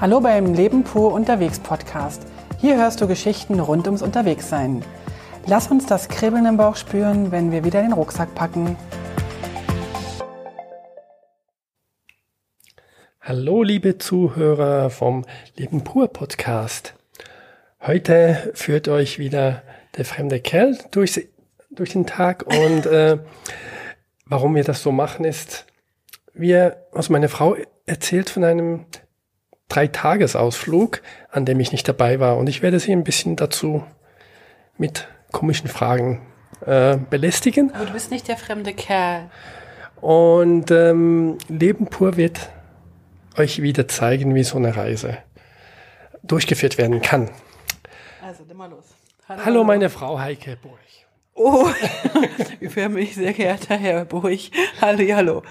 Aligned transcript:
Hallo 0.00 0.18
beim 0.18 0.54
Leben 0.54 0.82
pur 0.82 1.12
unterwegs 1.12 1.58
Podcast. 1.58 2.22
Hier 2.58 2.78
hörst 2.78 3.02
du 3.02 3.06
Geschichten 3.06 3.60
rund 3.60 3.84
ums 3.84 4.00
Unterwegssein. 4.00 4.82
Lass 5.46 5.70
uns 5.70 5.84
das 5.84 6.08
Kribbeln 6.08 6.46
im 6.46 6.56
Bauch 6.56 6.76
spüren, 6.76 7.32
wenn 7.32 7.52
wir 7.52 7.64
wieder 7.64 7.82
den 7.82 7.92
Rucksack 7.92 8.34
packen. 8.34 8.78
Hallo 13.20 13.62
liebe 13.62 13.98
Zuhörer 13.98 14.88
vom 14.88 15.26
Leben 15.56 15.84
pur 15.84 16.08
Podcast. 16.08 16.94
Heute 17.82 18.52
führt 18.54 18.88
euch 18.88 19.18
wieder 19.18 19.62
der 19.98 20.06
fremde 20.06 20.40
Kerl 20.40 20.78
durch, 20.92 21.28
durch 21.70 21.90
den 21.90 22.06
Tag 22.06 22.46
und 22.46 22.86
äh, 22.86 23.18
warum 24.24 24.54
wir 24.54 24.64
das 24.64 24.82
so 24.82 24.92
machen 24.92 25.26
ist, 25.26 25.66
wir, 26.32 26.86
also 26.92 27.12
meine 27.12 27.28
Frau 27.28 27.54
erzählt 27.84 28.30
von 28.30 28.44
einem 28.44 28.86
Dreitagesausflug, 29.70 31.00
an 31.30 31.46
dem 31.46 31.58
ich 31.60 31.72
nicht 31.72 31.88
dabei 31.88 32.20
war. 32.20 32.36
Und 32.36 32.48
ich 32.48 32.60
werde 32.60 32.78
sie 32.78 32.92
ein 32.92 33.04
bisschen 33.04 33.36
dazu 33.36 33.82
mit 34.76 35.08
komischen 35.32 35.68
Fragen 35.68 36.20
äh, 36.66 36.98
belästigen. 36.98 37.72
Aber 37.74 37.86
du 37.86 37.92
bist 37.92 38.10
nicht 38.10 38.28
der 38.28 38.36
fremde 38.36 38.74
Kerl. 38.74 39.30
Und 40.00 40.70
ähm, 40.70 41.38
Leben 41.48 41.86
pur 41.86 42.16
wird 42.16 42.50
euch 43.36 43.62
wieder 43.62 43.86
zeigen, 43.88 44.34
wie 44.34 44.44
so 44.44 44.58
eine 44.58 44.76
Reise 44.76 45.18
durchgeführt 46.22 46.78
werden 46.78 47.00
kann. 47.00 47.30
Also, 48.22 48.44
immer 48.50 48.68
los. 48.68 48.84
Hallo, 49.28 49.44
Hallo 49.44 49.64
meine 49.64 49.88
Frau 49.88 50.18
Heike 50.18 50.56
Burg. 50.56 50.78
Oh, 51.34 51.68
ich 52.60 52.70
für 52.70 52.88
mich 52.88 53.14
sehr 53.14 53.32
geehrter 53.32 53.76
Herr 53.76 54.04
Burg. 54.04 54.40
Hallo, 54.80 55.14
hallo. 55.14 55.42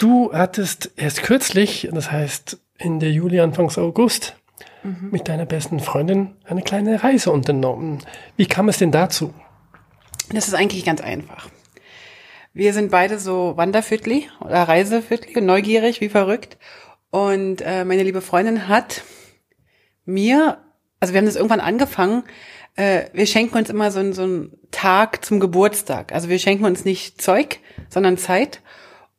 Du 0.00 0.32
hattest 0.32 0.92
erst 0.96 1.22
kürzlich, 1.22 1.90
das 1.92 2.10
heißt 2.10 2.58
Ende 2.78 3.06
Juli, 3.10 3.38
Anfangs 3.38 3.76
August, 3.76 4.34
mhm. 4.82 5.10
mit 5.12 5.28
deiner 5.28 5.44
besten 5.44 5.78
Freundin 5.78 6.36
eine 6.44 6.62
kleine 6.62 7.04
Reise 7.04 7.30
unternommen. 7.30 7.98
Wie 8.38 8.46
kam 8.46 8.70
es 8.70 8.78
denn 8.78 8.92
dazu? 8.92 9.34
Das 10.32 10.48
ist 10.48 10.54
eigentlich 10.54 10.86
ganz 10.86 11.02
einfach. 11.02 11.50
Wir 12.54 12.72
sind 12.72 12.90
beide 12.90 13.18
so 13.18 13.58
Wanderviertli 13.58 14.26
oder 14.40 14.62
Reiseviertli, 14.62 15.38
neugierig 15.42 16.00
wie 16.00 16.08
verrückt. 16.08 16.56
Und 17.10 17.60
äh, 17.60 17.84
meine 17.84 18.02
liebe 18.02 18.22
Freundin 18.22 18.68
hat 18.68 19.02
mir, 20.06 20.64
also 20.98 21.12
wir 21.12 21.18
haben 21.18 21.26
das 21.26 21.36
irgendwann 21.36 21.60
angefangen, 21.60 22.24
äh, 22.74 23.02
wir 23.12 23.26
schenken 23.26 23.58
uns 23.58 23.68
immer 23.68 23.90
so, 23.90 24.12
so 24.14 24.22
einen 24.22 24.58
Tag 24.70 25.26
zum 25.26 25.40
Geburtstag. 25.40 26.14
Also 26.14 26.30
wir 26.30 26.38
schenken 26.38 26.64
uns 26.64 26.86
nicht 26.86 27.20
Zeug, 27.20 27.58
sondern 27.90 28.16
Zeit. 28.16 28.62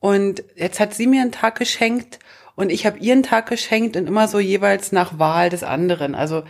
Und 0.02 0.44
jetzt 0.55 0.80
hat 0.80 0.95
sie 0.95 1.05
mir 1.05 1.21
einen 1.21 1.31
Tag 1.31 1.59
geschenkt 1.59 2.17
und 2.55 2.71
ich 2.71 2.88
habe 2.88 2.97
ihr 2.97 3.13
einen 3.13 3.21
Tag 3.23 3.47
geschenkt 3.47 3.95
und 3.95 4.07
immer 4.07 4.27
so 4.27 4.39
jeweils 4.39 4.91
nach 4.91 5.19
Wahl 5.19 5.49
des 5.49 5.63
anderen. 5.63 6.16
Also, 6.16 6.44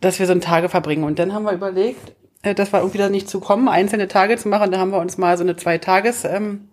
dass 0.00 0.18
wir 0.18 0.26
so 0.26 0.32
einen 0.32 0.42
Tage 0.42 0.68
verbringen. 0.68 1.04
Und 1.04 1.18
dann 1.18 1.32
haben 1.32 1.44
wir 1.44 1.52
überlegt, 1.52 2.12
äh, 2.42 2.54
das 2.54 2.72
war 2.72 2.80
irgendwie 2.80 2.98
da 2.98 3.08
nicht 3.08 3.30
zu 3.30 3.40
kommen, 3.40 3.66
einzelne 3.68 4.08
Tage 4.08 4.36
zu 4.36 4.48
machen. 4.48 4.70
Da 4.70 4.78
haben 4.78 4.92
wir 4.92 5.00
uns 5.00 5.16
mal 5.16 5.38
so 5.38 5.42
eine 5.42 5.56
Zwei-Tages-Reise 5.56 6.36
ähm, 6.36 6.68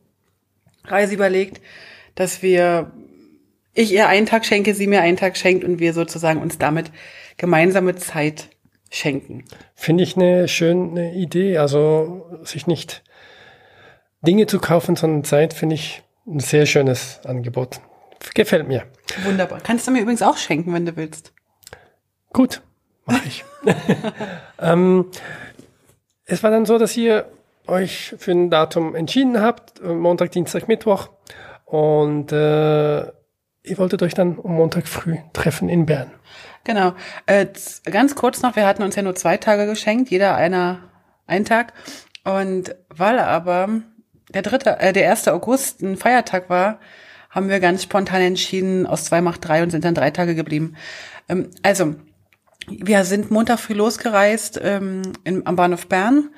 überlegt, 1.12 1.62
dass 2.16 2.44
wir, 2.44 2.92
ich 3.74 3.94
ihr 3.94 4.10
einen 4.10 4.26
Tag 4.26 4.46
schenke, 4.46 4.74
sie 4.74 4.88
mir 4.88 5.02
einen 5.02 5.16
Tag 5.16 5.38
schenkt 5.38 5.64
und 5.64 5.80
wir 5.80 5.94
sozusagen 5.94 6.42
uns 6.42 6.58
damit 6.58 6.92
gemeinsame 7.38 7.96
Zeit 7.96 8.50
schenken. 8.92 9.46
Finde 9.74 10.04
ich 10.04 10.18
eine 10.18 10.50
schöne 10.50 11.14
Idee. 11.14 11.60
Also 11.60 12.26
sich 12.44 12.68
nicht 12.68 13.04
Dinge 14.26 14.48
zu 14.48 14.60
kaufen, 14.60 14.96
sondern 14.96 15.24
Zeit 15.24 15.54
finde 15.54 15.76
ich 15.76 16.04
ein 16.28 16.40
sehr 16.40 16.66
schönes 16.66 17.22
Angebot. 17.26 17.80
Gefällt 18.34 18.68
mir. 18.68 18.84
Wunderbar. 19.24 19.60
Kannst 19.64 19.88
du 19.88 19.92
mir 19.92 20.02
übrigens 20.02 20.22
auch 20.22 20.38
schenken, 20.38 20.74
wenn 20.74 20.86
du 20.86 20.96
willst. 20.96 21.32
Gut, 22.34 22.62
mache 23.06 23.28
ich. 23.28 23.46
ähm, 24.60 25.06
es 26.26 26.44
war 26.44 26.52
dann 26.52 26.66
so, 26.66 26.78
dass 26.78 26.98
ihr 26.98 27.28
euch 27.68 28.16
für 28.18 28.32
ein 28.32 28.50
Datum 28.50 28.96
entschieden 28.96 29.42
habt, 29.42 29.82
Montag, 29.84 30.32
Dienstag, 30.32 30.68
Mittwoch. 30.68 31.10
Und 31.66 32.32
äh, 32.32 33.02
ihr 33.06 33.78
wolltet 33.78 34.04
euch 34.04 34.14
dann 34.14 34.38
um 34.38 34.54
Montag 34.54 34.88
früh 34.88 35.18
treffen 35.34 35.70
in 35.70 35.86
Bern. 35.86 36.12
Genau. 36.64 36.94
Äh, 37.26 37.48
ganz 37.86 38.16
kurz 38.16 38.42
noch, 38.42 38.56
wir 38.56 38.66
hatten 38.66 38.84
uns 38.84 38.96
ja 38.96 39.02
nur 39.02 39.16
zwei 39.16 39.38
Tage 39.38 39.66
geschenkt, 39.66 40.10
jeder 40.10 40.36
einer 40.36 40.90
einen 41.28 41.46
Tag. 41.46 41.74
Und 42.24 42.76
weil 42.90 43.20
aber 43.20 43.82
der 44.36 44.42
dritte, 44.42 44.80
äh, 44.80 44.94
der 44.94 45.04
erste 45.04 45.34
August 45.34 45.82
ein 45.82 45.98
Feiertag 45.98 46.50
war, 46.50 46.80
haben 47.30 47.50
wir 47.50 47.60
ganz 47.60 47.84
spontan 47.84 48.22
entschieden, 48.22 48.86
aus 48.86 49.06
zwei 49.06 49.22
macht 49.22 49.48
drei 49.48 49.64
und 49.64 49.72
sind 49.72 49.86
dann 49.86 49.96
drei 49.96 50.12
Tage 50.12 50.36
geblieben. 50.36 50.76
Ähm, 51.28 51.50
also, 51.64 51.96
wir 52.68 53.06
sind 53.06 53.32
Montag 53.32 53.60
früh 53.60 53.74
losgereist 53.74 54.60
ähm, 54.62 55.14
in, 55.24 55.48
am 55.48 55.56
Bahnhof 55.56 55.88
Bern. 55.88 56.32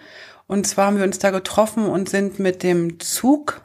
Und 0.46 0.68
zwar 0.68 0.88
haben 0.88 0.98
wir 0.98 1.04
uns 1.04 1.20
da 1.20 1.32
getroffen 1.32 1.86
und 1.86 2.08
sind 2.08 2.40
mit 2.40 2.64
dem 2.64 3.00
Zug 3.00 3.62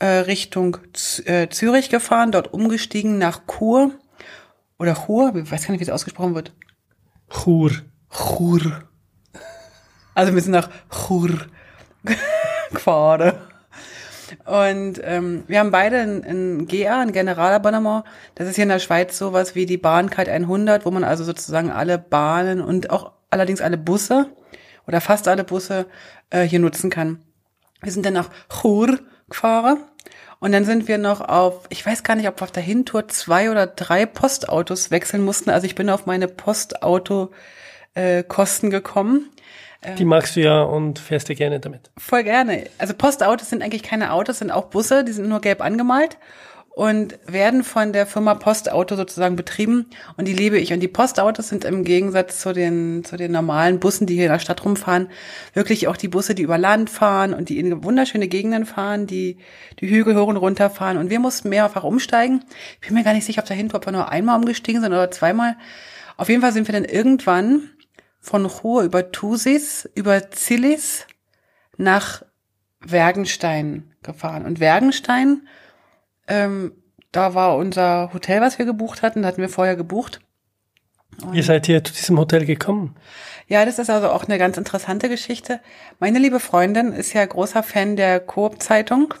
äh, 0.00 0.06
Richtung 0.06 0.78
Z 0.92 1.26
äh, 1.28 1.48
Zürich 1.48 1.90
gefahren, 1.90 2.32
dort 2.32 2.52
umgestiegen 2.52 3.18
nach 3.18 3.42
Chur. 3.46 3.92
Oder 4.78 4.94
Chur, 4.94 5.34
ich 5.36 5.50
weiß 5.50 5.66
gar 5.66 5.72
nicht, 5.72 5.80
wie 5.80 5.84
es 5.84 5.90
ausgesprochen 5.90 6.34
wird. 6.34 6.52
Chur. 7.30 7.70
Chur. 8.10 8.82
Also 10.14 10.34
wir 10.34 10.42
sind 10.42 10.52
nach 10.52 10.70
Chur 10.90 11.46
gefahren. 12.72 13.32
Und 14.46 15.00
ähm, 15.04 15.44
wir 15.46 15.60
haben 15.60 15.70
beide 15.70 15.98
ein, 16.00 16.24
ein 16.24 16.66
GA, 16.66 17.00
ein 17.00 17.12
Generalabonnement. 17.12 18.04
Das 18.34 18.48
ist 18.48 18.56
hier 18.56 18.64
in 18.64 18.70
der 18.70 18.78
Schweiz 18.78 19.16
sowas 19.16 19.54
wie 19.54 19.66
die 19.66 19.76
Bahncard 19.76 20.28
100, 20.28 20.84
wo 20.84 20.90
man 20.90 21.04
also 21.04 21.24
sozusagen 21.24 21.70
alle 21.70 21.98
Bahnen 21.98 22.60
und 22.60 22.90
auch 22.90 23.12
allerdings 23.30 23.60
alle 23.60 23.78
Busse 23.78 24.26
oder 24.86 25.00
fast 25.00 25.28
alle 25.28 25.44
Busse 25.44 25.86
äh, 26.30 26.42
hier 26.42 26.60
nutzen 26.60 26.90
kann. 26.90 27.20
Wir 27.82 27.92
sind 27.92 28.06
dann 28.06 28.14
nach 28.14 28.30
Chur 28.48 28.98
gefahren 29.28 29.78
und 30.40 30.52
dann 30.52 30.64
sind 30.64 30.88
wir 30.88 30.98
noch 30.98 31.20
auf, 31.20 31.66
ich 31.70 31.84
weiß 31.84 32.02
gar 32.02 32.16
nicht, 32.16 32.28
ob 32.28 32.40
wir 32.40 32.44
auf 32.44 32.52
der 32.52 32.62
Hintour 32.62 33.08
zwei 33.08 33.50
oder 33.50 33.66
drei 33.66 34.06
Postautos 34.06 34.90
wechseln 34.90 35.24
mussten. 35.24 35.50
Also 35.50 35.66
ich 35.66 35.74
bin 35.74 35.90
auf 35.90 36.06
meine 36.06 36.28
Postauto 36.28 37.30
äh, 37.94 38.22
Kosten 38.22 38.70
gekommen. 38.70 39.30
Die 39.98 40.04
magst 40.04 40.36
du 40.36 40.40
ja 40.40 40.62
und 40.62 40.98
fährst 40.98 41.28
dir 41.28 41.34
gerne 41.34 41.60
damit. 41.60 41.90
Voll 41.96 42.24
gerne. 42.24 42.64
Also 42.78 42.94
Postautos 42.94 43.50
sind 43.50 43.62
eigentlich 43.62 43.82
keine 43.82 44.12
Autos, 44.12 44.38
sind 44.38 44.50
auch 44.50 44.66
Busse, 44.66 45.04
die 45.04 45.12
sind 45.12 45.28
nur 45.28 45.40
gelb 45.40 45.60
angemalt 45.60 46.18
und 46.74 47.18
werden 47.26 47.62
von 47.62 47.92
der 47.92 48.04
Firma 48.04 48.34
Postauto 48.34 48.96
sozusagen 48.96 49.36
betrieben 49.36 49.86
und 50.16 50.26
die 50.26 50.32
liebe 50.32 50.58
ich. 50.58 50.72
Und 50.72 50.80
die 50.80 50.88
Postautos 50.88 51.48
sind 51.48 51.64
im 51.64 51.84
Gegensatz 51.84 52.40
zu 52.40 52.52
den, 52.52 53.04
zu 53.04 53.16
den 53.16 53.30
normalen 53.30 53.78
Bussen, 53.78 54.06
die 54.06 54.14
hier 54.14 54.24
in 54.24 54.32
der 54.32 54.40
Stadt 54.40 54.64
rumfahren, 54.64 55.08
wirklich 55.52 55.86
auch 55.86 55.96
die 55.96 56.08
Busse, 56.08 56.34
die 56.34 56.42
über 56.42 56.58
Land 56.58 56.90
fahren 56.90 57.32
und 57.32 57.48
die 57.48 57.60
in 57.60 57.84
wunderschöne 57.84 58.26
Gegenden 58.26 58.66
fahren, 58.66 59.06
die 59.06 59.38
die 59.78 59.88
Hügel 59.88 60.16
hoch 60.16 60.26
und 60.26 60.36
runter 60.36 60.68
fahren. 60.68 60.96
Und 60.96 61.10
wir 61.10 61.20
mussten 61.20 61.48
mehrfach 61.48 61.84
umsteigen. 61.84 62.42
Ich 62.80 62.88
bin 62.88 62.96
mir 62.96 63.04
gar 63.04 63.14
nicht 63.14 63.24
sicher, 63.24 63.42
ob 63.42 63.48
dahinter, 63.48 63.76
ob 63.76 63.86
wir 63.86 63.92
nur 63.92 64.08
einmal 64.08 64.36
umgestiegen 64.36 64.82
sind 64.82 64.92
oder 64.92 65.12
zweimal. 65.12 65.56
Auf 66.16 66.28
jeden 66.28 66.40
Fall 66.40 66.52
sind 66.52 66.66
wir 66.66 66.72
dann 66.72 66.84
irgendwann 66.84 67.70
von 68.24 68.48
Chur 68.48 68.82
über 68.84 69.12
Thusis, 69.12 69.86
über 69.94 70.30
Zillis 70.30 71.06
nach 71.76 72.22
Wergenstein 72.80 73.92
gefahren. 74.02 74.46
Und 74.46 74.60
Wergenstein, 74.60 75.46
ähm, 76.26 76.72
da 77.12 77.34
war 77.34 77.56
unser 77.56 78.14
Hotel, 78.14 78.40
was 78.40 78.58
wir 78.58 78.64
gebucht 78.64 79.02
hatten, 79.02 79.20
da 79.22 79.28
hatten 79.28 79.42
wir 79.42 79.50
vorher 79.50 79.76
gebucht. 79.76 80.20
Und 81.22 81.34
Ihr 81.34 81.42
seid 81.42 81.66
hier 81.66 81.84
zu 81.84 81.92
diesem 81.92 82.18
Hotel 82.18 82.46
gekommen? 82.46 82.96
Ja, 83.46 83.66
das 83.66 83.78
ist 83.78 83.90
also 83.90 84.08
auch 84.08 84.24
eine 84.24 84.38
ganz 84.38 84.56
interessante 84.56 85.10
Geschichte. 85.10 85.60
Meine 86.00 86.18
liebe 86.18 86.40
Freundin 86.40 86.92
ist 86.92 87.12
ja 87.12 87.24
großer 87.26 87.62
Fan 87.62 87.94
der 87.94 88.20
Coop-Zeitung. 88.20 89.12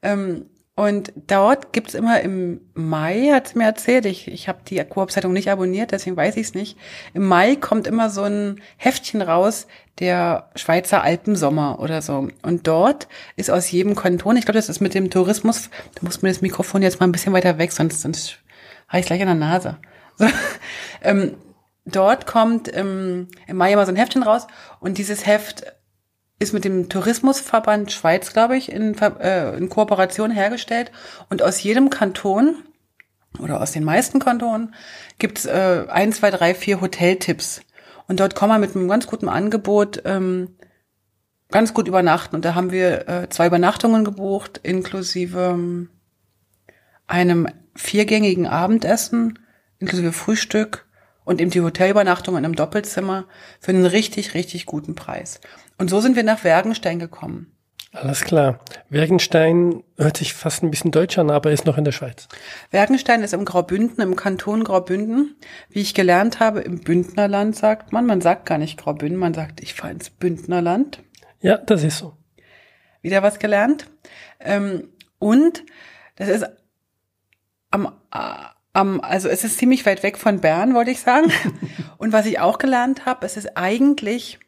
Ähm, 0.00 0.46
und 0.80 1.12
dort 1.26 1.74
gibt's 1.74 1.92
immer 1.92 2.22
im 2.22 2.62
Mai, 2.72 3.32
hat 3.34 3.48
sie 3.48 3.58
mir 3.58 3.66
erzählt, 3.66 4.06
ich, 4.06 4.28
ich 4.28 4.48
habe 4.48 4.60
die 4.66 4.82
Koop-Zeitung 4.82 5.34
nicht 5.34 5.50
abonniert, 5.50 5.92
deswegen 5.92 6.16
weiß 6.16 6.38
ich 6.38 6.46
es 6.46 6.54
nicht. 6.54 6.78
Im 7.12 7.26
Mai 7.26 7.56
kommt 7.56 7.86
immer 7.86 8.08
so 8.08 8.22
ein 8.22 8.62
Heftchen 8.78 9.20
raus, 9.20 9.66
der 9.98 10.48
Schweizer 10.54 11.02
Alpensommer 11.02 11.80
oder 11.80 12.00
so. 12.00 12.28
Und 12.40 12.66
dort 12.66 13.08
ist 13.36 13.50
aus 13.50 13.70
jedem 13.70 13.94
Kanton, 13.94 14.38
ich 14.38 14.46
glaube, 14.46 14.56
das 14.58 14.70
ist 14.70 14.80
mit 14.80 14.94
dem 14.94 15.10
Tourismus, 15.10 15.68
da 15.96 16.00
muss 16.00 16.22
mir 16.22 16.30
das 16.30 16.40
Mikrofon 16.40 16.80
jetzt 16.80 16.98
mal 16.98 17.06
ein 17.06 17.12
bisschen 17.12 17.34
weiter 17.34 17.58
weg, 17.58 17.72
sonst, 17.72 18.00
sonst 18.00 18.38
habe 18.88 19.00
ich 19.00 19.06
gleich 19.06 19.20
an 19.20 19.26
der 19.26 19.34
Nase. 19.34 19.76
So, 20.16 20.28
ähm, 21.02 21.34
dort 21.84 22.26
kommt 22.26 22.74
ähm, 22.74 23.28
im 23.46 23.56
Mai 23.58 23.74
immer 23.74 23.84
so 23.84 23.92
ein 23.92 23.96
Heftchen 23.96 24.22
raus 24.22 24.46
und 24.80 24.96
dieses 24.96 25.26
Heft 25.26 25.74
ist 26.40 26.54
mit 26.54 26.64
dem 26.64 26.88
Tourismusverband 26.88 27.92
Schweiz, 27.92 28.32
glaube 28.32 28.56
ich, 28.56 28.72
in, 28.72 28.98
äh, 28.98 29.56
in 29.56 29.68
Kooperation 29.68 30.30
hergestellt. 30.30 30.90
Und 31.28 31.42
aus 31.42 31.62
jedem 31.62 31.90
Kanton 31.90 32.56
oder 33.38 33.60
aus 33.60 33.72
den 33.72 33.84
meisten 33.84 34.18
Kantonen 34.18 34.74
gibt's 35.18 35.44
äh, 35.44 35.84
ein, 35.88 36.12
zwei, 36.12 36.30
drei, 36.30 36.54
vier 36.54 36.80
Hoteltipps. 36.80 37.60
Und 38.08 38.20
dort 38.20 38.34
kann 38.34 38.48
man 38.48 38.60
mit 38.60 38.74
einem 38.74 38.88
ganz 38.88 39.06
guten 39.06 39.28
Angebot 39.28 40.02
ähm, 40.06 40.56
ganz 41.50 41.74
gut 41.74 41.86
übernachten. 41.86 42.34
Und 42.34 42.44
da 42.44 42.54
haben 42.54 42.72
wir 42.72 43.08
äh, 43.08 43.28
zwei 43.28 43.46
Übernachtungen 43.46 44.04
gebucht, 44.04 44.60
inklusive 44.62 45.50
ähm, 45.52 45.90
einem 47.06 47.48
viergängigen 47.76 48.46
Abendessen, 48.46 49.38
inklusive 49.78 50.12
Frühstück 50.12 50.86
und 51.24 51.40
eben 51.40 51.50
die 51.50 51.60
Hotelübernachtung 51.60 52.36
in 52.36 52.44
einem 52.44 52.56
Doppelzimmer 52.56 53.26
für 53.60 53.72
einen 53.72 53.86
richtig, 53.86 54.34
richtig 54.34 54.66
guten 54.66 54.94
Preis. 54.94 55.40
Und 55.80 55.88
so 55.88 56.02
sind 56.02 56.14
wir 56.14 56.24
nach 56.24 56.44
Wergenstein 56.44 56.98
gekommen. 56.98 57.56
Alles 57.92 58.20
klar. 58.20 58.60
Wergenstein 58.90 59.82
hört 59.96 60.18
sich 60.18 60.34
fast 60.34 60.62
ein 60.62 60.70
bisschen 60.70 60.90
deutsch 60.90 61.16
an, 61.16 61.30
aber 61.30 61.52
ist 61.52 61.64
noch 61.64 61.78
in 61.78 61.84
der 61.84 61.92
Schweiz. 61.92 62.28
Wergenstein 62.70 63.22
ist 63.22 63.32
im 63.32 63.46
Graubünden, 63.46 64.02
im 64.02 64.14
Kanton 64.14 64.62
Graubünden. 64.62 65.36
Wie 65.70 65.80
ich 65.80 65.94
gelernt 65.94 66.38
habe, 66.38 66.60
im 66.60 66.80
Bündnerland 66.80 67.56
sagt 67.56 67.92
man, 67.92 68.04
man 68.04 68.20
sagt 68.20 68.44
gar 68.44 68.58
nicht 68.58 68.78
Graubünden, 68.78 69.18
man 69.18 69.32
sagt, 69.32 69.62
ich 69.62 69.72
fahre 69.72 69.94
ins 69.94 70.10
Bündnerland. 70.10 71.02
Ja, 71.40 71.56
das 71.56 71.82
ist 71.82 71.96
so. 71.96 72.14
Wieder 73.00 73.22
was 73.22 73.38
gelernt. 73.38 73.86
Ähm, 74.38 74.90
und 75.18 75.64
das 76.16 76.28
ist 76.28 76.44
am, 77.70 77.86
äh, 78.12 78.18
am, 78.74 79.00
also 79.00 79.30
es 79.30 79.44
ist 79.44 79.56
ziemlich 79.56 79.86
weit 79.86 80.02
weg 80.02 80.18
von 80.18 80.42
Bern, 80.42 80.74
wollte 80.74 80.90
ich 80.90 81.00
sagen. 81.00 81.32
und 81.96 82.12
was 82.12 82.26
ich 82.26 82.38
auch 82.38 82.58
gelernt 82.58 83.06
habe, 83.06 83.24
es 83.24 83.38
ist 83.38 83.56
eigentlich 83.56 84.38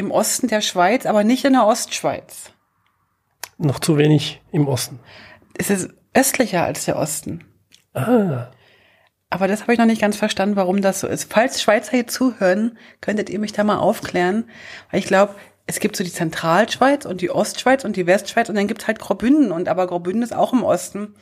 im 0.00 0.10
Osten 0.10 0.48
der 0.48 0.60
Schweiz, 0.60 1.06
aber 1.06 1.22
nicht 1.22 1.44
in 1.44 1.52
der 1.52 1.66
Ostschweiz 1.66 2.52
noch 3.60 3.78
zu 3.78 3.98
wenig 3.98 4.40
im 4.52 4.66
Osten. 4.66 4.98
Es 5.56 5.70
ist 5.70 5.90
östlicher 6.14 6.64
als 6.64 6.86
der 6.86 6.96
Osten. 6.96 7.44
Ah. 7.94 8.50
Aber 9.28 9.46
das 9.46 9.62
habe 9.62 9.72
ich 9.72 9.78
noch 9.78 9.86
nicht 9.86 10.00
ganz 10.00 10.16
verstanden, 10.16 10.56
warum 10.56 10.82
das 10.82 11.00
so 11.00 11.06
ist. 11.06 11.32
Falls 11.32 11.62
Schweizer 11.62 11.92
hier 11.92 12.06
zuhören, 12.06 12.78
könntet 13.00 13.30
ihr 13.30 13.38
mich 13.38 13.52
da 13.52 13.62
mal 13.62 13.78
aufklären. 13.78 14.48
Weil 14.90 15.00
ich 15.00 15.06
glaube, 15.06 15.36
es 15.66 15.78
gibt 15.78 15.94
so 15.94 16.02
die 16.02 16.12
Zentralschweiz 16.12 17.04
und 17.04 17.20
die 17.20 17.30
Ostschweiz 17.30 17.84
und 17.84 17.96
die 17.96 18.06
Westschweiz 18.06 18.48
und 18.48 18.56
dann 18.56 18.66
gibt 18.66 18.82
es 18.82 18.88
halt 18.88 18.98
Graubünden 18.98 19.52
und 19.52 19.68
aber 19.68 19.86
Graubünden 19.86 20.22
ist 20.22 20.34
auch 20.34 20.52
im 20.52 20.64
Osten. 20.64 21.14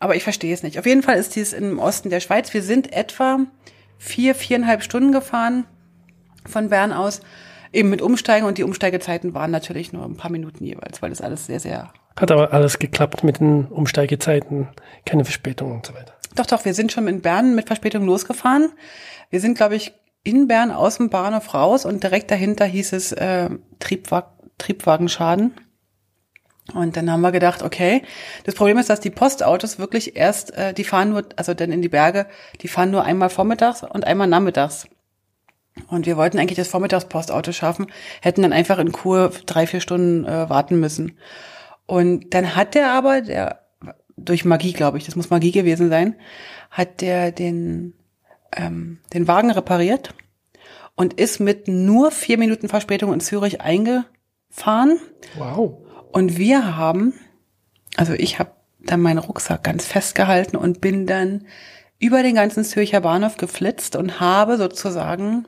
Aber 0.00 0.16
ich 0.16 0.24
verstehe 0.24 0.52
es 0.52 0.64
nicht. 0.64 0.80
Auf 0.80 0.86
jeden 0.86 1.04
Fall 1.04 1.16
ist 1.16 1.36
dies 1.36 1.52
im 1.52 1.78
Osten 1.78 2.10
der 2.10 2.18
Schweiz. 2.18 2.52
Wir 2.52 2.62
sind 2.62 2.92
etwa 2.92 3.38
vier, 3.98 4.34
viereinhalb 4.34 4.82
Stunden 4.82 5.12
gefahren 5.12 5.64
von 6.44 6.70
Bern 6.70 6.92
aus 6.92 7.20
eben 7.72 7.90
mit 7.90 8.02
Umsteigen 8.02 8.46
und 8.46 8.58
die 8.58 8.64
Umsteigezeiten 8.64 9.34
waren 9.34 9.50
natürlich 9.50 9.92
nur 9.92 10.04
ein 10.04 10.16
paar 10.16 10.30
Minuten 10.30 10.64
jeweils, 10.64 11.02
weil 11.02 11.10
das 11.10 11.20
alles 11.20 11.46
sehr, 11.46 11.60
sehr. 11.60 11.92
Hat 12.16 12.30
aber 12.30 12.52
alles 12.52 12.78
geklappt 12.78 13.24
mit 13.24 13.40
den 13.40 13.66
Umsteigezeiten, 13.66 14.68
keine 15.06 15.24
Verspätung 15.24 15.72
und 15.72 15.86
so 15.86 15.94
weiter. 15.94 16.14
Doch, 16.34 16.46
doch, 16.46 16.64
wir 16.64 16.74
sind 16.74 16.92
schon 16.92 17.08
in 17.08 17.20
Bern 17.20 17.54
mit 17.54 17.66
Verspätung 17.66 18.04
losgefahren. 18.04 18.72
Wir 19.30 19.40
sind, 19.40 19.56
glaube 19.56 19.76
ich, 19.76 19.92
in 20.24 20.46
Bern 20.46 20.70
aus 20.70 20.98
dem 20.98 21.10
Bahnhof 21.10 21.52
raus 21.54 21.84
und 21.84 22.02
direkt 22.02 22.30
dahinter 22.30 22.64
hieß 22.64 22.92
es 22.92 23.12
äh, 23.12 23.50
Triebwag 23.80 24.28
Triebwagenschaden. 24.58 25.52
Und 26.74 26.96
dann 26.96 27.10
haben 27.10 27.22
wir 27.22 27.32
gedacht, 27.32 27.62
okay, 27.62 28.02
das 28.44 28.54
Problem 28.54 28.78
ist, 28.78 28.88
dass 28.88 29.00
die 29.00 29.10
Postautos 29.10 29.78
wirklich 29.78 30.16
erst, 30.16 30.54
äh, 30.56 30.72
die 30.72 30.84
fahren 30.84 31.10
nur, 31.10 31.24
also 31.36 31.54
dann 31.54 31.72
in 31.72 31.82
die 31.82 31.88
Berge, 31.88 32.26
die 32.60 32.68
fahren 32.68 32.92
nur 32.92 33.04
einmal 33.04 33.30
vormittags 33.30 33.82
und 33.82 34.06
einmal 34.06 34.28
nachmittags. 34.28 34.86
Und 35.88 36.06
wir 36.06 36.16
wollten 36.16 36.38
eigentlich 36.38 36.58
das 36.58 36.68
Vormittagspostauto 36.68 37.52
schaffen, 37.52 37.86
hätten 38.20 38.42
dann 38.42 38.52
einfach 38.52 38.78
in 38.78 38.92
Kur 38.92 39.32
drei, 39.46 39.66
vier 39.66 39.80
Stunden 39.80 40.24
äh, 40.24 40.48
warten 40.50 40.78
müssen. 40.80 41.18
Und 41.86 42.34
dann 42.34 42.54
hat 42.54 42.74
der 42.74 42.92
aber, 42.92 43.22
der, 43.22 43.60
durch 44.16 44.44
Magie, 44.44 44.72
glaube 44.72 44.98
ich, 44.98 45.04
das 45.04 45.16
muss 45.16 45.30
Magie 45.30 45.52
gewesen 45.52 45.88
sein, 45.88 46.16
hat 46.70 47.00
der 47.00 47.32
den, 47.32 47.94
ähm, 48.54 48.98
den 49.12 49.26
Wagen 49.28 49.50
repariert 49.50 50.14
und 50.94 51.14
ist 51.14 51.40
mit 51.40 51.68
nur 51.68 52.10
vier 52.10 52.38
Minuten 52.38 52.68
Verspätung 52.68 53.12
in 53.12 53.20
Zürich 53.20 53.60
eingefahren. 53.60 54.98
Wow. 55.36 55.78
Und 56.12 56.36
wir 56.36 56.76
haben, 56.76 57.14
also 57.96 58.12
ich 58.12 58.38
habe 58.38 58.52
dann 58.78 59.00
meinen 59.00 59.18
Rucksack 59.18 59.62
ganz 59.64 59.86
festgehalten 59.86 60.56
und 60.56 60.80
bin 60.80 61.06
dann 61.06 61.46
über 61.98 62.22
den 62.22 62.34
ganzen 62.34 62.64
Zürcher 62.64 63.00
Bahnhof 63.00 63.36
geflitzt 63.36 63.96
und 63.96 64.20
habe 64.20 64.58
sozusagen 64.58 65.46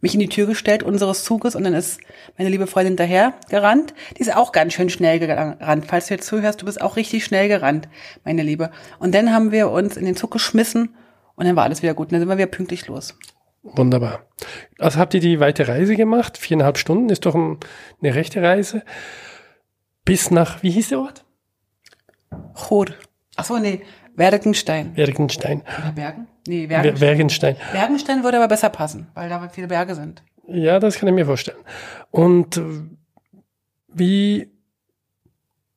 mich 0.00 0.14
in 0.14 0.20
die 0.20 0.28
Tür 0.28 0.46
gestellt 0.46 0.82
unseres 0.82 1.24
Zuges 1.24 1.54
und 1.54 1.64
dann 1.64 1.74
ist 1.74 2.00
meine 2.38 2.50
liebe 2.50 2.66
Freundin 2.66 2.96
daher 2.96 3.34
gerannt. 3.48 3.94
Die 4.16 4.22
ist 4.22 4.34
auch 4.34 4.52
ganz 4.52 4.72
schön 4.72 4.90
schnell 4.90 5.18
gerannt. 5.18 5.86
Falls 5.86 6.06
du 6.06 6.14
jetzt 6.14 6.26
zuhörst, 6.26 6.62
du 6.62 6.66
bist 6.66 6.80
auch 6.80 6.96
richtig 6.96 7.24
schnell 7.24 7.48
gerannt, 7.48 7.88
meine 8.24 8.42
Liebe. 8.42 8.70
Und 8.98 9.14
dann 9.14 9.32
haben 9.32 9.52
wir 9.52 9.70
uns 9.70 9.96
in 9.96 10.04
den 10.04 10.16
Zug 10.16 10.30
geschmissen 10.30 10.94
und 11.34 11.46
dann 11.46 11.56
war 11.56 11.64
alles 11.64 11.82
wieder 11.82 11.94
gut. 11.94 12.08
Und 12.08 12.12
dann 12.12 12.20
sind 12.20 12.28
wir 12.28 12.38
wieder 12.38 12.46
pünktlich 12.46 12.86
los. 12.86 13.16
Wunderbar. 13.62 14.26
Also 14.78 14.98
habt 14.98 15.12
ihr 15.12 15.20
die 15.20 15.38
weite 15.38 15.68
Reise 15.68 15.94
gemacht? 15.94 16.38
Viereinhalb 16.38 16.78
Stunden 16.78 17.10
ist 17.10 17.26
doch 17.26 17.34
eine 17.34 17.58
rechte 18.14 18.42
Reise. 18.42 18.82
Bis 20.04 20.30
nach, 20.30 20.62
wie 20.62 20.70
hieß 20.70 20.88
der 20.88 21.00
Ort? 21.00 21.24
Chor. 22.54 22.86
Ach 23.36 23.44
so, 23.44 23.58
nee, 23.58 23.82
Wergenstein. 24.16 24.96
Wergenstein. 24.96 25.62
Oder 25.78 25.92
Bergen? 25.92 26.26
Nee, 26.46 26.68
Wergenstein. 26.68 27.00
Wergenstein. 27.00 27.56
Wergenstein 27.72 28.24
würde 28.24 28.38
aber 28.38 28.48
besser 28.48 28.70
passen, 28.70 29.08
weil 29.14 29.28
da 29.28 29.48
viele 29.48 29.68
Berge 29.68 29.94
sind. 29.94 30.22
Ja, 30.46 30.78
das 30.80 30.96
kann 30.96 31.08
ich 31.08 31.14
mir 31.14 31.26
vorstellen. 31.26 31.58
Und 32.10 32.56
äh, 32.56 32.62
wie 33.88 34.50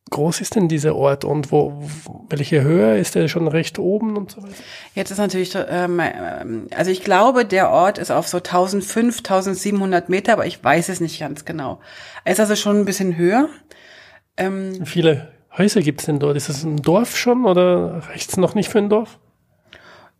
groß 0.09 0.41
ist 0.41 0.55
denn 0.55 0.67
dieser 0.67 0.95
Ort 0.95 1.25
und 1.25 1.51
wo, 1.51 1.83
welche 2.29 2.61
Höhe 2.61 2.97
ist 2.97 3.15
der 3.15 3.27
schon 3.27 3.47
recht 3.47 3.79
oben 3.79 4.15
und 4.15 4.31
so 4.31 4.43
weiter? 4.43 4.53
Jetzt 4.93 5.11
ist 5.11 5.17
natürlich, 5.17 5.55
ähm, 5.55 5.99
ähm 5.99 6.67
also 6.75 6.91
ich 6.91 7.03
glaube, 7.03 7.45
der 7.45 7.69
Ort 7.69 7.97
ist 7.97 8.11
auf 8.11 8.27
so 8.27 8.37
1500, 8.37 9.17
1700 9.19 10.09
Meter, 10.09 10.33
aber 10.33 10.45
ich 10.45 10.63
weiß 10.63 10.89
es 10.89 11.01
nicht 11.01 11.19
ganz 11.19 11.45
genau. 11.45 11.79
Er 12.23 12.33
ist 12.33 12.39
also 12.39 12.55
schon 12.55 12.77
ein 12.77 12.85
bisschen 12.85 13.17
höher. 13.17 13.49
Ähm, 14.37 14.85
Viele 14.85 15.31
Häuser 15.57 15.81
gibt 15.81 16.01
es 16.01 16.05
denn 16.05 16.19
dort? 16.19 16.37
Ist 16.37 16.49
es 16.49 16.63
ein 16.63 16.77
Dorf 16.77 17.17
schon 17.17 17.45
oder 17.45 18.03
reicht 18.09 18.29
es 18.29 18.37
noch 18.37 18.55
nicht 18.55 18.69
für 18.69 18.79
ein 18.79 18.89
Dorf? 18.89 19.19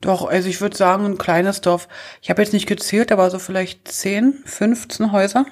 Doch, 0.03 0.27
also 0.27 0.49
ich 0.49 0.59
würde 0.59 0.75
sagen, 0.75 1.05
ein 1.05 1.17
kleines 1.17 1.61
Dorf. 1.61 1.87
Ich 2.21 2.29
habe 2.29 2.41
jetzt 2.41 2.51
nicht 2.51 2.67
gezählt, 2.67 3.09
aber 3.13 3.29
so 3.29 3.39
vielleicht 3.39 3.87
10, 3.87 4.43
15 4.43 5.13
Häuser. 5.13 5.45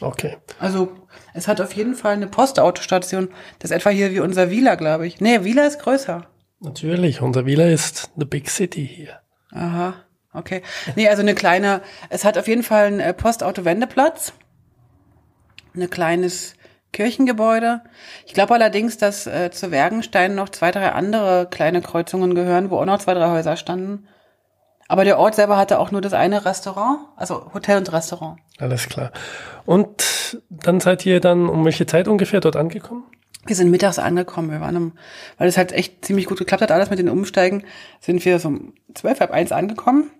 Okay. 0.00 0.38
Also 0.58 1.06
es 1.34 1.46
hat 1.46 1.60
auf 1.60 1.72
jeden 1.74 1.94
Fall 1.94 2.14
eine 2.14 2.26
Postautostation. 2.26 3.28
Das 3.60 3.70
ist 3.70 3.76
etwa 3.76 3.90
hier 3.90 4.10
wie 4.10 4.18
unser 4.18 4.50
Wieler, 4.50 4.76
glaube 4.76 5.06
ich. 5.06 5.20
Nee, 5.20 5.44
Wieler 5.44 5.68
ist 5.68 5.78
größer. 5.78 6.26
Natürlich, 6.58 7.20
unser 7.20 7.46
Wieler 7.46 7.70
ist 7.70 8.10
the 8.16 8.24
big 8.24 8.50
city 8.50 8.84
hier. 8.84 9.20
Aha, 9.52 9.94
okay. 10.32 10.62
Nee, 10.96 11.08
also 11.08 11.22
eine 11.22 11.36
kleine, 11.36 11.80
es 12.10 12.24
hat 12.24 12.36
auf 12.36 12.48
jeden 12.48 12.64
Fall 12.64 12.86
einen 12.86 13.00
äh, 13.00 13.14
Postauto-Wendeplatz. 13.14 14.32
Ein 15.76 15.88
kleines 15.90 16.54
Kirchengebäude. 16.92 17.80
Ich 18.26 18.34
glaube 18.34 18.54
allerdings, 18.54 18.98
dass 18.98 19.26
äh, 19.26 19.50
zu 19.50 19.70
Wergenstein 19.70 20.34
noch 20.34 20.50
zwei, 20.50 20.70
drei 20.70 20.92
andere 20.92 21.48
kleine 21.50 21.80
Kreuzungen 21.80 22.34
gehören, 22.34 22.70
wo 22.70 22.78
auch 22.78 22.84
noch 22.84 22.98
zwei, 22.98 23.14
drei 23.14 23.30
Häuser 23.30 23.56
standen. 23.56 24.06
Aber 24.88 25.04
der 25.04 25.18
Ort 25.18 25.34
selber 25.34 25.56
hatte 25.56 25.78
auch 25.78 25.90
nur 25.90 26.02
das 26.02 26.12
eine 26.12 26.44
Restaurant, 26.44 26.98
also 27.16 27.50
Hotel 27.54 27.78
und 27.78 27.90
Restaurant. 27.92 28.38
Alles 28.58 28.88
klar. 28.88 29.10
Und 29.64 30.38
dann 30.50 30.80
seid 30.80 31.06
ihr 31.06 31.20
dann 31.20 31.48
um 31.48 31.64
welche 31.64 31.86
Zeit 31.86 32.08
ungefähr 32.08 32.40
dort 32.40 32.56
angekommen? 32.56 33.04
Wir 33.46 33.56
sind 33.56 33.70
mittags 33.70 33.98
angekommen. 33.98 34.50
Wir 34.50 34.60
waren 34.60 34.76
um, 34.76 34.92
weil 35.38 35.48
es 35.48 35.56
halt 35.56 35.72
echt 35.72 36.04
ziemlich 36.04 36.26
gut 36.26 36.38
geklappt 36.38 36.62
hat, 36.62 36.70
alles 36.70 36.90
mit 36.90 36.98
den 36.98 37.08
Umsteigen, 37.08 37.64
sind 38.00 38.24
wir 38.24 38.38
so 38.38 38.48
um 38.48 38.74
zwölf, 38.94 39.18
halb 39.20 39.30
eins 39.30 39.50
angekommen. 39.50 40.10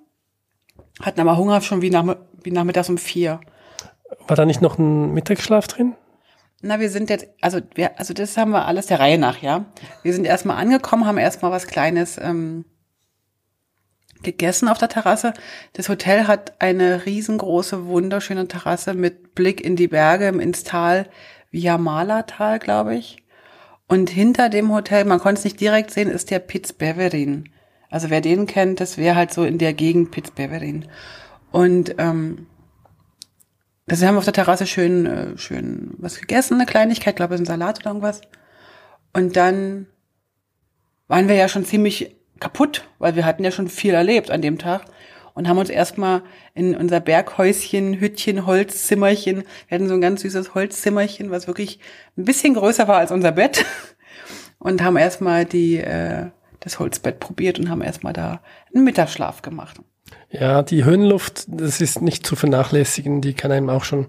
Hatten 1.01 1.21
aber 1.21 1.37
Hunger 1.37 1.61
schon 1.61 1.83
wie, 1.83 1.91
nach, 1.91 2.17
wie 2.43 2.51
nachmittags 2.51 2.89
um 2.89 2.99
vier. 2.99 3.41
War 4.27 4.37
da 4.37 4.45
nicht 4.45 4.63
noch 4.63 4.79
ein 4.79 5.13
Mittagsschlaf 5.13 5.69
drin? 5.69 5.95
Na, 6.63 6.79
wir 6.79 6.91
sind 6.91 7.11
jetzt, 7.11 7.27
also 7.41 7.61
wir, 7.75 7.99
also 7.99 8.15
das 8.15 8.37
haben 8.37 8.53
wir 8.53 8.67
alles 8.67 8.87
der 8.87 9.01
Reihe 9.01 9.19
nach, 9.19 9.43
ja. 9.43 9.67
Wir 10.05 10.13
sind 10.15 10.25
erstmal 10.25 10.59
angekommen, 10.59 11.07
haben 11.07 11.19
erstmal 11.19 11.51
was 11.51 11.67
Kleines 11.67 12.19
ähm, 12.19 12.65
gegessen 14.23 14.69
auf 14.69 14.79
der 14.79 14.89
Terrasse. 14.89 15.35
Das 15.73 15.89
Hotel 15.89 16.29
hat 16.29 16.61
eine 16.61 17.05
riesengroße, 17.05 17.87
wunderschöne 17.87 18.47
Terrasse 18.47 18.95
mit 18.95 19.35
Blick 19.35 19.61
in 19.61 19.75
die 19.75 19.89
Berge, 19.89 20.29
ins 20.29 20.63
Tal, 20.63 21.09
Viamala-Tal, 21.51 22.61
glaube 22.61 22.95
ich. 22.95 23.19
Und 23.89 24.09
hinter 24.09 24.49
dem 24.49 24.73
Hotel, 24.73 25.05
man 25.05 25.19
konnte 25.19 25.41
es 25.41 25.45
nicht 25.45 25.61
direkt 25.61 25.91
sehen, 25.91 26.09
ist 26.09 26.31
der 26.31 26.39
Pitzbeverin. 26.39 27.51
Also 27.91 28.09
wer 28.09 28.21
den 28.21 28.47
kennt, 28.47 28.79
das 28.79 28.97
wäre 28.99 29.17
halt 29.17 29.35
so 29.35 29.45
in 29.45 29.59
der 29.59 29.75
Gegend 29.75 30.13
Pitzbeverin. 30.13 30.87
Und 31.51 31.97
ähm, 31.99 32.47
also 33.89 34.03
wir 34.03 34.09
haben 34.09 34.17
auf 34.17 34.25
der 34.25 34.33
Terrasse 34.33 34.67
schön, 34.67 35.07
äh, 35.07 35.39
schön 35.39 35.95
was 35.99 36.21
gegessen, 36.21 36.55
eine 36.55 36.67
Kleinigkeit, 36.67 37.17
glaube 37.17 37.35
ich, 37.35 37.41
ein 37.41 37.47
Salat 37.47 37.81
oder 37.81 37.91
irgendwas. 37.91 38.21
Und 39.13 39.37
dann 39.37 39.87
waren 41.09 41.29
wir 41.29 41.35
ja 41.35 41.49
schon 41.49 41.65
ziemlich 41.65 42.17
kaputt, 42.41 42.85
weil 42.99 43.17
wir 43.17 43.25
hatten 43.25 43.45
ja 43.45 43.51
schon 43.51 43.69
viel 43.69 43.95
erlebt 43.95 44.31
an 44.31 44.43
dem 44.43 44.59
Tag 44.59 44.85
und 45.35 45.49
haben 45.49 45.59
uns 45.59 45.71
erstmal 45.71 46.23
in 46.55 46.77
unser 46.77 47.01
Berghäuschen, 47.01 48.01
Hüttchen, 48.01 48.47
Holzzimmerchen, 48.47 49.45
wir 49.69 49.75
hatten 49.75 49.89
so 49.89 49.95
ein 49.95 50.01
ganz 50.01 50.23
süßes 50.23 50.55
Holzzimmerchen, 50.55 51.31
was 51.31 51.47
wirklich 51.47 51.79
ein 52.17 52.25
bisschen 52.25 52.55
größer 52.55 52.89
war 52.89 52.99
als 52.99 53.11
unser 53.11 53.33
Bett 53.33 53.65
und 54.59 54.83
haben 54.83 54.97
erstmal 54.97 55.45
die 55.45 55.79
äh, 55.79 56.31
das 56.61 56.79
Holzbett 56.79 57.19
probiert 57.19 57.59
und 57.59 57.69
haben 57.69 57.83
erstmal 57.83 58.13
da 58.13 58.41
einen 58.73 58.85
Mittagsschlaf 58.85 59.43
gemacht. 59.43 59.81
Ja, 60.31 60.63
die 60.63 60.85
Höhenluft, 60.85 61.45
das 61.49 61.81
ist 61.81 62.01
nicht 62.01 62.27
zu 62.27 62.37
vernachlässigen, 62.37 63.21
die 63.21 63.35
kann 63.35 63.53
einem 63.53 63.69
auch 63.69 63.85
schon 63.85 64.09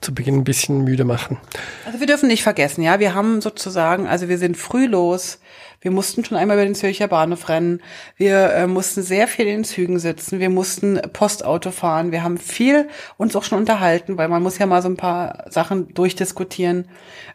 zu 0.00 0.14
Beginn 0.14 0.36
ein 0.36 0.44
bisschen 0.44 0.84
müde 0.84 1.04
machen. 1.04 1.38
Also 1.84 2.00
wir 2.00 2.06
dürfen 2.06 2.28
nicht 2.28 2.42
vergessen, 2.42 2.82
ja, 2.82 3.00
wir 3.00 3.14
haben 3.14 3.40
sozusagen, 3.40 4.06
also 4.06 4.28
wir 4.28 4.38
sind 4.38 4.56
früh 4.56 4.86
los, 4.86 5.40
Wir 5.80 5.92
mussten 5.92 6.24
schon 6.24 6.36
einmal 6.36 6.56
über 6.56 6.64
den 6.64 6.74
Zürcher 6.74 7.06
Bahnhof 7.06 7.48
rennen. 7.48 7.80
Wir 8.16 8.52
äh, 8.52 8.66
mussten 8.66 9.02
sehr 9.02 9.28
viel 9.28 9.46
in 9.46 9.58
den 9.58 9.64
Zügen 9.64 10.00
sitzen. 10.00 10.40
Wir 10.40 10.50
mussten 10.50 11.00
Postauto 11.12 11.70
fahren. 11.70 12.10
Wir 12.10 12.24
haben 12.24 12.36
viel 12.36 12.88
uns 13.16 13.36
auch 13.36 13.44
schon 13.44 13.58
unterhalten, 13.58 14.18
weil 14.18 14.28
man 14.28 14.42
muss 14.42 14.58
ja 14.58 14.66
mal 14.66 14.82
so 14.82 14.88
ein 14.88 14.96
paar 14.96 15.44
Sachen 15.50 15.94
durchdiskutieren. 15.94 16.86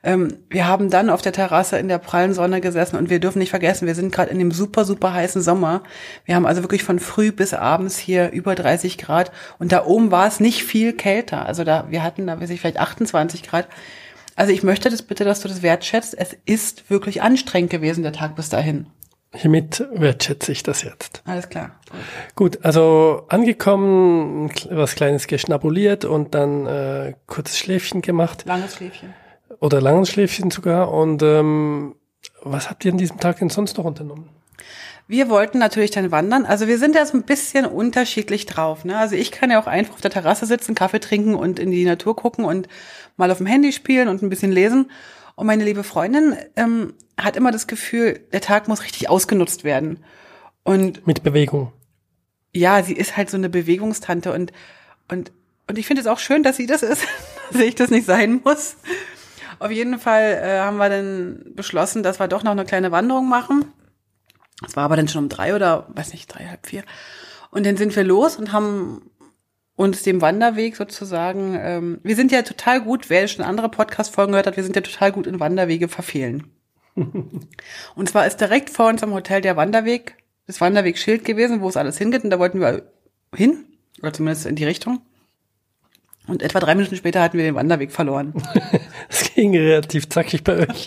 Ähm, 0.04 0.40
wir 0.50 0.68
haben 0.68 0.90
dann 0.90 1.10
auf 1.10 1.22
der 1.22 1.32
Terrasse 1.32 1.78
in 1.78 1.88
der 1.88 2.00
prallen 2.00 2.34
Sonne 2.34 2.60
gesessen 2.60 2.98
und 2.98 3.10
wir 3.10 3.20
dürfen 3.20 3.40
nicht 3.40 3.52
vergessen, 3.52 3.88
wir 3.88 3.96
sind 3.96 4.12
gerade 4.14 4.32
in 4.32 4.40
dem 4.40 4.52
super, 4.52 4.84
super 4.84 5.14
heißen 5.14 5.42
Sommer. 5.42 5.84
Wir 6.26 6.36
haben 6.36 6.46
also 6.46 6.64
wirklich 6.64 6.84
von 6.84 7.00
früh 7.00 7.32
bis 7.32 7.54
abends 7.54 7.98
hier 7.98 8.32
über 8.32 8.56
30 8.56 8.98
Grad 8.98 9.32
und 9.58 9.72
da 9.72 9.86
oben 9.86 10.12
war 10.12 10.28
es 10.28 10.42
nicht 10.42 10.64
viel 10.66 10.92
kälter. 10.92 11.46
Also 11.46 11.64
da, 11.64 11.86
wir 11.90 12.04
hatten 12.04 12.28
da, 12.28 12.42
weiß 12.42 12.50
ich, 12.50 12.60
vielleicht 12.60 12.80
28 12.80 13.44
Grad. 13.44 13.68
Also 14.36 14.52
ich 14.52 14.64
möchte 14.64 14.90
das 14.90 15.02
bitte, 15.02 15.26
dass 15.26 15.42
du 15.42 15.48
das 15.48 15.62
wertschätzt. 15.62 16.16
Es 16.18 16.36
ist 16.46 16.90
wirklich 16.90 17.22
anstrengend 17.22 17.72
gewesen, 17.72 18.04
der 18.04 18.14
Tag 18.14 18.36
bis 18.36 18.50
dahin. 18.50 18.88
Hiermit 19.36 19.88
wertschätze 19.92 20.52
ich 20.52 20.62
das 20.62 20.84
jetzt. 20.84 21.24
Alles 21.26 21.50
klar. 21.50 21.72
Gut, 22.36 22.60
also 22.64 23.26
angekommen, 23.30 24.52
was 24.70 24.94
Kleines 24.94 25.26
geschnabuliert 25.26 26.06
und 26.06 26.36
dann 26.36 26.68
äh, 26.68 27.14
kurzes 27.26 27.58
Schläfchen 27.58 28.02
gemacht. 28.04 28.44
Langes 28.46 28.76
Schläfchen. 28.76 29.14
Oder 29.60 29.82
langes 29.82 30.12
Schläfchen 30.12 30.52
sogar. 30.52 30.92
Und 30.92 31.24
ähm, 31.24 31.96
was 32.44 32.70
habt 32.70 32.86
ihr 32.86 32.92
an 32.92 32.98
diesem 33.00 33.20
Tag 33.20 33.40
denn 33.40 33.50
sonst 33.50 33.78
noch 33.78 33.86
unternommen? 33.86 34.30
Wir 35.08 35.30
wollten 35.30 35.58
natürlich 35.58 35.92
dann 35.92 36.12
wandern. 36.12 36.46
Also 36.46 36.68
wir 36.68 36.78
sind 36.78 36.96
ja 36.96 37.06
so 37.06 37.18
ein 37.18 37.24
bisschen 37.24 37.66
unterschiedlich 37.66 38.46
drauf. 38.46 38.86
Ne? 38.86 38.98
Also 38.98 39.16
ich 39.16 39.32
kann 39.32 39.52
ja 39.52 39.62
auch 39.62 39.68
einfach 39.68 39.96
auf 39.96 40.02
der 40.02 40.12
Terrasse 40.12 40.46
sitzen, 40.46 40.76
Kaffee 40.76 41.00
trinken 41.00 41.36
und 41.36 41.60
in 41.60 41.72
die 41.72 41.84
Natur 41.84 42.16
gucken 42.16 42.46
und 42.46 42.70
mal 43.18 43.32
auf 43.32 43.38
dem 43.38 43.48
Handy 43.48 43.72
spielen 43.72 44.08
und 44.08 44.22
ein 44.22 44.30
bisschen 44.30 44.52
lesen. 44.52 44.90
Und 45.36 45.48
meine 45.48 45.64
liebe 45.66 45.84
Freundin 45.84 46.36
ähm, 46.56 46.94
hat 47.18 47.36
immer 47.36 47.52
das 47.52 47.68
Gefühl, 47.68 48.20
der 48.32 48.42
Tag 48.42 48.68
muss 48.68 48.84
richtig 48.84 49.10
ausgenutzt 49.10 49.64
werden. 49.64 50.04
Und 50.64 51.06
Mit 51.08 51.24
Bewegung. 51.24 51.74
ja, 52.54 52.82
sie 52.84 52.94
ist 52.94 53.18
halt 53.18 53.30
so 53.30 53.38
eine 53.38 53.50
Bewegungstante 53.50 54.32
und 54.32 54.52
und 55.10 55.32
und 55.68 55.78
ich 55.78 55.88
finde 55.88 56.02
es 56.02 56.08
auch 56.08 56.20
schön, 56.20 56.44
dass 56.44 56.58
sie 56.58 56.68
das 56.68 56.84
ist, 56.84 57.04
dass 57.52 57.62
ich 57.62 57.76
das 57.76 57.90
nicht 57.90 58.06
sein 58.06 58.42
muss. 58.44 58.76
Auf 59.60 59.72
jeden 59.72 59.98
Fall 60.00 60.40
äh, 60.44 60.60
haben 60.60 60.78
wir 60.78 60.90
dann 60.90 61.54
beschlossen, 61.56 62.04
dass 62.04 62.20
wir 62.20 62.28
doch 62.28 62.44
noch 62.44 62.52
eine 62.52 62.66
kleine 62.66 62.92
Wanderung 62.92 63.30
machen. 63.30 63.66
Es 64.66 64.76
war 64.76 64.84
aber 64.86 64.96
dann 64.96 65.08
schon 65.08 65.24
um 65.24 65.30
drei 65.30 65.56
oder 65.56 65.88
weiß 65.96 66.12
nicht 66.14 66.28
drei 66.28 66.46
halb 66.46 66.68
vier. 66.68 66.84
Und 67.50 67.66
dann 67.66 67.78
sind 67.78 67.96
wir 67.96 68.04
los 68.04 68.36
und 68.38 68.52
haben 68.52 69.10
uns 69.76 70.04
dem 70.04 70.22
Wanderweg 70.22 70.76
sozusagen. 70.76 71.58
Ähm, 71.60 72.00
wir 72.04 72.16
sind 72.16 72.32
ja 72.32 72.42
total 72.44 72.82
gut, 72.82 73.10
wer 73.10 73.28
schon 73.28 73.46
andere 73.46 73.70
Podcast-Folgen 73.70 74.32
gehört 74.32 74.48
hat, 74.48 74.58
wir 74.58 74.64
sind 74.64 74.76
ja 74.76 74.82
total 74.82 75.12
gut 75.12 75.28
in 75.28 75.40
Wanderwege 75.40 75.88
verfehlen. 75.88 76.52
Und 76.96 78.10
zwar 78.10 78.28
ist 78.28 78.38
direkt 78.38 78.70
vor 78.70 78.88
uns 78.88 79.02
am 79.04 79.14
Hotel 79.14 79.42
der 79.42 79.58
Wanderweg, 79.58 80.16
das 80.46 80.62
Wanderwegschild 80.62 81.26
gewesen, 81.26 81.62
wo 81.62 81.70
es 81.70 81.78
alles 81.78 81.98
hingeht. 81.98 82.24
Und 82.24 82.30
da 82.30 82.40
wollten 82.40 82.60
wir 82.60 82.84
hin, 83.36 83.66
oder 84.02 84.14
zumindest 84.14 84.46
in 84.46 84.56
die 84.56 84.66
Richtung. 84.66 85.02
Und 86.28 86.42
etwa 86.42 86.60
drei 86.60 86.76
Minuten 86.76 86.96
später 86.96 87.22
hatten 87.22 87.38
wir 87.38 87.44
den 87.44 87.56
Wanderweg 87.56 87.92
verloren. 87.92 88.34
Es 89.10 89.34
ging 89.34 89.56
relativ 89.56 90.10
zackig 90.10 90.44
bei 90.44 90.68
euch. 90.68 90.86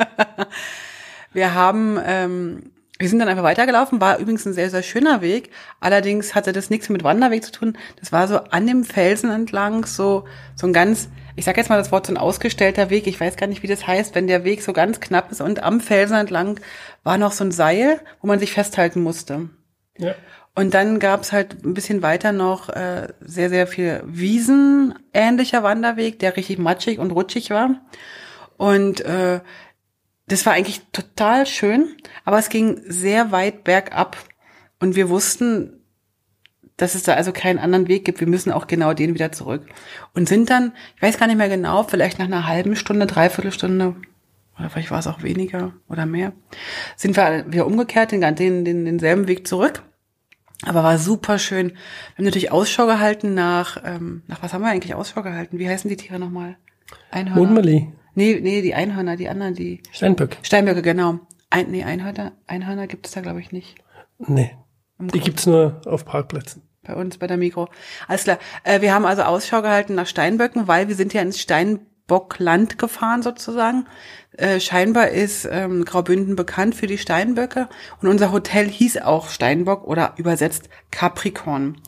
Wir 1.33 1.55
haben, 1.55 1.99
ähm, 2.05 2.73
wir 2.99 3.09
sind 3.09 3.19
dann 3.19 3.29
einfach 3.29 3.43
weitergelaufen, 3.43 4.00
war 4.00 4.19
übrigens 4.19 4.47
ein 4.47 4.55
sehr, 4.55 4.71
sehr 4.71 4.83
schöner 4.83 5.21
Weg. 5.21 5.50
Allerdings 5.81 6.35
hatte 6.35 6.53
das 6.53 6.71
nichts 6.71 6.88
mit 6.88 7.05
Wanderweg 7.05 7.45
zu 7.45 7.53
tun. 7.53 7.76
Das 8.00 8.11
war 8.11 8.26
so 8.26 8.38
an 8.38 8.67
dem 8.67 8.85
Felsen 8.85 9.31
entlang, 9.31 9.85
so, 9.85 10.25
so 10.55 10.67
ein 10.67 10.73
ganz, 10.73 11.11
ich 11.35 11.45
sag 11.45 11.59
jetzt 11.59 11.69
mal 11.69 11.76
das 11.76 11.93
Wort, 11.93 12.07
so 12.07 12.15
ein 12.15 12.17
ausgestellter 12.17 12.88
Weg. 12.88 13.07
Ich 13.07 13.21
weiß 13.21 13.37
gar 13.37 13.49
nicht, 13.49 13.62
wie 13.62 13.67
das 13.67 13.87
heißt, 13.87 14.15
wenn 14.15 14.26
der 14.26 14.45
Weg 14.45 14.62
so 14.62 14.73
ganz 14.73 15.00
knapp 15.00 15.31
ist 15.31 15.43
und 15.43 15.62
am 15.62 15.81
Felsen 15.81 16.17
entlang 16.17 16.59
war 17.05 17.19
noch 17.19 17.33
so 17.33 17.45
ein 17.45 17.53
Seil, 17.53 18.00
wo 18.23 18.29
man 18.29 18.38
sich 18.38 18.53
festhalten 18.53 19.03
musste. 19.03 19.50
Ja. 19.99 20.15
Und 20.55 20.73
dann 20.73 20.99
gab's 20.99 21.33
halt 21.33 21.65
ein 21.65 21.75
bisschen 21.75 22.00
weiter 22.00 22.33
noch 22.33 22.71
äh, 22.71 23.09
sehr, 23.21 23.50
sehr 23.50 23.67
viel 23.67 24.03
Wiesen-ähnlicher 24.07 25.62
Wanderweg, 25.62 26.19
der 26.19 26.35
richtig 26.35 26.59
matschig 26.59 26.99
und 26.99 27.11
rutschig 27.11 27.50
war. 27.50 27.83
Und 28.57 29.03
äh, 29.03 29.41
das 30.28 30.45
war 30.47 30.52
eigentlich 30.52 30.83
total 30.92 31.47
schön, 31.47 31.97
aber 32.25 32.38
es 32.38 32.49
ging 32.49 32.80
sehr 32.87 33.30
weit 33.33 33.64
bergab. 33.64 34.16
Und 34.80 34.97
wir 34.97 35.09
wussten, 35.09 35.80
dass 36.76 36.95
es 36.95 37.04
da 37.04 37.14
also 37.14 37.33
keinen 37.33 37.59
anderen 37.59 37.88
Weg 37.88 38.04
gibt. 38.04 38.21
Wir 38.21 38.26
müssen 38.26 38.52
auch 38.52 38.66
genau 38.66 38.92
den 38.92 39.14
wieder 39.14 39.33
zurück. 39.33 39.66
Und 40.14 40.28
sind 40.28 40.50
dann, 40.50 40.73
ich 40.97 41.02
weiß 41.02 41.18
gar 41.18 41.26
nicht 41.26 41.37
mehr 41.37 41.49
genau, 41.49 41.85
vielleicht 41.85 42.18
nach 42.18 42.26
einer 42.26 42.47
halben 42.47 42.76
Stunde, 42.76 43.06
dreiviertel 43.06 43.52
Stunde, 43.52 43.97
oder 44.59 44.71
vielleicht 44.71 44.90
war 44.90 44.99
es 44.99 45.06
auch 45.06 45.23
weniger 45.23 45.75
oder 45.88 46.06
mehr, 46.06 46.33
sind 46.97 47.16
wir 47.16 47.45
wieder 47.50 47.66
umgekehrt, 47.66 48.12
den, 48.12 48.23
den, 48.37 48.64
den, 48.64 48.85
denselben 48.85 49.28
Weg 49.28 49.47
zurück. 49.47 49.83
Aber 50.62 50.83
war 50.83 50.97
super 50.99 51.38
schön. 51.38 51.71
Wir 51.71 52.18
haben 52.18 52.25
natürlich 52.25 52.50
Ausschau 52.50 52.87
gehalten 52.87 53.35
nach, 53.35 53.76
ähm, 53.85 54.23
nach 54.26 54.42
was 54.42 54.54
haben 54.54 54.62
wir 54.62 54.71
eigentlich 54.71 54.95
Ausschau 54.95 55.23
gehalten? 55.23 55.59
Wie 55.59 55.68
heißen 55.68 55.88
die 55.90 55.99
Tiere 55.99 56.18
nochmal? 56.18 56.56
Einhörner. 57.11 57.42
Mondmali, 57.42 57.92
Nee, 58.16 58.40
nee, 58.40 58.62
die 58.62 58.75
Einhörner, 58.75 59.16
die 59.16 59.28
anderen, 59.28 59.54
die 59.54 59.82
Steinböck. 59.92 60.38
Steinböcke, 60.42 60.80
genau. 60.80 61.20
Ein, 61.50 61.70
nee, 61.70 61.85
Einhörner, 61.85 62.32
Einhörner 62.46 62.87
gibt 62.87 63.06
es 63.06 63.12
da, 63.12 63.20
glaube 63.20 63.40
ich, 63.40 63.52
nicht. 63.52 63.76
Nee, 64.18 64.56
die 64.99 65.20
gibt's 65.20 65.44
nur 65.44 65.82
auf 65.85 66.06
Parkplätzen. 66.06 66.62
Bei 66.82 66.94
uns, 66.94 67.18
bei 67.18 67.26
der 67.26 67.37
Mikro. 67.37 67.68
Alles 68.08 68.25
klar. 68.25 68.38
Äh, 68.64 68.80
wir 68.80 68.94
haben 68.94 69.04
also 69.04 69.23
Ausschau 69.23 69.61
gehalten 69.61 69.94
nach 69.94 70.06
Steinböcken, 70.06 70.66
weil 70.66 70.88
wir 70.88 70.94
sind 70.94 71.12
ja 71.12 71.20
ins 71.20 71.38
Steinbockland 71.38 72.78
gefahren 72.78 73.23
sozusagen. 73.23 73.87
Äh, 74.32 74.61
scheinbar 74.61 75.08
ist 75.08 75.46
ähm, 75.50 75.85
Graubünden 75.85 76.37
bekannt 76.37 76.75
für 76.75 76.87
die 76.87 76.96
Steinböcke 76.99 77.68
und 78.00 78.08
unser 78.08 78.32
Hotel 78.32 78.66
hieß 78.66 78.99
auch 79.02 79.28
Steinbock 79.28 79.85
oder 79.85 80.14
übersetzt 80.16 80.70
Capricorn. 80.90 81.82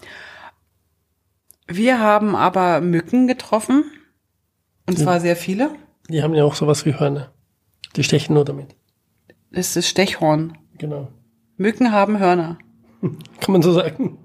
Wir 1.66 2.00
haben 2.00 2.36
aber 2.36 2.82
Mücken 2.82 3.28
getroffen 3.28 3.84
und 4.86 4.98
zwar 4.98 5.20
sehr 5.20 5.36
viele. 5.36 5.70
Die 6.08 6.22
haben 6.22 6.34
ja 6.34 6.44
auch 6.44 6.54
sowas 6.54 6.86
wie 6.86 6.98
Hörner. 6.98 7.32
Die 7.96 8.04
stechen 8.04 8.34
nur 8.34 8.44
damit. 8.44 8.74
Das 9.50 9.76
ist 9.76 9.88
Stechhorn. 9.88 10.56
Genau. 10.78 11.08
Mücken 11.56 11.92
haben 11.92 12.18
Hörner. 12.18 12.58
Kann 13.00 13.52
man 13.52 13.62
so 13.62 13.72
sagen. 13.72 14.18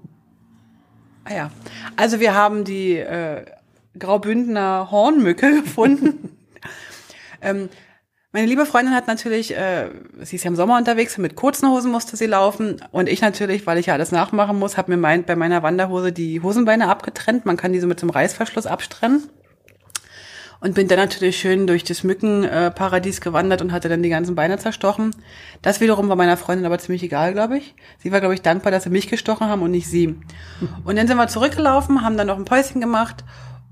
Ah 1.24 1.34
ja. 1.34 1.50
Also 1.96 2.20
wir 2.20 2.34
haben 2.34 2.64
die 2.64 2.96
äh, 2.96 3.44
Graubündner 3.98 4.90
Hornmücke 4.90 5.60
gefunden. 5.62 6.36
ähm, 7.40 7.68
meine 8.32 8.46
liebe 8.46 8.66
Freundin 8.66 8.94
hat 8.94 9.06
natürlich, 9.06 9.56
äh, 9.56 9.90
sie 10.22 10.36
ist 10.36 10.44
ja 10.44 10.48
im 10.48 10.56
Sommer 10.56 10.76
unterwegs, 10.76 11.16
mit 11.18 11.36
kurzen 11.36 11.70
Hosen 11.70 11.92
musste 11.92 12.16
sie 12.16 12.26
laufen. 12.26 12.80
Und 12.90 13.08
ich 13.08 13.20
natürlich, 13.20 13.66
weil 13.66 13.78
ich 13.78 13.86
ja 13.86 13.94
alles 13.94 14.10
nachmachen 14.10 14.58
muss, 14.58 14.76
habe 14.76 14.90
mir 14.90 14.96
mein, 14.96 15.24
bei 15.24 15.36
meiner 15.36 15.62
Wanderhose 15.62 16.12
die 16.12 16.40
Hosenbeine 16.40 16.88
abgetrennt. 16.88 17.46
Man 17.46 17.56
kann 17.56 17.72
diese 17.72 17.86
mit 17.86 18.00
so 18.00 18.06
einem 18.06 18.10
Reißverschluss 18.10 18.66
abstrennen. 18.66 19.28
Und 20.60 20.74
bin 20.74 20.88
dann 20.88 20.98
natürlich 20.98 21.38
schön 21.38 21.66
durch 21.66 21.84
das 21.84 22.04
Mückenparadies 22.04 23.20
gewandert 23.20 23.60
und 23.60 23.72
hatte 23.72 23.88
dann 23.88 24.02
die 24.02 24.08
ganzen 24.08 24.34
Beine 24.34 24.58
zerstochen. 24.58 25.14
Das 25.60 25.80
wiederum 25.80 26.08
war 26.08 26.16
meiner 26.16 26.36
Freundin 26.36 26.64
aber 26.64 26.78
ziemlich 26.78 27.02
egal, 27.02 27.32
glaube 27.32 27.58
ich. 27.58 27.74
Sie 27.98 28.12
war, 28.12 28.20
glaube 28.20 28.34
ich, 28.34 28.42
dankbar, 28.42 28.72
dass 28.72 28.84
sie 28.84 28.90
mich 28.90 29.08
gestochen 29.08 29.48
haben 29.48 29.62
und 29.62 29.72
nicht 29.72 29.88
sie. 29.88 30.16
Und 30.84 30.96
dann 30.96 31.06
sind 31.06 31.16
wir 31.16 31.28
zurückgelaufen, 31.28 32.02
haben 32.02 32.16
dann 32.16 32.26
noch 32.26 32.38
ein 32.38 32.44
Päuschen 32.44 32.80
gemacht 32.80 33.24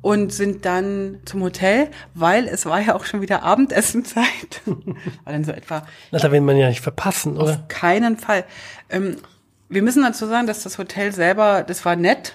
und 0.03 0.33
sind 0.33 0.65
dann 0.67 1.21
zum 1.25 1.43
Hotel, 1.43 1.89
weil 2.15 2.49
es 2.49 2.67
war 2.67 2.81
ja 2.81 2.95
auch 2.95 3.05
schon 3.05 3.23
wieder 3.23 3.45
Abendessenzeit. 3.45 4.61
war 4.67 5.33
dann 5.33 5.45
so 5.45 5.53
etwa 5.53 5.87
Na, 6.11 6.19
da 6.19 6.31
will 6.33 6.41
man 6.41 6.57
ja 6.57 6.69
nicht 6.69 6.81
verpassen, 6.81 7.39
oder? 7.39 7.53
auf 7.53 7.69
keinen 7.69 8.19
Fall. 8.19 8.45
Ähm, 8.91 9.17
wir 9.69 9.83
müssen 9.83 10.03
dazu 10.03 10.27
sagen, 10.27 10.47
dass 10.47 10.65
das 10.65 10.77
Hotel 10.77 11.13
selber, 11.13 11.63
das 11.63 11.85
war 11.85 11.97
nett, 11.97 12.35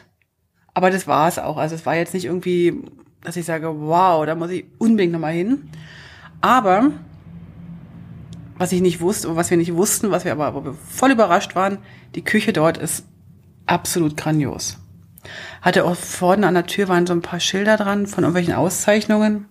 aber 0.73 0.89
das 0.89 1.07
war 1.07 1.27
es 1.27 1.37
auch. 1.37 1.57
Also 1.57 1.75
es 1.75 1.85
war 1.85 1.95
jetzt 1.95 2.13
nicht 2.13 2.25
irgendwie, 2.25 2.81
dass 3.21 3.35
ich 3.35 3.45
sage, 3.45 3.67
wow, 3.67 4.25
da 4.25 4.35
muss 4.35 4.51
ich 4.51 4.65
unbedingt 4.77 5.13
nochmal 5.13 5.33
hin. 5.33 5.69
Aber 6.41 6.91
was 8.57 8.71
ich 8.71 8.81
nicht 8.81 9.01
wusste, 9.01 9.35
was 9.35 9.49
wir 9.49 9.57
nicht 9.57 9.75
wussten, 9.75 10.11
was 10.11 10.25
wir 10.25 10.31
aber, 10.31 10.65
wir 10.65 10.73
voll 10.73 11.11
überrascht 11.11 11.55
waren, 11.55 11.77
die 12.15 12.23
Küche 12.23 12.53
dort 12.53 12.77
ist 12.77 13.05
absolut 13.65 14.17
grandios. 14.17 14.77
Hatte 15.61 15.85
auch 15.85 15.95
vorne 15.95 16.47
an 16.47 16.53
der 16.53 16.65
Tür 16.65 16.87
waren 16.87 17.05
so 17.05 17.13
ein 17.13 17.21
paar 17.21 17.39
Schilder 17.39 17.77
dran 17.77 18.07
von 18.07 18.23
irgendwelchen 18.23 18.53
Auszeichnungen. 18.53 19.45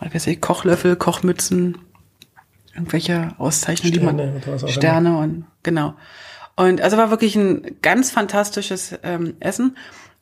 Oder 0.00 0.14
weiß 0.14 0.26
ich, 0.28 0.40
Kochlöffel, 0.40 0.96
Kochmützen, 0.96 1.78
irgendwelche 2.74 3.34
Auszeichnungen, 3.38 3.92
die 3.92 3.98
Sterne 3.98 4.32
man 4.32 4.42
was 4.46 4.64
auch 4.64 4.68
Sterne 4.68 5.18
und 5.18 5.46
genau. 5.62 5.94
Und 6.56 6.80
also 6.80 6.96
war 6.96 7.10
wirklich 7.10 7.36
ein 7.36 7.76
ganz 7.82 8.10
fantastisches 8.10 8.98
ähm, 9.02 9.36
Essen. 9.40 9.76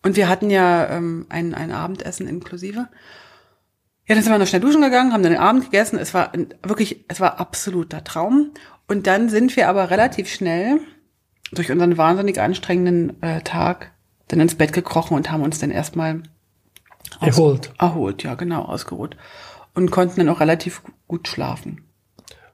Und 0.06 0.14
wir 0.14 0.28
hatten 0.28 0.50
ja 0.50 0.88
ähm, 0.88 1.26
ein, 1.30 1.52
ein 1.52 1.72
Abendessen 1.72 2.28
inklusive. 2.28 2.86
Ja, 4.06 4.14
dann 4.14 4.22
sind 4.22 4.32
wir 4.32 4.38
noch 4.38 4.46
schnell 4.46 4.60
duschen 4.60 4.80
gegangen, 4.80 5.12
haben 5.12 5.24
dann 5.24 5.32
den 5.32 5.40
Abend 5.40 5.64
gegessen. 5.64 5.98
Es 5.98 6.14
war 6.14 6.30
wirklich, 6.62 7.04
es 7.08 7.18
war 7.18 7.40
absoluter 7.40 8.04
Traum. 8.04 8.52
Und 8.86 9.08
dann 9.08 9.28
sind 9.30 9.56
wir 9.56 9.68
aber 9.68 9.90
relativ 9.90 10.32
schnell 10.32 10.78
durch 11.50 11.72
unseren 11.72 11.98
wahnsinnig 11.98 12.40
anstrengenden 12.40 13.20
äh, 13.20 13.40
Tag 13.40 13.94
dann 14.28 14.38
ins 14.38 14.54
Bett 14.54 14.72
gekrochen 14.72 15.16
und 15.16 15.32
haben 15.32 15.42
uns 15.42 15.58
dann 15.58 15.72
erstmal 15.72 16.22
Erholt. 17.20 17.72
Erholt, 17.76 18.22
ja, 18.22 18.36
genau, 18.36 18.62
ausgeruht. 18.62 19.16
Und 19.74 19.90
konnten 19.90 20.20
dann 20.20 20.28
auch 20.28 20.38
relativ 20.38 20.82
gut 21.08 21.26
schlafen. 21.26 21.82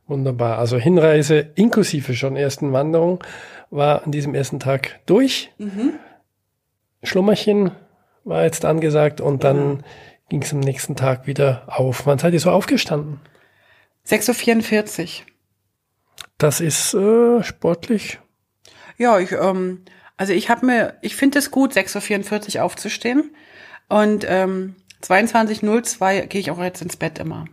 Wunderbar. 0.06 0.56
Also 0.56 0.78
Hinreise 0.78 1.50
inklusive 1.54 2.14
schon 2.14 2.34
ersten 2.34 2.72
Wanderung 2.72 3.22
war 3.68 4.04
an 4.04 4.10
diesem 4.10 4.34
ersten 4.34 4.58
Tag 4.58 5.00
durch. 5.04 5.52
Mhm. 5.58 5.98
Schlummerchen 7.02 7.72
war 8.24 8.44
jetzt 8.44 8.64
angesagt 8.64 9.20
und 9.20 9.44
dann 9.44 9.84
ging 10.28 10.42
es 10.42 10.52
am 10.52 10.60
nächsten 10.60 10.96
Tag 10.96 11.26
wieder 11.26 11.64
auf. 11.66 12.06
Wann 12.06 12.18
seid 12.18 12.32
ihr 12.32 12.40
so 12.40 12.50
aufgestanden? 12.50 13.20
6.44 14.06 15.20
Uhr. 15.20 15.26
Das 16.38 16.60
ist 16.60 16.94
äh, 16.94 17.42
sportlich. 17.42 18.18
Ja, 18.98 19.18
ich, 19.18 19.32
ähm, 19.32 19.84
also 20.16 20.32
ich 20.32 20.50
habe 20.50 20.66
mir, 20.66 20.94
ich 21.02 21.16
finde 21.16 21.38
es 21.38 21.50
gut, 21.50 21.72
6.44 21.72 22.56
Uhr 22.56 22.64
aufzustehen. 22.64 23.34
Und 23.88 24.24
ähm, 24.28 24.76
22.02 25.02 26.26
gehe 26.26 26.40
ich 26.40 26.50
auch 26.50 26.62
jetzt 26.62 26.82
ins 26.82 26.96
Bett 26.96 27.18
immer. 27.18 27.44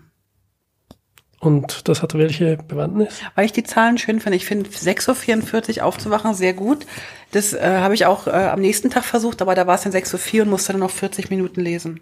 Und 1.40 1.88
das 1.88 2.02
hat 2.02 2.16
welche 2.16 2.58
Bewandtnis? 2.58 3.22
Weil 3.36 3.46
ich 3.46 3.54
die 3.54 3.64
Zahlen 3.64 3.98
schön 3.98 4.20
finde. 4.20 4.36
Ich 4.36 4.46
finde 4.46 4.70
6.44 4.70 5.78
Uhr 5.78 5.86
aufzuwachen 5.86 6.34
sehr 6.34 6.54
gut. 6.54 6.86
Das 7.32 7.54
äh, 7.54 7.78
habe 7.78 7.94
ich 7.94 8.06
auch 8.06 8.28
äh, 8.28 8.32
am 8.32 8.60
nächsten 8.60 8.90
Tag 8.90 9.06
versucht, 9.06 9.42
aber 9.42 9.56
da 9.56 9.66
war 9.66 9.76
es 9.76 9.84
dann 9.84 9.94
6.04 9.94 10.36
Uhr 10.36 10.44
und 10.44 10.50
musste 10.50 10.74
dann 10.74 10.82
noch 10.82 10.92
40 10.92 11.30
Minuten 11.30 11.62
lesen. 11.62 12.02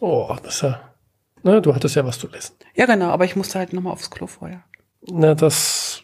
Oh, 0.00 0.34
das 0.42 0.56
ist 0.56 0.62
ja. 0.62 0.80
Na, 1.42 1.60
du 1.60 1.74
hattest 1.74 1.94
ja 1.94 2.06
was 2.06 2.18
zu 2.18 2.26
lesen. 2.28 2.54
Ja, 2.74 2.86
genau, 2.86 3.10
aber 3.10 3.26
ich 3.26 3.36
musste 3.36 3.58
halt 3.58 3.74
nochmal 3.74 3.92
aufs 3.92 4.10
Klo 4.10 4.26
vorher. 4.26 4.64
Na, 5.10 5.34
das 5.34 6.02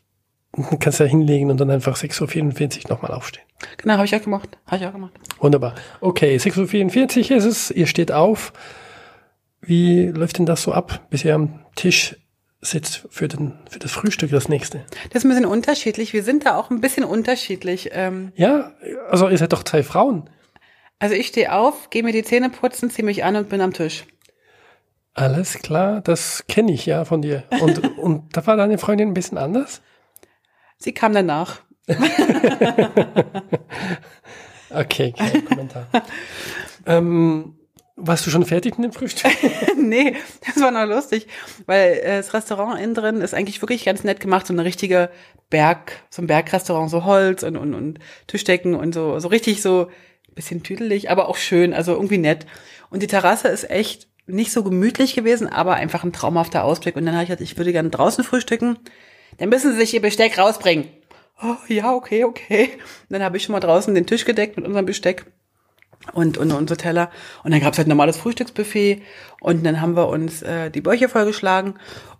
kannst 0.81 1.01
du 1.01 1.05
ja 1.05 1.11
hinlegen 1.11 1.51
und 1.51 1.59
dann 1.59 1.71
einfach 1.71 1.97
6.44 1.97 2.85
Uhr 2.85 2.91
nochmal 2.91 3.13
aufstehen. 3.13 3.45
Genau, 3.79 3.95
habe 3.95 4.05
ich 4.05 4.15
auch 4.15 4.23
gemacht. 4.23 4.59
Habe 4.67 4.83
ich 4.83 4.87
auch 4.87 4.93
gemacht. 4.93 5.13
Wunderbar. 5.39 5.75
Okay, 6.01 6.37
6.44 6.37 7.31
Uhr 7.31 7.37
ist 7.39 7.45
es, 7.45 7.71
ihr 7.71 7.87
steht 7.87 8.13
auf. 8.13 8.53
Wie 9.63 10.07
läuft 10.07 10.39
denn 10.39 10.47
das 10.47 10.63
so 10.63 10.73
ab, 10.73 11.07
bis 11.11 11.25
ihr 11.25 11.35
am 11.35 11.61
Tisch 11.75 12.17
sitzt 12.61 13.07
für, 13.11 13.27
den, 13.29 13.59
für 13.71 13.79
das 13.79 13.93
Frühstück, 13.93 14.31
das 14.31 14.49
nächste? 14.49 14.85
Das 15.11 15.23
ist 15.23 15.25
ein 15.25 15.31
bisschen 15.31 15.47
unterschiedlich. 15.47 16.13
Wir 16.13 16.23
sind 16.23 16.45
da 16.47 16.57
auch 16.57 16.71
ein 16.71 16.81
bisschen 16.81 17.05
unterschiedlich. 17.05 17.91
Ähm, 17.93 18.33
Ja, 18.37 18.73
also 19.09 19.29
ihr 19.29 19.39
seid 19.39 19.53
doch 19.53 19.63
zwei 19.63 19.83
Frauen. 19.83 20.29
also 20.99 21.15
ich 21.15 21.29
stehe 21.29 21.53
auf, 21.53 21.89
gehe 21.91 22.03
mir 22.03 22.13
die 22.13 22.23
Zähne 22.25 22.51
putzen, 22.51 22.91
ziehe 22.91 23.05
mich 23.05 23.25
an 23.25 23.37
und 23.37 23.49
bin 23.49 23.61
am 23.61 23.73
Tisch. 23.73 24.05
Alles 25.15 25.55
klar, 25.59 26.01
das 26.03 26.45
kenne 26.49 26.73
ich 26.73 26.87
ja 26.87 27.05
von 27.05 27.23
dir. 27.23 27.45
Und, 27.61 27.99
und 27.99 28.37
da 28.37 28.47
war 28.47 28.57
deine 28.57 28.79
Freundin 28.79 29.09
ein 29.09 29.15
bisschen 29.15 29.39
anders? 29.39 29.81
Sie 30.79 30.93
kam 30.93 31.13
danach. 31.13 31.61
Okay, 34.73 35.13
kein 35.13 35.45
Kommentar. 35.45 35.87
ähm, 36.87 37.57
warst 38.07 38.27
du 38.27 38.31
schon 38.31 38.45
fertig 38.45 38.79
mit 38.79 38.93
dem 38.93 38.93
Frühstück? 38.93 39.33
nee, 39.77 40.17
das 40.47 40.63
war 40.63 40.71
noch 40.71 40.87
lustig, 40.87 41.27
weil 41.67 42.01
äh, 42.03 42.17
das 42.19 42.35
Restaurant 42.35 42.81
innen 42.81 42.95
drin 42.95 43.21
ist 43.21 43.35
eigentlich 43.35 43.61
wirklich 43.63 43.85
ganz 43.85 44.05
nett 44.05 44.21
gemacht, 44.21 44.47
so 44.47 44.53
eine 44.53 44.65
richtige 44.65 45.11
Berg, 45.51 45.93
so 46.11 46.23
ein 46.23 46.27
Bergrestaurant, 46.27 46.91
so 46.91 47.05
Holz 47.05 47.43
und, 47.43 47.57
und, 47.57 47.75
und 47.75 47.99
Tischdecken 48.27 48.75
und 48.75 48.95
so, 48.95 49.19
so 49.19 49.29
richtig 49.29 49.63
so 49.63 49.89
bisschen 50.35 50.63
tüdelig, 50.63 51.11
aber 51.11 51.29
auch 51.29 51.37
schön, 51.37 51.75
also 51.75 51.93
irgendwie 51.93 52.19
nett. 52.19 52.47
Und 52.89 53.03
die 53.03 53.09
Terrasse 53.09 53.49
ist 53.49 53.71
echt 53.71 54.09
nicht 54.27 54.53
so 54.53 54.63
gemütlich 54.63 55.15
gewesen, 55.15 55.49
aber 55.49 55.75
einfach 55.75 56.05
ein 56.05 56.13
traumhafter 56.13 56.65
Ausblick. 56.65 56.97
Und 56.97 57.05
dann 57.05 57.15
habe 57.15 57.25
ich 57.25 57.29
gesagt, 57.29 57.43
ich 57.43 57.57
würde 57.57 57.73
gerne 57.73 57.91
draußen 57.91 58.25
frühstücken. 58.25 58.79
Dann 59.39 59.49
müssen 59.49 59.73
Sie 59.73 59.79
sich 59.79 59.95
Ihr 59.95 60.03
Besteck 60.03 60.39
rausbringen. 60.39 60.89
Oh, 61.43 61.57
ja, 61.69 61.95
okay, 61.95 62.25
okay. 62.25 62.71
Und 62.75 63.11
dann 63.11 63.23
habe 63.23 63.37
ich 63.37 63.45
schon 63.45 63.55
mal 63.55 63.61
draußen 63.61 63.95
den 63.95 64.07
Tisch 64.07 64.25
gedeckt 64.25 64.57
mit 64.57 64.67
unserem 64.67 64.87
Besteck 64.87 65.27
und, 66.13 66.39
und 66.39 66.53
unsere 66.53 66.77
Teller. 66.77 67.11
Und 67.45 67.53
dann 67.53 67.61
gab's 67.61 67.79
halt 67.79 67.87
ein 67.87 67.91
normales 67.91 68.17
Frühstücksbuffet. 68.17 69.03
Und 69.41 69.65
dann 69.65 69.81
haben 69.81 69.97
wir 69.97 70.09
uns 70.09 70.43
äh, 70.43 70.71
die 70.71 70.81
Bäuche 70.81 71.09
vollgeschlagen 71.09 71.75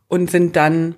und 0.09 0.31
sind 0.31 0.57
dann 0.57 0.95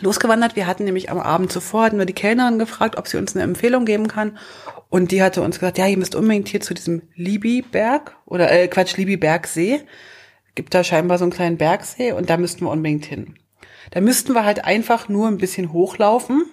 losgewandert. 0.00 0.56
Wir 0.56 0.66
hatten 0.66 0.84
nämlich 0.84 1.10
am 1.10 1.18
Abend 1.18 1.52
zuvor, 1.52 1.84
hatten 1.84 1.98
wir 1.98 2.06
die 2.06 2.12
Kellnerin 2.12 2.58
gefragt, 2.58 2.96
ob 2.96 3.08
sie 3.08 3.18
uns 3.18 3.34
eine 3.34 3.44
Empfehlung 3.44 3.84
geben 3.84 4.08
kann. 4.08 4.38
Und 4.88 5.10
die 5.10 5.22
hatte 5.22 5.42
uns 5.42 5.58
gesagt, 5.58 5.78
ja, 5.78 5.86
ihr 5.86 5.98
müsst 5.98 6.14
unbedingt 6.14 6.48
hier 6.48 6.60
zu 6.60 6.74
diesem 6.74 7.02
Libi-Berg 7.14 8.16
oder 8.26 8.50
äh, 8.50 8.68
Quatsch, 8.68 8.96
Libi-Bergsee. 8.96 9.80
Gibt 10.54 10.74
da 10.74 10.84
scheinbar 10.84 11.18
so 11.18 11.24
einen 11.24 11.32
kleinen 11.32 11.56
Bergsee 11.56 12.12
und 12.12 12.28
da 12.28 12.36
müssten 12.36 12.64
wir 12.64 12.70
unbedingt 12.70 13.06
hin. 13.06 13.36
Da 13.90 14.00
müssten 14.00 14.34
wir 14.34 14.44
halt 14.44 14.64
einfach 14.64 15.08
nur 15.08 15.28
ein 15.28 15.38
bisschen 15.38 15.72
hochlaufen. 15.72 16.44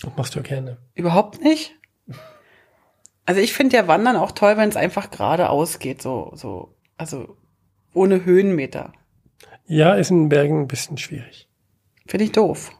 Das 0.00 0.12
machst 0.16 0.34
du 0.34 0.38
ja 0.38 0.44
gerne. 0.44 0.78
Überhaupt 0.94 1.42
nicht. 1.42 1.77
Also 3.28 3.42
ich 3.42 3.52
finde 3.52 3.76
ja 3.76 3.86
Wandern 3.86 4.16
auch 4.16 4.32
toll, 4.32 4.56
wenn 4.56 4.70
es 4.70 4.76
einfach 4.76 5.10
geradeaus 5.10 5.78
geht, 5.78 6.00
so, 6.00 6.32
so, 6.34 6.74
also 6.96 7.36
ohne 7.92 8.24
Höhenmeter. 8.24 8.94
Ja, 9.66 9.92
ist 9.96 10.10
in 10.10 10.22
den 10.24 10.28
Bergen 10.30 10.62
ein 10.62 10.66
bisschen 10.66 10.96
schwierig. 10.96 11.46
Finde 12.06 12.24
ich 12.24 12.32
doof. 12.32 12.72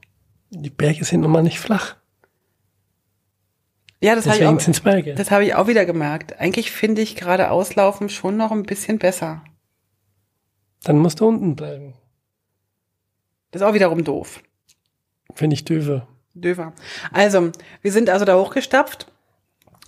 Die 0.48 0.70
Berge 0.70 1.04
sind 1.04 1.20
nun 1.20 1.32
mal 1.32 1.42
nicht 1.42 1.60
flach. 1.60 1.96
Ja, 4.00 4.14
das 4.14 4.24
habe 4.26 4.36
ich, 4.36 4.42
auch- 4.48 4.52
das 5.16 5.30
habe 5.30 5.44
ich 5.44 5.54
auch 5.54 5.66
wieder 5.66 5.84
gemerkt. 5.84 6.40
Eigentlich 6.40 6.70
finde 6.70 7.02
ich 7.02 7.14
geradeaus 7.16 7.74
laufen 7.74 8.08
schon 8.08 8.38
noch 8.38 8.50
ein 8.50 8.62
bisschen 8.62 8.98
besser. 8.98 9.44
Dann 10.84 10.96
musst 10.98 11.20
du 11.20 11.28
unten 11.28 11.56
bleiben. 11.56 11.92
Das 13.50 13.60
ist 13.60 13.68
auch 13.68 13.74
wiederum 13.74 14.02
doof. 14.02 14.42
Finde 15.34 15.52
ich 15.54 15.66
döver. 15.66 16.08
Döver. 16.32 16.72
Also, 17.12 17.50
wir 17.82 17.92
sind 17.92 18.08
also 18.08 18.24
da 18.24 18.38
hochgestapft. 18.38 19.12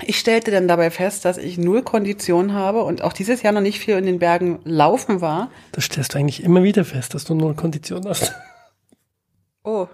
Ich 0.06 0.18
stellte 0.18 0.50
dann 0.50 0.68
dabei 0.68 0.90
fest, 0.90 1.24
dass 1.24 1.38
ich 1.38 1.58
null 1.58 1.82
Kondition 1.82 2.52
habe 2.52 2.82
und 2.82 3.02
auch 3.02 3.12
dieses 3.12 3.42
Jahr 3.42 3.52
noch 3.52 3.60
nicht 3.60 3.78
viel 3.78 3.96
in 3.96 4.06
den 4.06 4.18
Bergen 4.18 4.60
laufen 4.64 5.20
war. 5.20 5.50
Das 5.72 5.84
stellst 5.84 6.14
du 6.14 6.18
eigentlich 6.18 6.42
immer 6.42 6.62
wieder 6.62 6.84
fest, 6.84 7.14
dass 7.14 7.24
du 7.24 7.34
null 7.34 7.54
Kondition 7.54 8.06
hast. 8.08 8.32
Oh, 9.62 9.88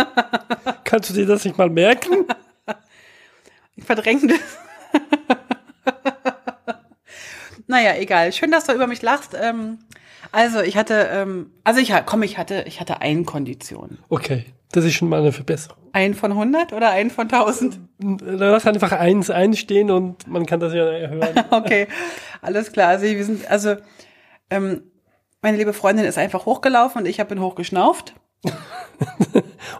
Kannst 0.84 1.10
du 1.10 1.14
dir 1.14 1.26
das 1.26 1.44
nicht 1.44 1.58
mal 1.58 1.70
merken? 1.70 2.26
ich 3.76 3.84
verdränge 3.84 4.28
das. 4.28 4.40
naja, 7.66 7.94
egal. 7.96 8.32
Schön, 8.32 8.50
dass 8.50 8.64
du 8.64 8.72
über 8.72 8.86
mich 8.86 9.02
lachst. 9.02 9.36
Ähm, 9.40 9.78
also, 10.32 10.60
ich 10.60 10.76
hatte, 10.76 11.08
ähm, 11.12 11.52
also 11.62 11.80
ich, 11.80 11.92
komm, 12.06 12.22
ich 12.22 12.38
hatte, 12.38 12.64
ich 12.66 12.80
hatte 12.80 13.00
eine 13.00 13.24
Kondition. 13.24 13.98
Okay, 14.08 14.46
das 14.72 14.84
ist 14.84 14.94
schon 14.94 15.08
mal 15.08 15.20
eine 15.20 15.32
Verbesserung. 15.32 15.78
Ein 15.92 16.14
von 16.14 16.32
100 16.32 16.72
oder 16.72 16.90
ein 16.90 17.10
von 17.10 17.24
1000? 17.24 17.80
Lass 18.22 18.66
einfach 18.66 18.92
eins 18.92 19.28
einstehen 19.30 19.90
und 19.90 20.26
man 20.28 20.46
kann 20.46 20.60
das 20.60 20.72
ja 20.72 20.84
hören. 20.84 21.44
Okay, 21.50 21.88
alles 22.40 22.72
klar. 22.72 22.88
Also 22.88 23.04
wir 23.06 23.24
sind, 23.24 23.50
also 23.50 23.76
ähm, 24.50 24.82
meine 25.42 25.56
liebe 25.56 25.72
Freundin 25.72 26.04
ist 26.04 26.18
einfach 26.18 26.46
hochgelaufen 26.46 27.02
und 27.02 27.08
ich 27.08 27.18
habe 27.18 27.34
ihn 27.34 27.40
hochgeschnauft. 27.40 28.14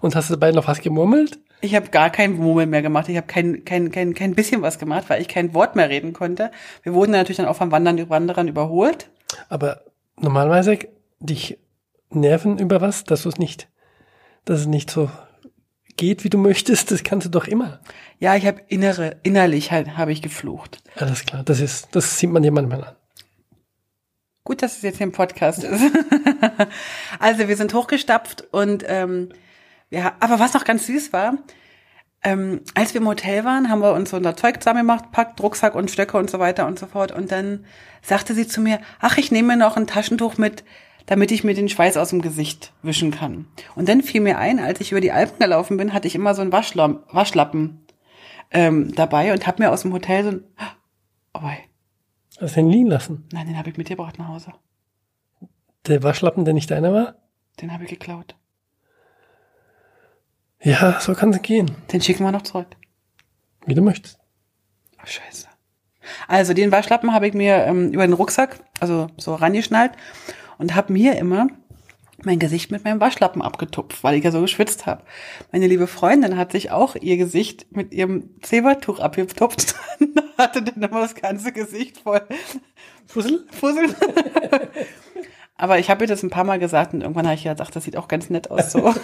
Und 0.00 0.14
hast 0.14 0.30
du 0.30 0.34
dabei 0.34 0.52
noch 0.52 0.68
was 0.68 0.80
gemurmelt? 0.80 1.38
Ich 1.60 1.74
habe 1.74 1.88
gar 1.88 2.10
kein 2.10 2.36
Murmeln 2.36 2.70
mehr 2.70 2.82
gemacht. 2.82 3.08
Ich 3.08 3.16
habe 3.16 3.26
kein, 3.26 3.64
kein, 3.64 3.90
kein, 3.90 4.14
kein 4.14 4.34
bisschen 4.34 4.62
was 4.62 4.78
gemacht, 4.78 5.04
weil 5.08 5.20
ich 5.20 5.28
kein 5.28 5.52
Wort 5.52 5.76
mehr 5.76 5.90
reden 5.90 6.12
konnte. 6.12 6.50
Wir 6.82 6.94
wurden 6.94 7.12
natürlich 7.12 7.36
dann 7.36 7.46
auch 7.46 7.56
vom 7.56 7.70
Wandern 7.70 8.08
Wanderern 8.08 8.48
überholt. 8.48 9.10
Aber 9.48 9.82
normalerweise 10.16 10.78
dich 11.18 11.58
nerven 12.10 12.58
über 12.58 12.80
was, 12.80 13.04
dass 13.04 13.22
du 13.22 13.28
es 13.28 13.38
nicht, 13.38 13.68
dass 14.44 14.60
es 14.60 14.66
nicht 14.66 14.90
so 14.90 15.10
geht, 15.96 16.24
wie 16.24 16.30
du 16.30 16.38
möchtest, 16.38 16.90
das 16.90 17.04
kannst 17.04 17.26
du 17.26 17.30
doch 17.30 17.46
immer. 17.46 17.80
Ja, 18.18 18.34
ich 18.34 18.46
habe 18.46 18.62
innere, 18.68 19.16
innerlich 19.22 19.70
halt 19.70 19.96
habe 19.96 20.12
ich 20.12 20.22
geflucht. 20.22 20.82
Alles 20.96 21.24
klar, 21.24 21.42
das 21.42 21.60
ist, 21.60 21.88
das 21.92 22.18
sieht 22.18 22.30
man 22.30 22.42
dir 22.42 22.52
manchmal 22.52 22.84
an. 22.84 22.96
Gut, 24.44 24.62
dass 24.62 24.76
es 24.76 24.82
jetzt 24.82 24.96
hier 24.96 25.06
im 25.06 25.12
Podcast 25.12 25.62
ist. 25.62 25.82
also 27.18 27.48
wir 27.48 27.56
sind 27.56 27.74
hochgestapft 27.74 28.44
und 28.50 28.84
ähm, 28.86 29.28
ja, 29.90 30.14
aber 30.20 30.38
was 30.38 30.54
noch 30.54 30.64
ganz 30.64 30.86
süß 30.86 31.12
war, 31.12 31.34
ähm, 32.22 32.62
als 32.74 32.94
wir 32.94 33.00
im 33.00 33.08
Hotel 33.08 33.44
waren, 33.44 33.70
haben 33.70 33.80
wir 33.80 33.92
uns 33.92 34.10
so 34.10 34.16
unser 34.16 34.36
Zeug 34.36 34.62
zusammengemacht, 34.62 35.10
packt 35.12 35.42
Rucksack 35.42 35.74
und 35.74 35.90
Stöcke 35.90 36.18
und 36.18 36.30
so 36.30 36.38
weiter 36.38 36.66
und 36.66 36.78
so 36.78 36.86
fort. 36.86 37.12
Und 37.12 37.32
dann 37.32 37.64
sagte 38.02 38.34
sie 38.34 38.46
zu 38.46 38.60
mir, 38.60 38.80
ach, 39.00 39.16
ich 39.16 39.30
nehme 39.30 39.48
mir 39.48 39.56
noch 39.56 39.76
ein 39.76 39.86
Taschentuch 39.86 40.36
mit, 40.36 40.64
damit 41.10 41.32
ich 41.32 41.42
mir 41.42 41.54
den 41.54 41.68
Schweiß 41.68 41.96
aus 41.96 42.10
dem 42.10 42.22
Gesicht 42.22 42.72
wischen 42.82 43.10
kann. 43.10 43.46
Und 43.74 43.88
dann 43.88 44.00
fiel 44.00 44.20
mir 44.20 44.38
ein, 44.38 44.60
als 44.60 44.80
ich 44.80 44.92
über 44.92 45.00
die 45.00 45.10
Alpen 45.10 45.40
gelaufen 45.40 45.76
bin, 45.76 45.92
hatte 45.92 46.06
ich 46.06 46.14
immer 46.14 46.36
so 46.36 46.40
einen 46.40 46.52
Waschlappen, 46.52 47.00
Waschlappen 47.10 47.84
ähm, 48.52 48.94
dabei 48.94 49.32
und 49.32 49.44
habe 49.44 49.60
mir 49.60 49.72
aus 49.72 49.82
dem 49.82 49.92
Hotel 49.92 50.22
so 50.22 50.30
ein, 50.30 50.44
oh, 51.34 51.42
wei, 51.42 51.58
Hast 52.40 52.54
du 52.54 52.60
ihn 52.60 52.70
liegen 52.70 52.86
lassen? 52.86 53.26
nein, 53.32 53.48
den 53.48 53.58
habe 53.58 53.68
ich 53.70 53.76
mitgebracht 53.76 54.20
nach 54.20 54.28
Hause. 54.28 54.52
Der 55.88 56.04
Waschlappen, 56.04 56.44
der 56.44 56.54
nicht 56.54 56.70
deiner 56.70 56.92
war? 56.92 57.16
Den 57.60 57.72
habe 57.72 57.82
ich 57.82 57.90
geklaut. 57.90 58.36
Ja, 60.62 61.00
so 61.00 61.14
kann 61.14 61.30
es 61.30 61.42
gehen, 61.42 61.72
Den 61.92 62.00
schicken 62.02 62.22
wir 62.22 62.30
noch 62.30 62.42
zurück. 62.42 62.68
wie 63.66 63.74
du 63.74 63.82
möchtest. 63.82 64.20
Ach, 64.98 65.08
scheiße. 65.08 65.48
Also 66.28 66.54
den 66.54 66.70
Waschlappen 66.70 67.12
habe 67.12 67.26
ich 67.26 67.34
mir 67.34 67.64
ähm, 67.64 67.90
über 67.90 68.06
den 68.06 68.12
Rucksack, 68.12 68.60
also 68.78 69.08
so 69.16 69.34
rangeschnallt 69.34 69.92
und 70.60 70.74
habe 70.74 70.92
mir 70.92 71.16
immer 71.16 71.48
mein 72.22 72.38
Gesicht 72.38 72.70
mit 72.70 72.84
meinem 72.84 73.00
Waschlappen 73.00 73.40
abgetupft, 73.40 74.04
weil 74.04 74.16
ich 74.16 74.24
ja 74.24 74.30
so 74.30 74.42
geschwitzt 74.42 74.84
habe. 74.84 75.02
Meine 75.52 75.66
liebe 75.66 75.86
Freundin 75.86 76.36
hat 76.36 76.52
sich 76.52 76.70
auch 76.70 76.94
ihr 76.96 77.16
Gesicht 77.16 77.74
mit 77.74 77.94
ihrem 77.94 78.40
Zebertuch 78.42 79.00
abgetupft 79.00 79.74
und 80.00 80.22
hatte 80.36 80.62
dann 80.62 80.82
immer 80.82 81.00
das 81.00 81.14
ganze 81.14 81.52
Gesicht 81.52 81.98
voll 81.98 82.20
Fussel? 83.06 83.46
Fussel. 83.50 83.88
Aber 85.56 85.78
ich 85.78 85.90
habe 85.90 86.04
ihr 86.04 86.08
das 86.08 86.22
ein 86.22 86.30
paar 86.30 86.44
Mal 86.44 86.58
gesagt 86.58 86.94
und 86.94 87.00
irgendwann 87.00 87.26
habe 87.26 87.36
ich 87.36 87.44
gedacht, 87.44 87.74
das 87.74 87.84
sieht 87.84 87.96
auch 87.96 88.08
ganz 88.08 88.30
nett 88.30 88.50
aus 88.50 88.72
so. 88.72 88.94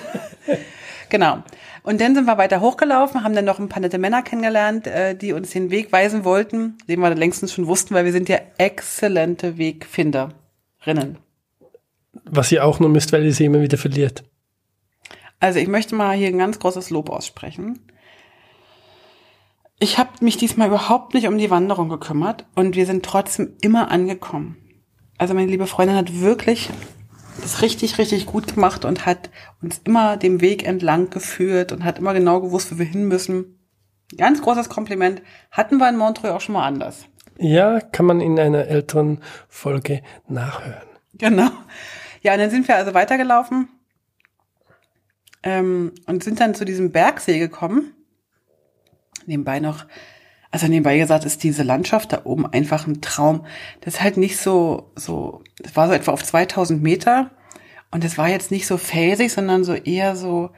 genau. 1.09 1.42
Und 1.83 2.01
dann 2.01 2.14
sind 2.14 2.27
wir 2.27 2.38
weiter 2.38 2.61
hochgelaufen, 2.61 3.25
haben 3.25 3.35
dann 3.35 3.45
noch 3.47 3.59
ein 3.59 3.69
paar 3.69 3.81
nette 3.81 3.99
Männer 3.99 4.23
kennengelernt, 4.23 4.87
äh, 4.87 5.14
die 5.14 5.33
uns 5.33 5.51
den 5.51 5.71
Weg 5.71 5.90
weisen 5.90 6.25
wollten, 6.25 6.77
den 6.88 7.01
wir 7.01 7.14
längstens 7.14 7.53
schon 7.53 7.66
wussten, 7.66 7.95
weil 7.95 8.05
wir 8.05 8.12
sind 8.12 8.29
ja 8.29 8.38
exzellente 8.59 9.59
Wegfinderinnen. 9.59 11.19
Was 12.24 12.52
ihr 12.52 12.64
auch 12.64 12.81
nur 12.81 12.88
müsst, 12.88 13.12
weil 13.12 13.24
ihr 13.24 13.35
sie 13.35 13.44
immer 13.44 13.61
wieder 13.61 13.79
verliert. 13.79 14.24
Also 15.40 15.59
ich 15.59 15.68
möchte 15.68 15.94
mal 15.94 16.16
hier 16.16 16.29
ein 16.29 16.38
ganz 16.38 16.59
großes 16.59 16.90
Lob 16.90 17.11
aussprechen. 17.11 17.81
Ich 19.79 19.98
habe 19.98 20.11
mich 20.20 20.38
diesmal 20.38 20.68
überhaupt 20.68 21.12
nicht 21.12 21.29
um 21.29 21.37
die 21.37 21.50
Wanderung 21.50 21.90
gekümmert 21.90 22.46
und 22.55 22.76
wir 22.76 22.87
sind 22.87 23.05
trotzdem 23.05 23.55
immer 23.61 23.90
angekommen. 23.90 24.57
Also 25.18 25.35
meine 25.35 25.50
liebe 25.50 25.66
Freundin 25.66 25.96
hat 25.96 26.20
wirklich 26.20 26.70
das 27.42 27.61
richtig, 27.61 27.98
richtig 27.98 28.26
gut 28.26 28.55
gemacht 28.55 28.87
und 28.87 29.05
hat 29.05 29.31
uns 29.62 29.81
immer 29.85 30.16
dem 30.16 30.40
Weg 30.40 30.66
entlang 30.66 31.11
geführt 31.11 31.72
und 31.72 31.85
hat 31.85 31.98
immer 31.98 32.14
genau 32.14 32.40
gewusst, 32.40 32.72
wo 32.72 32.79
wir 32.79 32.87
hin 32.87 33.09
müssen. 33.09 33.59
Ganz 34.16 34.40
großes 34.40 34.68
Kompliment. 34.70 35.20
Hatten 35.50 35.76
wir 35.76 35.88
in 35.88 35.96
Montreux 35.96 36.31
auch 36.31 36.40
schon 36.40 36.55
mal 36.55 36.66
anders. 36.66 37.05
Ja, 37.38 37.81
kann 37.81 38.07
man 38.07 38.20
in 38.20 38.38
einer 38.38 38.66
älteren 38.66 39.20
Folge 39.48 40.02
nachhören. 40.26 40.88
Genau. 41.14 41.50
Ja, 42.27 42.33
und 42.33 42.41
dann 42.41 42.51
sind 42.51 42.67
wir 42.67 42.77
also 42.77 42.93
weitergelaufen 42.93 43.69
ähm, 45.43 45.93
und 46.07 46.25
sind 46.25 46.41
dann 46.41 46.55
zu 46.55 46.65
diesem 46.65 46.91
Bergsee 46.91 47.39
gekommen 47.39 47.95
nebenbei 49.27 49.61
noch, 49.61 49.85
also 50.51 50.67
nebenbei 50.67 50.99
gesagt, 50.99 51.25
ist 51.25 51.43
diese 51.43 51.62
Landschaft 51.62 52.12
da 52.12 52.23
oben 52.25 52.47
einfach 52.47 52.87
ein 52.87 53.01
Traum. 53.01 53.45
Das 53.81 53.95
ist 53.95 54.03
halt 54.03 54.17
nicht 54.17 54.39
so, 54.39 54.93
so, 54.97 55.43
das 55.59 55.77
war 55.77 55.89
so 55.89 55.95
etwa 55.95 56.12
auf 56.12 56.25
2000 56.25 56.83
Meter 56.83 57.31
und 57.91 58.05
es 58.05 58.19
war 58.19 58.29
jetzt 58.29 58.51
nicht 58.51 58.67
so 58.67 58.77
felsig, 58.77 59.33
sondern 59.33 59.65
so 59.65 59.75
eher 59.75 60.17
so 60.17 60.51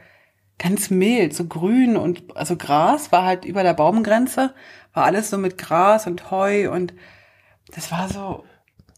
ganz 0.58 0.90
mild, 0.90 1.34
so 1.34 1.44
grün 1.44 1.96
und, 1.96 2.36
also 2.36 2.56
Gras 2.56 3.12
war 3.12 3.24
halt 3.24 3.44
über 3.44 3.62
der 3.62 3.74
Baumgrenze, 3.74 4.54
war 4.92 5.04
alles 5.04 5.30
so 5.30 5.38
mit 5.38 5.58
Gras 5.58 6.06
und 6.06 6.30
Heu 6.30 6.70
und 6.72 6.94
das 7.74 7.92
war 7.92 8.08
so. 8.08 8.44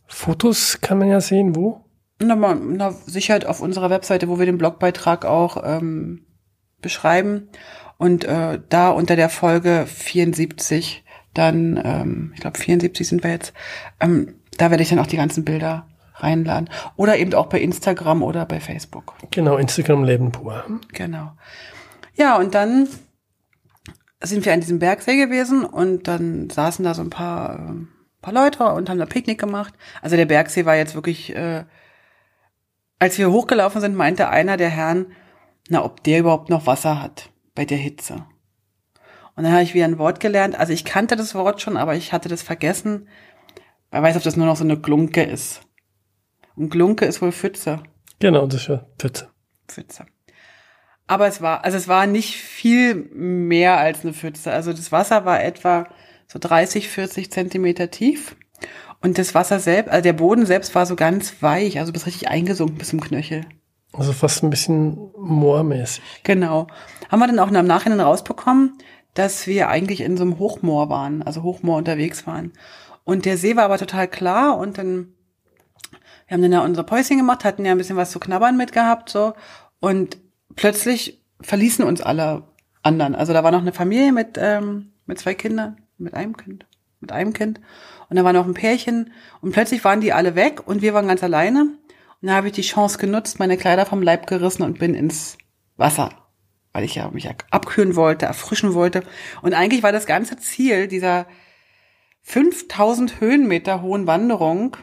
Fotos 0.06 0.80
kann 0.80 0.98
man 0.98 1.08
ja 1.08 1.20
sehen, 1.20 1.54
wo? 1.54 1.84
Na, 2.20 2.34
na 2.36 2.92
sicher 3.06 3.32
halt 3.32 3.46
auf 3.46 3.60
unserer 3.60 3.90
Webseite, 3.90 4.28
wo 4.28 4.38
wir 4.38 4.46
den 4.46 4.58
Blogbeitrag 4.58 5.24
auch 5.24 5.62
ähm, 5.64 6.26
beschreiben. 6.80 7.48
Und 7.96 8.24
äh, 8.24 8.60
da 8.68 8.90
unter 8.90 9.16
der 9.16 9.28
Folge 9.28 9.86
74, 9.86 11.04
dann, 11.34 11.80
ähm, 11.82 12.32
ich 12.34 12.40
glaube 12.40 12.58
74 12.58 13.08
sind 13.08 13.22
wir 13.22 13.30
jetzt, 13.30 13.52
ähm, 14.00 14.36
da 14.56 14.70
werde 14.70 14.82
ich 14.82 14.90
dann 14.90 14.98
auch 14.98 15.06
die 15.06 15.16
ganzen 15.16 15.44
Bilder 15.44 15.86
reinladen. 16.14 16.68
Oder 16.96 17.18
eben 17.18 17.34
auch 17.34 17.46
bei 17.46 17.60
Instagram 17.60 18.22
oder 18.22 18.44
bei 18.46 18.60
Facebook. 18.60 19.14
Genau, 19.30 19.56
Instagram 19.56 20.04
Leben 20.04 20.32
pur. 20.32 20.64
Genau. 20.92 21.32
Ja, 22.14 22.36
und 22.36 22.54
dann 22.54 22.88
sind 24.22 24.44
wir 24.44 24.52
an 24.52 24.60
diesem 24.60 24.78
Bergsee 24.78 25.16
gewesen 25.16 25.64
und 25.64 26.06
dann 26.08 26.50
saßen 26.50 26.84
da 26.84 26.94
so 26.94 27.02
ein 27.02 27.10
paar, 27.10 27.70
äh, 27.70 28.20
paar 28.20 28.34
Leute 28.34 28.64
und 28.64 28.90
haben 28.90 28.98
da 28.98 29.06
Picknick 29.06 29.40
gemacht. 29.40 29.72
Also 30.02 30.16
der 30.16 30.26
Bergsee 30.26 30.66
war 30.66 30.76
jetzt 30.76 30.94
wirklich, 30.94 31.34
äh, 31.34 31.64
als 33.00 33.18
wir 33.18 33.32
hochgelaufen 33.32 33.80
sind, 33.80 33.96
meinte 33.96 34.28
einer 34.28 34.56
der 34.56 34.68
Herren, 34.68 35.06
na, 35.68 35.84
ob 35.84 36.04
der 36.04 36.20
überhaupt 36.20 36.50
noch 36.50 36.66
Wasser 36.66 37.02
hat 37.02 37.30
bei 37.54 37.64
der 37.64 37.78
Hitze. 37.78 38.26
Und 39.34 39.44
dann 39.44 39.52
habe 39.52 39.62
ich 39.62 39.74
wieder 39.74 39.86
ein 39.86 39.98
Wort 39.98 40.20
gelernt. 40.20 40.54
Also 40.54 40.72
ich 40.72 40.84
kannte 40.84 41.16
das 41.16 41.34
Wort 41.34 41.60
schon, 41.62 41.76
aber 41.76 41.96
ich 41.96 42.12
hatte 42.12 42.28
das 42.28 42.42
vergessen. 42.42 43.08
Wer 43.90 44.02
weiß, 44.02 44.16
ob 44.16 44.22
das 44.22 44.36
nur 44.36 44.46
noch 44.46 44.56
so 44.56 44.64
eine 44.64 44.78
Glunke 44.78 45.22
ist. 45.22 45.62
Und 46.56 46.70
Glunke 46.70 47.06
ist 47.06 47.22
wohl 47.22 47.32
Pfütze. 47.32 47.82
Genau, 48.18 48.46
das 48.46 48.62
ist 48.62 48.68
ja 48.68 48.86
Pfütze. 48.98 49.30
Pfütze. 49.66 50.06
Aber 51.06 51.26
es 51.26 51.40
war, 51.40 51.64
also 51.64 51.78
es 51.78 51.88
war 51.88 52.06
nicht 52.06 52.36
viel 52.36 52.94
mehr 52.94 53.78
als 53.78 54.02
eine 54.02 54.12
Pfütze. 54.12 54.52
Also 54.52 54.72
das 54.72 54.92
Wasser 54.92 55.24
war 55.24 55.42
etwa 55.42 55.88
so 56.28 56.38
30, 56.38 56.88
40 56.88 57.32
Zentimeter 57.32 57.90
tief. 57.90 58.36
Und 59.02 59.18
das 59.18 59.34
Wasser 59.34 59.60
selbst, 59.60 59.90
also 59.90 60.02
der 60.02 60.12
Boden 60.12 60.44
selbst 60.46 60.74
war 60.74 60.84
so 60.84 60.94
ganz 60.94 61.42
weich, 61.42 61.78
also 61.78 61.92
bis 61.92 62.06
richtig 62.06 62.28
eingesunken 62.28 62.76
bis 62.76 62.88
zum 62.90 63.00
Knöchel. 63.00 63.46
Also 63.92 64.12
fast 64.12 64.42
ein 64.42 64.50
bisschen 64.50 65.10
moormäßig. 65.18 66.02
Genau. 66.22 66.66
Haben 67.08 67.20
wir 67.20 67.26
dann 67.26 67.38
auch 67.38 67.50
im 67.50 67.66
Nachhinein 67.66 68.00
rausbekommen, 68.00 68.78
dass 69.14 69.46
wir 69.46 69.68
eigentlich 69.68 70.02
in 70.02 70.16
so 70.16 70.22
einem 70.22 70.38
Hochmoor 70.38 70.88
waren, 70.88 71.22
also 71.22 71.42
Hochmoor 71.42 71.78
unterwegs 71.78 72.26
waren. 72.26 72.52
Und 73.04 73.24
der 73.24 73.36
See 73.36 73.56
war 73.56 73.64
aber 73.64 73.78
total 73.78 74.06
klar 74.06 74.56
und 74.58 74.78
dann, 74.78 75.14
wir 76.28 76.34
haben 76.34 76.42
dann 76.42 76.52
ja 76.52 76.62
unser 76.62 76.84
Päuschen 76.84 77.16
gemacht, 77.16 77.44
hatten 77.44 77.64
ja 77.64 77.72
ein 77.72 77.78
bisschen 77.78 77.96
was 77.96 78.10
zu 78.10 78.20
knabbern 78.20 78.56
mitgehabt, 78.56 79.08
so. 79.08 79.32
Und 79.80 80.18
plötzlich 80.54 81.24
verließen 81.40 81.84
uns 81.84 82.00
alle 82.00 82.44
anderen. 82.82 83.14
Also 83.14 83.32
da 83.32 83.42
war 83.42 83.50
noch 83.50 83.62
eine 83.62 83.72
Familie 83.72 84.12
mit, 84.12 84.38
ähm, 84.38 84.92
mit 85.06 85.18
zwei 85.18 85.34
Kindern, 85.34 85.78
mit 85.98 86.14
einem 86.14 86.36
Kind, 86.36 86.66
mit 87.00 87.10
einem 87.10 87.32
Kind. 87.32 87.60
Und 88.10 88.16
da 88.16 88.24
war 88.24 88.32
noch 88.32 88.46
ein 88.46 88.54
Pärchen 88.54 89.12
und 89.40 89.52
plötzlich 89.52 89.84
waren 89.84 90.00
die 90.00 90.12
alle 90.12 90.34
weg 90.34 90.66
und 90.66 90.82
wir 90.82 90.92
waren 90.92 91.06
ganz 91.06 91.22
alleine. 91.22 91.62
Und 92.20 92.28
da 92.28 92.34
habe 92.34 92.48
ich 92.48 92.52
die 92.52 92.62
Chance 92.62 92.98
genutzt, 92.98 93.38
meine 93.38 93.56
Kleider 93.56 93.86
vom 93.86 94.02
Leib 94.02 94.26
gerissen 94.26 94.62
und 94.64 94.78
bin 94.78 94.94
ins 94.94 95.38
Wasser, 95.76 96.10
weil 96.72 96.84
ich 96.84 96.96
ja 96.96 97.10
mich 97.10 97.28
abkühlen 97.50 97.96
wollte, 97.96 98.26
erfrischen 98.26 98.74
wollte. 98.74 99.04
Und 99.40 99.54
eigentlich 99.54 99.82
war 99.82 99.92
das 99.92 100.06
ganze 100.06 100.36
Ziel 100.36 100.88
dieser 100.88 101.26
5000 102.22 103.20
Höhenmeter 103.20 103.80
hohen 103.80 104.06
Wanderung 104.06 104.76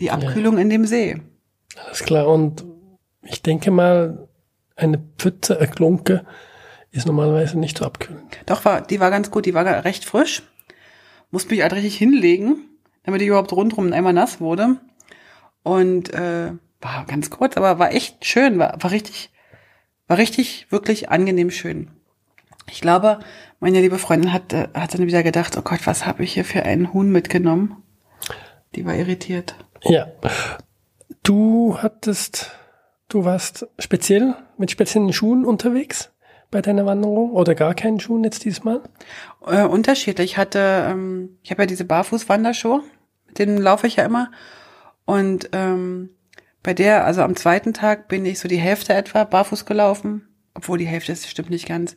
die 0.00 0.10
Abkühlung 0.10 0.56
ja. 0.56 0.62
in 0.62 0.70
dem 0.70 0.86
See. 0.86 1.20
Alles 1.86 2.02
klar. 2.02 2.26
Und 2.26 2.64
ich 3.22 3.42
denke 3.42 3.70
mal, 3.70 4.28
eine 4.76 4.98
Pfütze, 5.18 5.58
eine 5.58 5.68
Klunke 5.68 6.24
ist 6.90 7.06
normalerweise 7.06 7.58
nicht 7.58 7.78
zu 7.78 7.84
abkühlen. 7.84 8.22
Doch, 8.46 8.64
war, 8.64 8.80
die 8.80 8.98
war 8.98 9.10
ganz 9.10 9.30
gut. 9.30 9.46
Die 9.46 9.54
war 9.54 9.64
recht 9.84 10.04
frisch. 10.04 10.42
Musste 11.30 11.50
mich 11.50 11.62
halt 11.62 11.72
richtig 11.72 11.96
hinlegen, 11.96 12.68
damit 13.04 13.22
ich 13.22 13.28
überhaupt 13.28 13.52
rundrum 13.52 13.92
einmal 13.92 14.12
nass 14.12 14.40
wurde. 14.40 14.76
Und 15.62 16.12
äh, 16.12 16.52
war 16.80 17.04
ganz 17.06 17.30
kurz, 17.30 17.56
aber 17.56 17.78
war 17.78 17.92
echt 17.92 18.24
schön, 18.24 18.58
war, 18.58 18.82
war 18.82 18.90
richtig, 18.90 19.30
war 20.06 20.18
richtig, 20.18 20.66
wirklich 20.70 21.10
angenehm 21.10 21.50
schön. 21.50 21.90
Ich 22.70 22.80
glaube, 22.80 23.20
meine 23.58 23.80
liebe 23.80 23.98
Freundin 23.98 24.32
hat, 24.32 24.52
äh, 24.52 24.68
hat 24.74 24.94
dann 24.94 25.06
wieder 25.06 25.22
gedacht, 25.22 25.56
oh 25.56 25.62
Gott, 25.62 25.86
was 25.86 26.06
habe 26.06 26.22
ich 26.24 26.34
hier 26.34 26.44
für 26.44 26.62
einen 26.62 26.92
Huhn 26.92 27.10
mitgenommen? 27.10 27.82
Die 28.74 28.86
war 28.86 28.94
irritiert. 28.94 29.54
Ja. 29.82 30.06
Du 31.22 31.76
hattest, 31.78 32.52
du 33.08 33.24
warst 33.24 33.66
speziell 33.78 34.34
mit 34.56 34.70
speziellen 34.70 35.12
Schuhen 35.12 35.44
unterwegs 35.44 36.12
bei 36.50 36.62
deiner 36.62 36.86
Wanderung 36.86 37.32
oder 37.32 37.54
gar 37.54 37.74
keinen 37.74 38.00
Schuhen 38.00 38.24
jetzt 38.24 38.44
diesmal? 38.44 38.80
Äh, 39.46 39.64
unterschiedlich. 39.64 40.32
Ich 40.32 40.36
hatte, 40.36 40.86
ähm, 40.88 41.38
ich 41.42 41.50
habe 41.50 41.62
ja 41.62 41.66
diese 41.66 41.84
Barfuß-Wanderschuhe, 41.84 42.82
mit 43.26 43.38
denen 43.38 43.58
laufe 43.58 43.86
ich 43.86 43.96
ja 43.96 44.04
immer. 44.04 44.30
Und 45.04 45.50
ähm, 45.52 46.10
bei 46.62 46.74
der, 46.74 47.04
also 47.04 47.22
am 47.22 47.36
zweiten 47.36 47.72
Tag 47.72 48.08
bin 48.08 48.24
ich 48.26 48.38
so 48.38 48.48
die 48.48 48.58
Hälfte 48.58 48.92
etwa 48.92 49.24
barfuß 49.24 49.64
gelaufen, 49.64 50.28
obwohl 50.54 50.78
die 50.78 50.86
Hälfte 50.86 51.12
ist, 51.12 51.28
stimmt 51.28 51.50
nicht 51.50 51.66
ganz. 51.66 51.96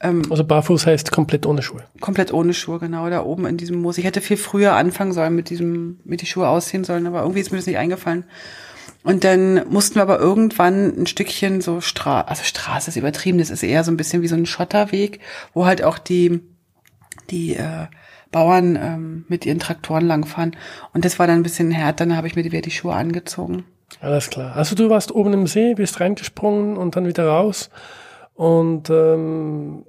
Ähm, 0.00 0.22
also 0.30 0.44
barfuß 0.44 0.86
heißt 0.86 1.12
komplett 1.12 1.44
ohne 1.44 1.62
Schuhe. 1.62 1.84
Komplett 2.00 2.32
ohne 2.32 2.54
Schuhe, 2.54 2.78
genau, 2.78 3.10
da 3.10 3.22
oben 3.22 3.46
in 3.46 3.58
diesem 3.58 3.80
Moos. 3.82 3.98
Ich 3.98 4.04
hätte 4.04 4.20
viel 4.20 4.38
früher 4.38 4.74
anfangen 4.74 5.12
sollen 5.12 5.34
mit 5.34 5.50
diesem, 5.50 6.00
mit 6.04 6.22
die 6.22 6.26
Schuhe 6.26 6.48
ausziehen 6.48 6.84
sollen, 6.84 7.06
aber 7.06 7.20
irgendwie 7.20 7.40
ist 7.40 7.50
mir 7.50 7.58
das 7.58 7.66
nicht 7.66 7.78
eingefallen. 7.78 8.24
Und 9.02 9.24
dann 9.24 9.68
mussten 9.68 9.94
wir 9.96 10.02
aber 10.02 10.18
irgendwann 10.18 11.00
ein 11.00 11.06
Stückchen 11.06 11.60
so 11.60 11.80
Stra 11.80 12.22
also 12.22 12.44
Straße 12.44 12.90
ist 12.90 12.96
übertrieben, 12.96 13.38
das 13.38 13.50
ist 13.50 13.62
eher 13.62 13.82
so 13.82 13.90
ein 13.90 13.96
bisschen 13.96 14.20
wie 14.22 14.28
so 14.28 14.36
ein 14.36 14.46
Schotterweg, 14.46 15.20
wo 15.54 15.64
halt 15.64 15.82
auch 15.82 15.98
die, 15.98 16.40
die 17.30 17.56
äh, 17.56 17.86
Bauern 18.30 18.76
ähm, 18.76 19.24
mit 19.28 19.46
ihren 19.46 19.58
Traktoren 19.58 20.06
langfahren. 20.06 20.56
Und 20.92 21.04
das 21.04 21.18
war 21.18 21.26
dann 21.26 21.40
ein 21.40 21.42
bisschen 21.42 21.70
härter, 21.70 22.04
dann 22.06 22.16
habe 22.16 22.26
ich 22.26 22.36
mir 22.36 22.44
wieder 22.44 22.60
die 22.60 22.70
Schuhe 22.70 22.94
angezogen. 22.94 23.64
Alles 24.00 24.30
klar. 24.30 24.54
Also 24.54 24.76
du 24.76 24.90
warst 24.90 25.12
oben 25.12 25.32
im 25.32 25.46
See, 25.46 25.74
bist 25.74 25.98
reingesprungen 25.98 26.76
und 26.76 26.94
dann 26.94 27.06
wieder 27.06 27.26
raus 27.26 27.70
und 28.34 28.88
ähm, 28.90 29.84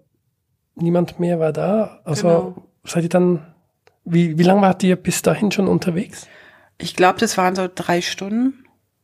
niemand 0.76 1.20
mehr 1.20 1.40
war 1.40 1.54
da. 1.54 2.00
Also 2.04 2.28
genau. 2.28 2.56
seid 2.84 3.04
ihr 3.04 3.10
dann, 3.10 3.46
wie, 4.04 4.38
wie 4.38 4.44
lange 4.44 4.62
wart 4.62 4.84
ihr 4.84 4.96
bis 4.96 5.22
dahin 5.22 5.52
schon 5.52 5.68
unterwegs? 5.68 6.28
Ich 6.78 6.96
glaube, 6.96 7.20
das 7.20 7.38
waren 7.38 7.56
so 7.56 7.70
drei 7.74 8.02
Stunden. 8.02 8.61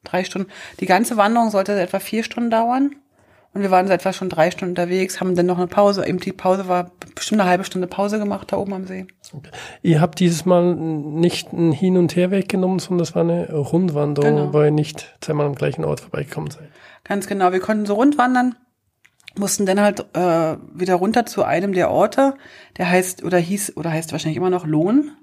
Drei 0.07 0.23
Stunden. 0.23 0.49
Die 0.79 0.85
ganze 0.85 1.17
Wanderung 1.17 1.49
sollte 1.49 1.79
etwa 1.79 1.99
vier 1.99 2.23
Stunden 2.23 2.49
dauern. 2.49 2.95
Und 3.53 3.63
wir 3.63 3.71
waren 3.71 3.87
so 3.87 3.93
etwa 3.93 4.13
schon 4.13 4.29
drei 4.29 4.51
Stunden 4.51 4.73
unterwegs, 4.73 5.19
haben 5.19 5.35
dann 5.35 5.47
noch 5.47 5.57
eine 5.57 5.65
Pause, 5.65 6.05
eben 6.05 6.19
die 6.19 6.31
Pause 6.31 6.67
war 6.67 6.91
bestimmt 7.15 7.41
eine 7.41 7.49
halbe 7.49 7.63
Stunde 7.63 7.87
Pause 7.87 8.19
gemacht 8.19 8.51
da 8.51 8.57
oben 8.57 8.73
am 8.73 8.85
See. 8.85 9.07
Okay. 9.33 9.49
Ihr 9.81 9.99
habt 9.99 10.19
dieses 10.19 10.45
Mal 10.45 10.75
nicht 10.75 11.53
einen 11.53 11.71
Hin- 11.71 11.97
und 11.97 12.15
Herweg 12.15 12.49
genommen, 12.49 12.77
sondern 12.77 12.99
das 12.99 13.15
war 13.15 13.23
eine 13.23 13.51
Rundwanderung, 13.51 14.35
genau. 14.35 14.53
wo 14.53 14.61
ihr 14.61 14.69
nicht 14.69 15.17
zweimal 15.21 15.47
am 15.47 15.55
gleichen 15.55 15.85
Ort 15.85 16.01
vorbeigekommen 16.01 16.51
seid. 16.51 16.69
Ganz 17.03 17.25
genau, 17.25 17.51
wir 17.51 17.59
konnten 17.59 17.87
so 17.87 17.95
rundwandern, 17.95 18.55
mussten 19.35 19.65
dann 19.65 19.81
halt 19.81 20.05
äh, 20.13 20.57
wieder 20.73 20.95
runter 20.95 21.25
zu 21.25 21.43
einem 21.43 21.73
der 21.73 21.89
Orte, 21.89 22.35
der 22.77 22.89
heißt 22.91 23.23
oder 23.23 23.39
hieß 23.39 23.75
oder 23.75 23.91
heißt 23.91 24.11
wahrscheinlich 24.11 24.37
immer 24.37 24.51
noch 24.51 24.67
Lohn. 24.67 25.13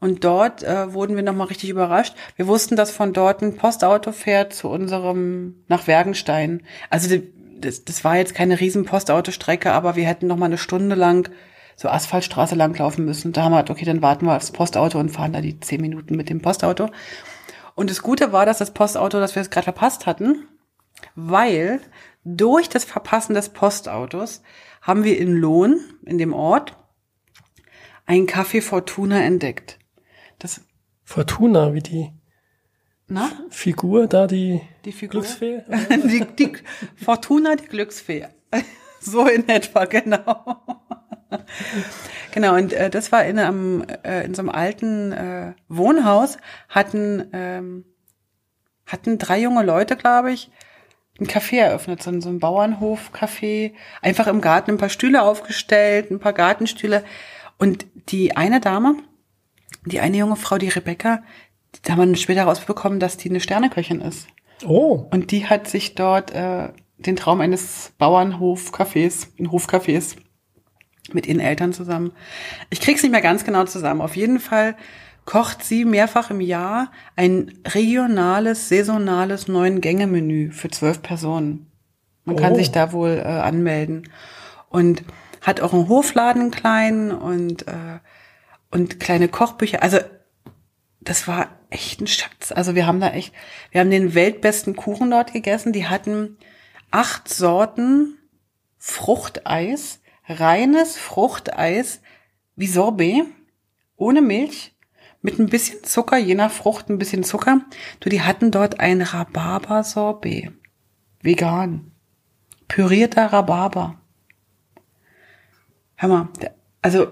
Und 0.00 0.24
dort 0.24 0.62
äh, 0.62 0.92
wurden 0.94 1.14
wir 1.14 1.22
nochmal 1.22 1.48
richtig 1.48 1.68
überrascht. 1.68 2.14
Wir 2.36 2.46
wussten, 2.46 2.74
dass 2.74 2.90
von 2.90 3.12
dort 3.12 3.42
ein 3.42 3.56
Postauto 3.56 4.12
fährt 4.12 4.54
zu 4.54 4.68
unserem, 4.68 5.62
nach 5.68 5.86
Wergenstein. 5.86 6.62
Also 6.88 7.14
das, 7.60 7.84
das 7.84 8.02
war 8.02 8.16
jetzt 8.16 8.34
keine 8.34 8.58
riesen 8.58 8.86
Postautostrecke, 8.86 9.72
aber 9.72 9.96
wir 9.96 10.06
hätten 10.06 10.26
nochmal 10.26 10.48
eine 10.48 10.58
Stunde 10.58 10.96
lang 10.96 11.30
so 11.76 11.88
Asphaltstraße 11.88 12.54
langlaufen 12.54 13.04
müssen. 13.04 13.32
Da 13.32 13.42
haben 13.42 13.52
wir 13.52 13.62
gedacht, 13.62 13.76
okay, 13.76 13.84
dann 13.84 14.02
warten 14.02 14.26
wir 14.26 14.36
aufs 14.36 14.52
Postauto 14.52 14.98
und 14.98 15.10
fahren 15.10 15.32
da 15.32 15.40
die 15.40 15.60
zehn 15.60 15.80
Minuten 15.80 16.16
mit 16.16 16.28
dem 16.28 16.42
Postauto. 16.42 16.90
Und 17.74 17.90
das 17.90 18.02
Gute 18.02 18.32
war, 18.32 18.44
dass 18.44 18.58
das 18.58 18.72
Postauto, 18.72 19.20
dass 19.20 19.34
wir 19.34 19.42
es 19.42 19.50
gerade 19.50 19.64
verpasst 19.64 20.06
hatten, 20.06 20.46
weil 21.14 21.80
durch 22.24 22.68
das 22.68 22.84
Verpassen 22.84 23.34
des 23.34 23.50
Postautos 23.50 24.42
haben 24.82 25.04
wir 25.04 25.18
in 25.18 25.34
Lohn, 25.34 25.80
in 26.04 26.18
dem 26.18 26.34
Ort, 26.34 26.76
ein 28.06 28.26
Café 28.26 28.60
Fortuna 28.60 29.22
entdeckt. 29.22 29.78
Das 30.40 30.60
Fortuna, 31.04 31.72
wie 31.74 31.80
die 31.80 32.12
na? 33.12 33.28
Figur 33.50 34.06
da, 34.06 34.28
die, 34.28 34.60
Die 34.84 34.92
Figur? 34.92 35.22
Glücksfee? 35.22 35.62
die, 35.90 36.24
die 36.38 36.52
Fortuna, 36.96 37.56
die 37.56 37.66
Glücksfee. 37.66 38.26
So 39.02 39.26
in 39.26 39.48
etwa, 39.48 39.86
genau. 39.86 40.62
Genau, 42.32 42.54
und 42.54 42.74
äh, 42.74 42.90
das 42.90 43.10
war 43.12 43.24
in 43.24 43.38
einem, 43.38 43.82
äh, 44.02 44.26
in 44.26 44.34
so 44.34 44.42
einem 44.42 44.50
alten 44.50 45.12
äh, 45.12 45.54
Wohnhaus, 45.68 46.36
hatten, 46.68 47.26
ähm, 47.32 47.86
hatten 48.84 49.16
drei 49.16 49.40
junge 49.40 49.62
Leute, 49.62 49.96
glaube 49.96 50.32
ich, 50.32 50.50
ein 51.18 51.26
Café 51.26 51.60
eröffnet, 51.60 52.02
so 52.02 52.10
ein, 52.10 52.20
so 52.20 52.28
ein 52.28 52.40
Bauernhof-Café, 52.40 53.72
einfach 54.02 54.26
im 54.26 54.42
Garten 54.42 54.72
ein 54.72 54.78
paar 54.78 54.90
Stühle 54.90 55.22
aufgestellt, 55.22 56.10
ein 56.10 56.20
paar 56.20 56.34
Gartenstühle. 56.34 57.02
Und 57.56 57.86
die 58.10 58.36
eine 58.36 58.60
Dame, 58.60 58.96
die 59.86 60.00
eine 60.00 60.16
junge 60.16 60.36
Frau, 60.36 60.58
die 60.58 60.68
Rebecca, 60.68 61.22
da 61.82 61.96
haben 61.96 62.10
wir 62.10 62.16
später 62.16 62.44
rausbekommen, 62.44 63.00
dass 63.00 63.16
die 63.16 63.30
eine 63.30 63.40
Sterneköchin 63.40 64.00
ist. 64.00 64.26
Oh, 64.66 65.06
Und 65.10 65.30
die 65.30 65.46
hat 65.46 65.68
sich 65.68 65.94
dort 65.94 66.32
äh, 66.34 66.68
den 66.98 67.16
Traum 67.16 67.40
eines 67.40 67.92
Bauernhofcafés, 67.98 69.28
ein 69.38 69.50
Hofcafés 69.50 70.16
mit 71.12 71.26
ihren 71.26 71.40
Eltern 71.40 71.72
zusammen. 71.72 72.12
Ich 72.68 72.80
krieg's 72.80 73.02
nicht 73.02 73.12
mehr 73.12 73.22
ganz 73.22 73.44
genau 73.44 73.64
zusammen. 73.64 74.00
Auf 74.00 74.16
jeden 74.16 74.38
Fall 74.38 74.76
kocht 75.24 75.64
sie 75.64 75.84
mehrfach 75.84 76.30
im 76.30 76.40
Jahr 76.40 76.90
ein 77.16 77.52
regionales, 77.68 78.68
saisonales 78.68 79.48
Neun-Gänge-Menü 79.48 80.50
für 80.50 80.68
zwölf 80.70 81.02
Personen. 81.02 81.70
Man 82.24 82.36
kann 82.36 82.52
Oh. 82.52 82.56
sich 82.56 82.70
da 82.70 82.92
wohl 82.92 83.18
äh, 83.24 83.28
anmelden. 83.28 84.08
Und 84.68 85.02
hat 85.40 85.60
auch 85.62 85.72
einen 85.72 85.88
Hofladen 85.88 86.50
kleinen 86.50 87.10
und, 87.12 87.66
äh, 87.66 87.98
und 88.70 89.00
kleine 89.00 89.28
Kochbücher. 89.28 89.82
Also 89.82 89.98
das 91.00 91.26
war 91.26 91.48
echt 91.70 92.00
ein 92.00 92.06
Schatz. 92.06 92.52
Also 92.52 92.74
wir 92.74 92.86
haben 92.86 93.00
da 93.00 93.10
echt, 93.10 93.32
wir 93.70 93.80
haben 93.80 93.90
den 93.90 94.14
weltbesten 94.14 94.76
Kuchen 94.76 95.10
dort 95.10 95.32
gegessen. 95.32 95.72
Die 95.72 95.86
hatten 95.86 96.36
acht 96.90 97.28
Sorten 97.28 98.18
Fruchteis, 98.78 100.00
reines 100.26 100.96
Fruchteis 100.96 102.00
wie 102.56 102.66
Sorbet, 102.66 103.24
ohne 103.96 104.22
Milch, 104.22 104.74
mit 105.22 105.38
ein 105.38 105.48
bisschen 105.48 105.84
Zucker, 105.84 106.16
je 106.16 106.34
nach 106.34 106.50
Frucht 106.50 106.88
ein 106.88 106.98
bisschen 106.98 107.24
Zucker. 107.24 107.60
Du, 108.00 108.08
die 108.08 108.22
hatten 108.22 108.50
dort 108.50 108.80
ein 108.80 109.02
Rhabarber-Sorbet. 109.02 110.52
Vegan. 111.20 111.92
Pürierter 112.68 113.26
Rhabarber. 113.26 114.00
Hör 115.96 116.08
mal, 116.08 116.28
also 116.80 117.08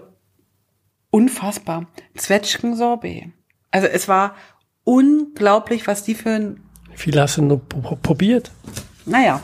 unfassbar. 1.10 1.86
Zwetschgen-Sorbet. 2.16 3.26
Also 3.70 3.86
es 3.86 4.08
war 4.08 4.34
unglaublich, 4.84 5.86
was 5.86 6.02
die 6.02 6.14
für 6.14 6.30
ein 6.30 6.60
wie 6.92 6.96
viel 6.96 7.20
hast 7.20 7.36
du 7.36 7.42
nur 7.42 7.60
pro- 7.60 7.96
probiert? 7.96 8.50
naja, 9.06 9.40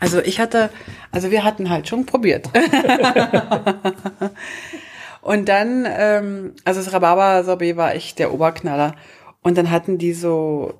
also 0.00 0.20
ich 0.20 0.40
hatte, 0.40 0.70
also 1.12 1.30
wir 1.30 1.44
hatten 1.44 1.68
halt 1.70 1.86
schon 1.88 2.06
probiert. 2.06 2.48
und 5.20 5.48
dann, 5.48 5.86
ähm, 5.88 6.54
also 6.64 6.80
das 6.82 6.92
Rhabarber-Sorbet 6.92 7.76
war 7.76 7.94
echt 7.94 8.18
der 8.18 8.32
Oberknaller. 8.32 8.94
Und 9.42 9.58
dann 9.58 9.70
hatten 9.70 9.98
die 9.98 10.14
so, 10.14 10.74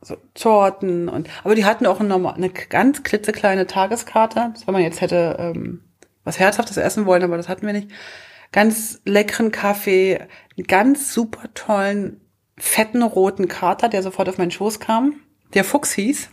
so 0.00 0.16
Torten 0.34 1.08
und, 1.08 1.28
aber 1.44 1.54
die 1.54 1.64
hatten 1.64 1.86
auch 1.86 2.00
eine, 2.00 2.34
eine 2.34 2.50
ganz 2.50 3.02
klitzekleine 3.04 3.66
Tageskarte, 3.66 4.50
das 4.52 4.66
wenn 4.66 4.74
man 4.74 4.82
jetzt 4.82 5.00
hätte 5.00 5.36
ähm, 5.38 5.82
was 6.24 6.38
Herzhaftes 6.38 6.76
essen 6.76 7.06
wollen, 7.06 7.22
aber 7.22 7.36
das 7.36 7.48
hatten 7.48 7.66
wir 7.66 7.72
nicht. 7.72 7.90
Ganz 8.52 9.00
leckeren 9.04 9.52
Kaffee, 9.52 10.20
einen 10.56 10.66
ganz 10.66 11.12
super 11.12 11.52
tollen, 11.54 12.20
fetten 12.56 13.02
roten 13.02 13.48
Kater, 13.48 13.88
der 13.88 14.02
sofort 14.02 14.28
auf 14.28 14.38
meinen 14.38 14.50
Schoß 14.50 14.80
kam, 14.80 15.14
der 15.54 15.64
Fuchs 15.64 15.92
hieß. 15.92 16.30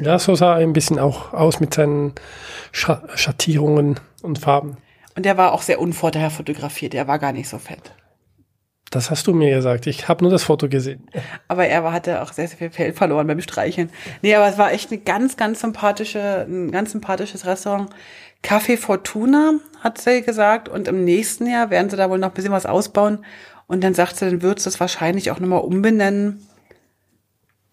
Ja, 0.00 0.18
so 0.18 0.34
sah 0.34 0.58
er 0.58 0.66
ein 0.66 0.72
bisschen 0.72 0.98
auch 0.98 1.32
aus 1.32 1.60
mit 1.60 1.74
seinen 1.74 2.14
Scha 2.72 3.02
Schattierungen 3.14 3.98
und 4.22 4.38
Farben. 4.38 4.76
Und 5.16 5.24
der 5.24 5.36
war 5.36 5.52
auch 5.52 5.62
sehr 5.62 5.80
unvorteilhaft 5.80 6.36
fotografiert. 6.36 6.94
Er 6.94 7.08
war 7.08 7.18
gar 7.18 7.32
nicht 7.32 7.48
so 7.48 7.58
fett. 7.58 7.92
Das 8.90 9.10
hast 9.10 9.26
du 9.26 9.34
mir 9.34 9.54
gesagt. 9.54 9.86
Ich 9.86 10.08
habe 10.08 10.24
nur 10.24 10.30
das 10.30 10.44
Foto 10.44 10.68
gesehen. 10.68 11.06
Aber 11.46 11.66
er 11.66 11.84
war, 11.84 11.92
hatte 11.92 12.22
auch 12.22 12.32
sehr, 12.32 12.48
sehr 12.48 12.56
viel 12.56 12.70
Fell 12.70 12.92
verloren 12.92 13.26
beim 13.26 13.40
Streicheln. 13.40 13.90
Nee, 14.22 14.34
aber 14.34 14.48
es 14.48 14.56
war 14.56 14.72
echt 14.72 14.90
eine 14.90 15.00
ganz, 15.00 15.36
ganz 15.36 15.60
sympathische, 15.60 16.46
ein 16.48 16.70
ganz 16.70 16.92
sympathisches 16.92 17.44
Restaurant. 17.44 17.90
Café 18.42 18.76
Fortuna, 18.76 19.54
hat 19.80 19.98
sie 20.00 20.22
gesagt. 20.22 20.68
Und 20.68 20.88
im 20.88 21.04
nächsten 21.04 21.46
Jahr 21.46 21.70
werden 21.70 21.90
sie 21.90 21.96
da 21.96 22.10
wohl 22.10 22.18
noch 22.18 22.28
ein 22.28 22.34
bisschen 22.34 22.52
was 22.52 22.66
ausbauen. 22.66 23.24
Und 23.66 23.84
dann 23.84 23.94
sagt 23.94 24.16
sie, 24.16 24.24
dann 24.24 24.42
wird 24.42 24.60
sie 24.60 24.68
es 24.68 24.80
wahrscheinlich 24.80 25.30
auch 25.30 25.40
nochmal 25.40 25.60
umbenennen. 25.60 26.46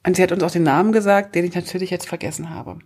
Und 0.05 0.15
sie 0.15 0.23
hat 0.23 0.31
uns 0.31 0.43
auch 0.43 0.51
den 0.51 0.63
Namen 0.63 0.91
gesagt, 0.91 1.35
den 1.35 1.45
ich 1.45 1.55
natürlich 1.55 1.89
jetzt 1.89 2.07
vergessen 2.07 2.49
habe. 2.49 2.79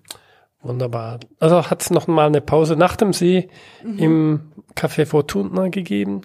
Wunderbar. 0.61 1.19
Also 1.39 1.69
hat 1.69 1.81
es 1.81 1.89
noch 1.89 2.07
mal 2.07 2.27
eine 2.27 2.41
Pause 2.41 2.75
nach 2.75 2.95
dem 2.95 3.13
See 3.13 3.49
im 3.83 4.51
Café 4.75 5.05
Fortuna 5.05 5.69
gegeben. 5.69 6.21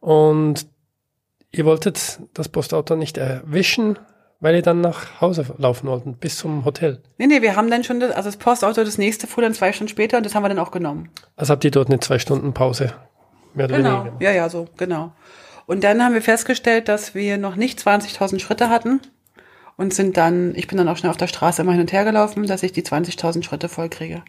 Und 0.00 0.66
ihr 1.50 1.64
wolltet 1.64 2.20
das 2.34 2.48
Postauto 2.48 2.96
nicht 2.96 3.18
erwischen, 3.18 3.98
weil 4.40 4.54
ihr 4.54 4.62
dann 4.62 4.80
nach 4.80 5.20
Hause 5.20 5.46
laufen 5.58 5.88
wollten, 5.88 6.14
bis 6.14 6.36
zum 6.36 6.64
Hotel. 6.64 7.02
Nee, 7.18 7.26
nee, 7.26 7.42
wir 7.42 7.56
haben 7.56 7.70
dann 7.70 7.84
schon, 7.84 8.00
das, 8.00 8.12
also 8.12 8.28
das 8.28 8.36
Postauto, 8.36 8.84
das 8.84 8.98
nächste 8.98 9.26
fuhr 9.26 9.42
dann 9.42 9.54
zwei 9.54 9.72
Stunden 9.72 9.88
später 9.90 10.16
und 10.18 10.26
das 10.26 10.34
haben 10.34 10.42
wir 10.44 10.48
dann 10.48 10.58
auch 10.58 10.70
genommen. 10.70 11.10
Also 11.36 11.52
habt 11.52 11.64
ihr 11.64 11.70
dort 11.70 11.88
eine 11.88 12.00
zwei 12.00 12.18
Stunden 12.18 12.54
Pause, 12.54 12.92
mehr 13.54 13.66
oder 13.66 13.76
Genau. 13.78 14.04
weniger. 14.04 14.16
Ja, 14.20 14.30
ja, 14.32 14.48
so, 14.48 14.66
genau. 14.76 15.12
Und 15.66 15.84
dann 15.84 16.02
haben 16.02 16.14
wir 16.14 16.22
festgestellt, 16.22 16.88
dass 16.88 17.14
wir 17.14 17.36
noch 17.36 17.56
nicht 17.56 17.78
20.000 17.80 18.38
Schritte 18.40 18.70
hatten 18.70 19.00
und 19.76 19.92
sind 19.92 20.16
dann, 20.16 20.54
ich 20.54 20.66
bin 20.66 20.78
dann 20.78 20.88
auch 20.88 20.96
schnell 20.96 21.10
auf 21.10 21.16
der 21.18 21.26
Straße 21.26 21.60
immer 21.62 21.72
hin 21.72 21.82
und 21.82 21.92
her 21.92 22.04
gelaufen, 22.04 22.46
dass 22.46 22.62
ich 22.62 22.72
die 22.72 22.82
20.000 22.82 23.42
Schritte 23.42 23.68
voll 23.68 23.88
kriege. 23.88 24.22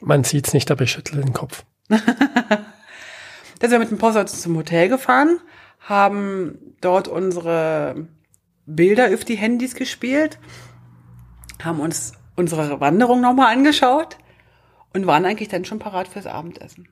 Man 0.00 0.24
sieht's 0.24 0.52
nicht, 0.52 0.70
aber 0.70 0.82
ich 0.84 0.90
schüttle 0.92 1.20
den 1.20 1.32
Kopf. 1.32 1.64
Dann 1.88 3.70
sind 3.70 3.70
wir 3.70 3.78
mit 3.78 3.90
dem 3.90 3.98
Postauto 3.98 4.32
zum 4.32 4.56
Hotel 4.56 4.88
gefahren, 4.88 5.38
haben 5.80 6.58
dort 6.80 7.06
unsere 7.08 8.06
Bilder 8.66 9.12
auf 9.12 9.24
die 9.24 9.36
Handys 9.36 9.74
gespielt, 9.74 10.38
haben 11.62 11.80
uns 11.80 12.12
unsere 12.36 12.80
Wanderung 12.80 13.20
nochmal 13.20 13.52
angeschaut 13.52 14.18
und 14.92 15.06
waren 15.06 15.24
eigentlich 15.24 15.48
dann 15.48 15.64
schon 15.64 15.78
parat 15.78 16.08
fürs 16.08 16.26
Abendessen. 16.26 16.88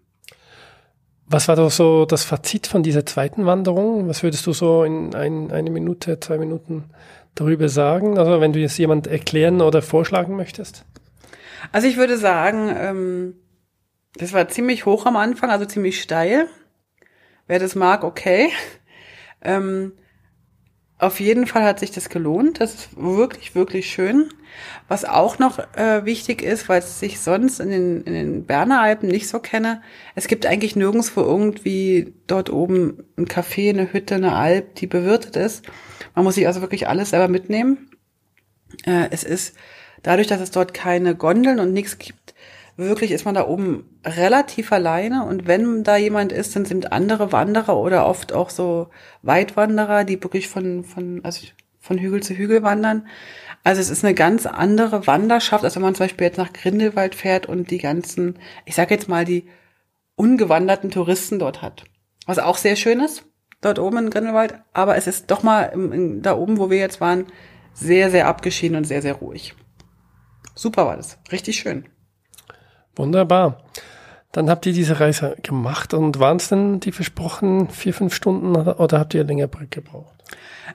Was 1.26 1.46
war 1.46 1.54
doch 1.54 1.70
so 1.70 2.06
das 2.06 2.24
Fazit 2.24 2.66
von 2.66 2.82
dieser 2.82 3.06
zweiten 3.06 3.46
Wanderung? 3.46 4.08
Was 4.08 4.24
würdest 4.24 4.46
du 4.46 4.52
so 4.52 4.82
in 4.82 5.14
ein, 5.14 5.52
eine 5.52 5.70
Minute, 5.70 6.18
zwei 6.18 6.38
Minuten 6.38 6.90
darüber 7.36 7.68
sagen? 7.68 8.18
Also 8.18 8.40
wenn 8.40 8.52
du 8.52 8.58
jetzt 8.58 8.78
jemand 8.78 9.06
erklären 9.06 9.60
oder 9.60 9.80
vorschlagen 9.80 10.34
möchtest? 10.34 10.84
Also 11.70 11.86
ich 11.86 11.96
würde 11.96 12.18
sagen, 12.18 12.74
ähm, 12.76 13.34
das 14.14 14.32
war 14.32 14.48
ziemlich 14.48 14.86
hoch 14.86 15.06
am 15.06 15.16
Anfang, 15.16 15.50
also 15.50 15.66
ziemlich 15.66 16.02
steil. 16.02 16.48
Wer 17.46 17.58
das 17.58 17.74
mag, 17.74 18.04
okay. 18.04 18.50
Ähm, 19.42 19.94
auf 21.00 21.20
jeden 21.20 21.46
Fall 21.46 21.64
hat 21.64 21.80
sich 21.80 21.90
das 21.90 22.08
gelohnt. 22.08 22.60
Das 22.60 22.74
ist 22.74 22.88
wirklich, 22.96 23.54
wirklich 23.54 23.90
schön. 23.90 24.28
Was 24.88 25.04
auch 25.04 25.38
noch 25.38 25.58
äh, 25.76 26.04
wichtig 26.04 26.42
ist, 26.42 26.68
weil 26.68 26.80
es 26.80 27.00
sich 27.00 27.20
sonst 27.20 27.60
in 27.60 27.70
den, 27.70 28.02
in 28.02 28.12
den 28.12 28.44
Berner 28.46 28.80
Alpen 28.80 29.08
nicht 29.08 29.28
so 29.28 29.38
kenne, 29.38 29.82
es 30.14 30.26
gibt 30.26 30.44
eigentlich 30.44 30.76
nirgendwo 30.76 31.22
irgendwie 31.22 32.14
dort 32.26 32.50
oben 32.50 33.04
ein 33.16 33.26
Café, 33.26 33.70
eine 33.70 33.92
Hütte, 33.92 34.16
eine 34.16 34.34
Alp, 34.34 34.74
die 34.74 34.86
bewirtet 34.86 35.36
ist. 35.36 35.64
Man 36.14 36.24
muss 36.24 36.34
sich 36.34 36.46
also 36.46 36.60
wirklich 36.60 36.88
alles 36.88 37.10
selber 37.10 37.28
mitnehmen. 37.28 37.90
Äh, 38.84 39.08
es 39.10 39.24
ist 39.24 39.56
dadurch, 40.02 40.26
dass 40.26 40.40
es 40.40 40.50
dort 40.50 40.74
keine 40.74 41.14
Gondeln 41.14 41.60
und 41.60 41.72
nichts 41.72 41.98
gibt, 41.98 42.19
wirklich 42.80 43.12
ist 43.12 43.24
man 43.24 43.34
da 43.34 43.46
oben 43.46 44.00
relativ 44.04 44.72
alleine. 44.72 45.24
Und 45.24 45.46
wenn 45.46 45.84
da 45.84 45.96
jemand 45.96 46.32
ist, 46.32 46.56
dann 46.56 46.64
sind 46.64 46.92
andere 46.92 47.32
Wanderer 47.32 47.76
oder 47.76 48.06
oft 48.06 48.32
auch 48.32 48.50
so 48.50 48.88
Weitwanderer, 49.22 50.04
die 50.04 50.22
wirklich 50.22 50.48
von, 50.48 50.84
von, 50.84 51.20
also 51.24 51.46
von 51.78 51.98
Hügel 51.98 52.22
zu 52.22 52.34
Hügel 52.34 52.62
wandern. 52.62 53.06
Also 53.62 53.80
es 53.80 53.90
ist 53.90 54.04
eine 54.04 54.14
ganz 54.14 54.46
andere 54.46 55.06
Wanderschaft, 55.06 55.64
als 55.64 55.76
wenn 55.76 55.82
man 55.82 55.94
zum 55.94 56.06
Beispiel 56.06 56.26
jetzt 56.26 56.38
nach 56.38 56.52
Grindelwald 56.52 57.14
fährt 57.14 57.46
und 57.46 57.70
die 57.70 57.78
ganzen, 57.78 58.38
ich 58.64 58.74
sage 58.74 58.94
jetzt 58.94 59.08
mal, 59.08 59.24
die 59.24 59.48
ungewanderten 60.16 60.90
Touristen 60.90 61.38
dort 61.38 61.62
hat. 61.62 61.84
Was 62.26 62.38
auch 62.38 62.56
sehr 62.56 62.76
schön 62.76 63.00
ist. 63.00 63.24
dort 63.60 63.78
oben 63.78 63.98
in 63.98 64.10
Grindelwald. 64.10 64.54
Aber 64.72 64.96
es 64.96 65.06
ist 65.06 65.30
doch 65.30 65.42
mal 65.42 65.64
im, 65.64 65.92
in, 65.92 66.22
da 66.22 66.36
oben, 66.36 66.58
wo 66.58 66.70
wir 66.70 66.78
jetzt 66.78 67.00
waren, 67.00 67.26
sehr, 67.74 68.10
sehr 68.10 68.26
abgeschieden 68.26 68.76
und 68.76 68.84
sehr, 68.84 69.02
sehr 69.02 69.14
ruhig. 69.14 69.54
Super 70.54 70.86
war 70.86 70.96
das. 70.96 71.18
Richtig 71.30 71.58
schön. 71.58 71.88
Wunderbar. 72.96 73.62
Dann 74.32 74.48
habt 74.48 74.64
ihr 74.66 74.72
diese 74.72 75.00
Reise 75.00 75.36
gemacht 75.42 75.92
und 75.92 76.20
waren 76.20 76.36
es 76.36 76.48
denn 76.48 76.78
die 76.78 76.92
versprochenen 76.92 77.68
vier, 77.68 77.92
fünf 77.92 78.14
Stunden 78.14 78.54
oder, 78.54 78.78
oder 78.78 78.98
habt 79.00 79.14
ihr 79.14 79.24
länger 79.24 79.48
gebraucht? 79.48 80.14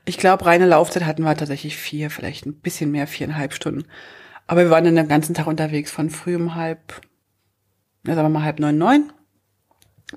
Ich 0.03 0.17
glaube, 0.17 0.45
reine 0.45 0.65
Laufzeit 0.65 1.05
hatten 1.05 1.23
wir 1.23 1.37
tatsächlich 1.37 1.77
vier, 1.77 2.09
vielleicht 2.09 2.45
ein 2.45 2.55
bisschen 2.55 2.91
mehr, 2.91 3.07
viereinhalb 3.07 3.53
Stunden. 3.53 3.85
Aber 4.45 4.61
wir 4.61 4.69
waren 4.69 4.83
dann 4.83 4.95
den 4.95 5.07
ganzen 5.07 5.33
Tag 5.33 5.47
unterwegs, 5.47 5.89
von 5.89 6.09
früh 6.09 6.35
um 6.35 6.55
halb, 6.55 7.01
ja, 8.05 8.13
sagen 8.13 8.25
wir 8.27 8.39
mal 8.39 8.43
halb 8.43 8.59
neun, 8.59 8.77
neun, 8.77 9.13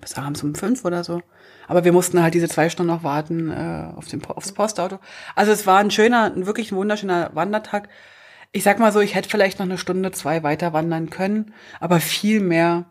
bis 0.00 0.14
abends 0.14 0.42
um 0.42 0.56
fünf 0.56 0.84
oder 0.84 1.04
so. 1.04 1.22
Aber 1.68 1.84
wir 1.84 1.92
mussten 1.92 2.22
halt 2.22 2.34
diese 2.34 2.48
zwei 2.48 2.68
Stunden 2.70 2.92
noch 2.92 3.04
warten 3.04 3.50
äh, 3.50 3.92
auf 3.94 4.08
den, 4.08 4.24
aufs 4.24 4.52
Postauto. 4.52 4.98
Also 5.36 5.52
es 5.52 5.66
war 5.66 5.78
ein 5.78 5.90
schöner, 5.90 6.32
wirklich 6.34 6.72
ein 6.72 6.76
wunderschöner 6.76 7.30
Wandertag. 7.34 7.88
Ich 8.52 8.62
sag 8.62 8.78
mal 8.78 8.92
so, 8.92 9.00
ich 9.00 9.14
hätte 9.14 9.28
vielleicht 9.28 9.58
noch 9.58 9.66
eine 9.66 9.78
Stunde, 9.78 10.10
zwei 10.12 10.42
weiter 10.42 10.72
wandern 10.72 11.10
können, 11.10 11.52
aber 11.80 12.00
viel 12.00 12.40
mehr 12.40 12.86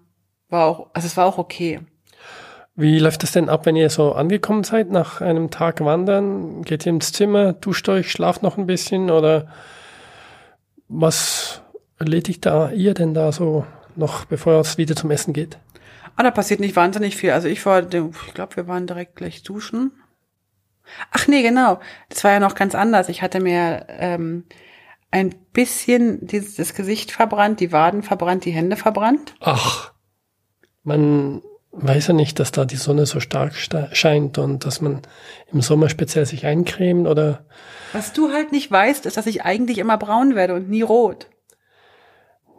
war 0.50 0.65
auch, 0.65 0.89
also 0.93 1.08
es 1.08 1.17
war 1.17 1.26
auch 1.26 1.38
okay. 1.38 1.82
Wie 2.76 3.00
läuft 3.00 3.24
das 3.24 3.32
denn 3.32 3.50
ab, 3.50 3.65
wenn 3.65 3.76
ihr 3.76 3.89
so 3.89 4.13
angekommen 4.13 4.63
seid 4.63 4.91
nach 4.91 5.20
einem 5.20 5.50
Tag 5.50 5.84
Wandern? 5.84 6.62
Geht 6.62 6.86
ihr 6.86 6.91
ins 6.91 7.12
Zimmer, 7.12 7.54
duscht 7.54 7.89
euch, 7.89 8.12
schlaft 8.12 8.43
noch 8.43 8.58
ein 8.58 8.67
bisschen 8.67 9.10
oder 9.10 9.48
was 10.88 11.62
erledigt 11.98 12.46
da 12.46 12.70
ihr 12.70 12.93
denn 12.93 13.15
da 13.15 13.32
so 13.32 13.65
noch, 13.96 14.26
bevor 14.26 14.60
es 14.62 14.78
wieder 14.78 14.96
zum 14.96 15.10
Essen 15.10 15.34
geht? 15.34 15.58
Ah, 16.15 16.24
da 16.24 16.32
passiert 16.32 16.60
nicht 16.60 16.76
wahnsinnig 16.76 17.15
viel. 17.17 17.32
Also 17.32 17.48
ich 17.48 17.65
war, 17.65 17.82
ich 17.82 18.34
glaube, 18.34 18.56
wir 18.56 18.67
waren 18.67 18.88
direkt 18.88 19.15
gleich 19.15 19.41
duschen. 19.41 19.91
Ach 21.12 21.28
nee, 21.28 21.41
genau. 21.41 21.80
Das 22.10 22.24
war 22.24 22.32
ja 22.32 22.39
noch 22.39 22.56
ganz 22.56 22.76
anders. 22.76 23.10
Ich 23.10 23.22
hatte 23.22 23.39
mir 23.39 23.86
ähm, 23.89 24.46
ein 25.12 25.34
bisschen 25.54 26.26
dieses, 26.28 26.56
das 26.56 26.74
Gesicht 26.74 27.12
verbrannt, 27.12 27.60
die 27.60 27.72
Waden 27.72 28.04
verbrannt, 28.04 28.46
die 28.46 28.52
Hände 28.52 28.76
verbrannt. 28.76 29.36
Ach, 29.39 29.93
man 30.84 31.41
weiß 31.72 32.08
ja 32.08 32.13
nicht, 32.13 32.39
dass 32.39 32.52
da 32.52 32.65
die 32.65 32.76
Sonne 32.76 33.06
so 33.06 33.20
stark 33.20 33.54
scheint 33.56 34.38
und 34.38 34.65
dass 34.65 34.82
man 34.82 35.02
im 35.52 35.62
Sommer 35.62 35.89
speziell 35.89 36.26
sich 36.26 36.46
eincremt 36.46 37.08
oder. 37.08 37.46
Was 37.93 38.13
du 38.13 38.32
halt 38.32 38.52
nicht 38.52 38.70
weißt, 38.72 39.06
ist, 39.06 39.17
dass 39.17 39.28
ich 39.28 39.43
eigentlich 39.43 39.78
immer 39.78 39.98
braun 39.98 40.36
werde 40.36 40.56
und 40.56 40.70
nie 40.70 40.82
rot. 40.82 41.28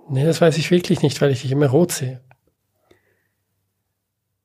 Nee, 0.09 0.25
das 0.25 0.41
weiß 0.41 0.57
ich 0.57 0.71
wirklich 0.71 1.03
nicht, 1.03 1.21
weil 1.21 1.31
ich 1.31 1.43
dich 1.43 1.53
immer 1.53 1.67
rot 1.67 1.93
sehe. 1.93 2.23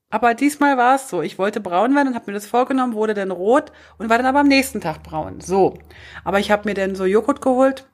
Aber 0.10 0.36
diesmal 0.36 0.78
war 0.78 0.96
es 0.96 1.10
so. 1.10 1.22
Ich 1.22 1.40
wollte 1.40 1.60
braun 1.60 1.96
werden 1.96 2.10
und 2.10 2.16
habe 2.16 2.26
mir 2.28 2.36
das 2.36 2.46
vorgenommen, 2.46 2.94
wurde 2.94 3.14
dann 3.14 3.32
rot 3.32 3.72
und 3.98 4.10
war 4.10 4.18
dann 4.18 4.28
aber 4.28 4.42
am 4.42 4.48
nächsten 4.48 4.82
Tag 4.82 5.02
braun. 5.02 5.42
So. 5.42 5.80
Aber 6.24 6.40
ich 6.40 6.52
habe 6.52 6.68
mir 6.70 6.76
dann 6.76 6.96
so 6.96 7.06
Joghurt 7.06 7.42
geholt 7.42 7.88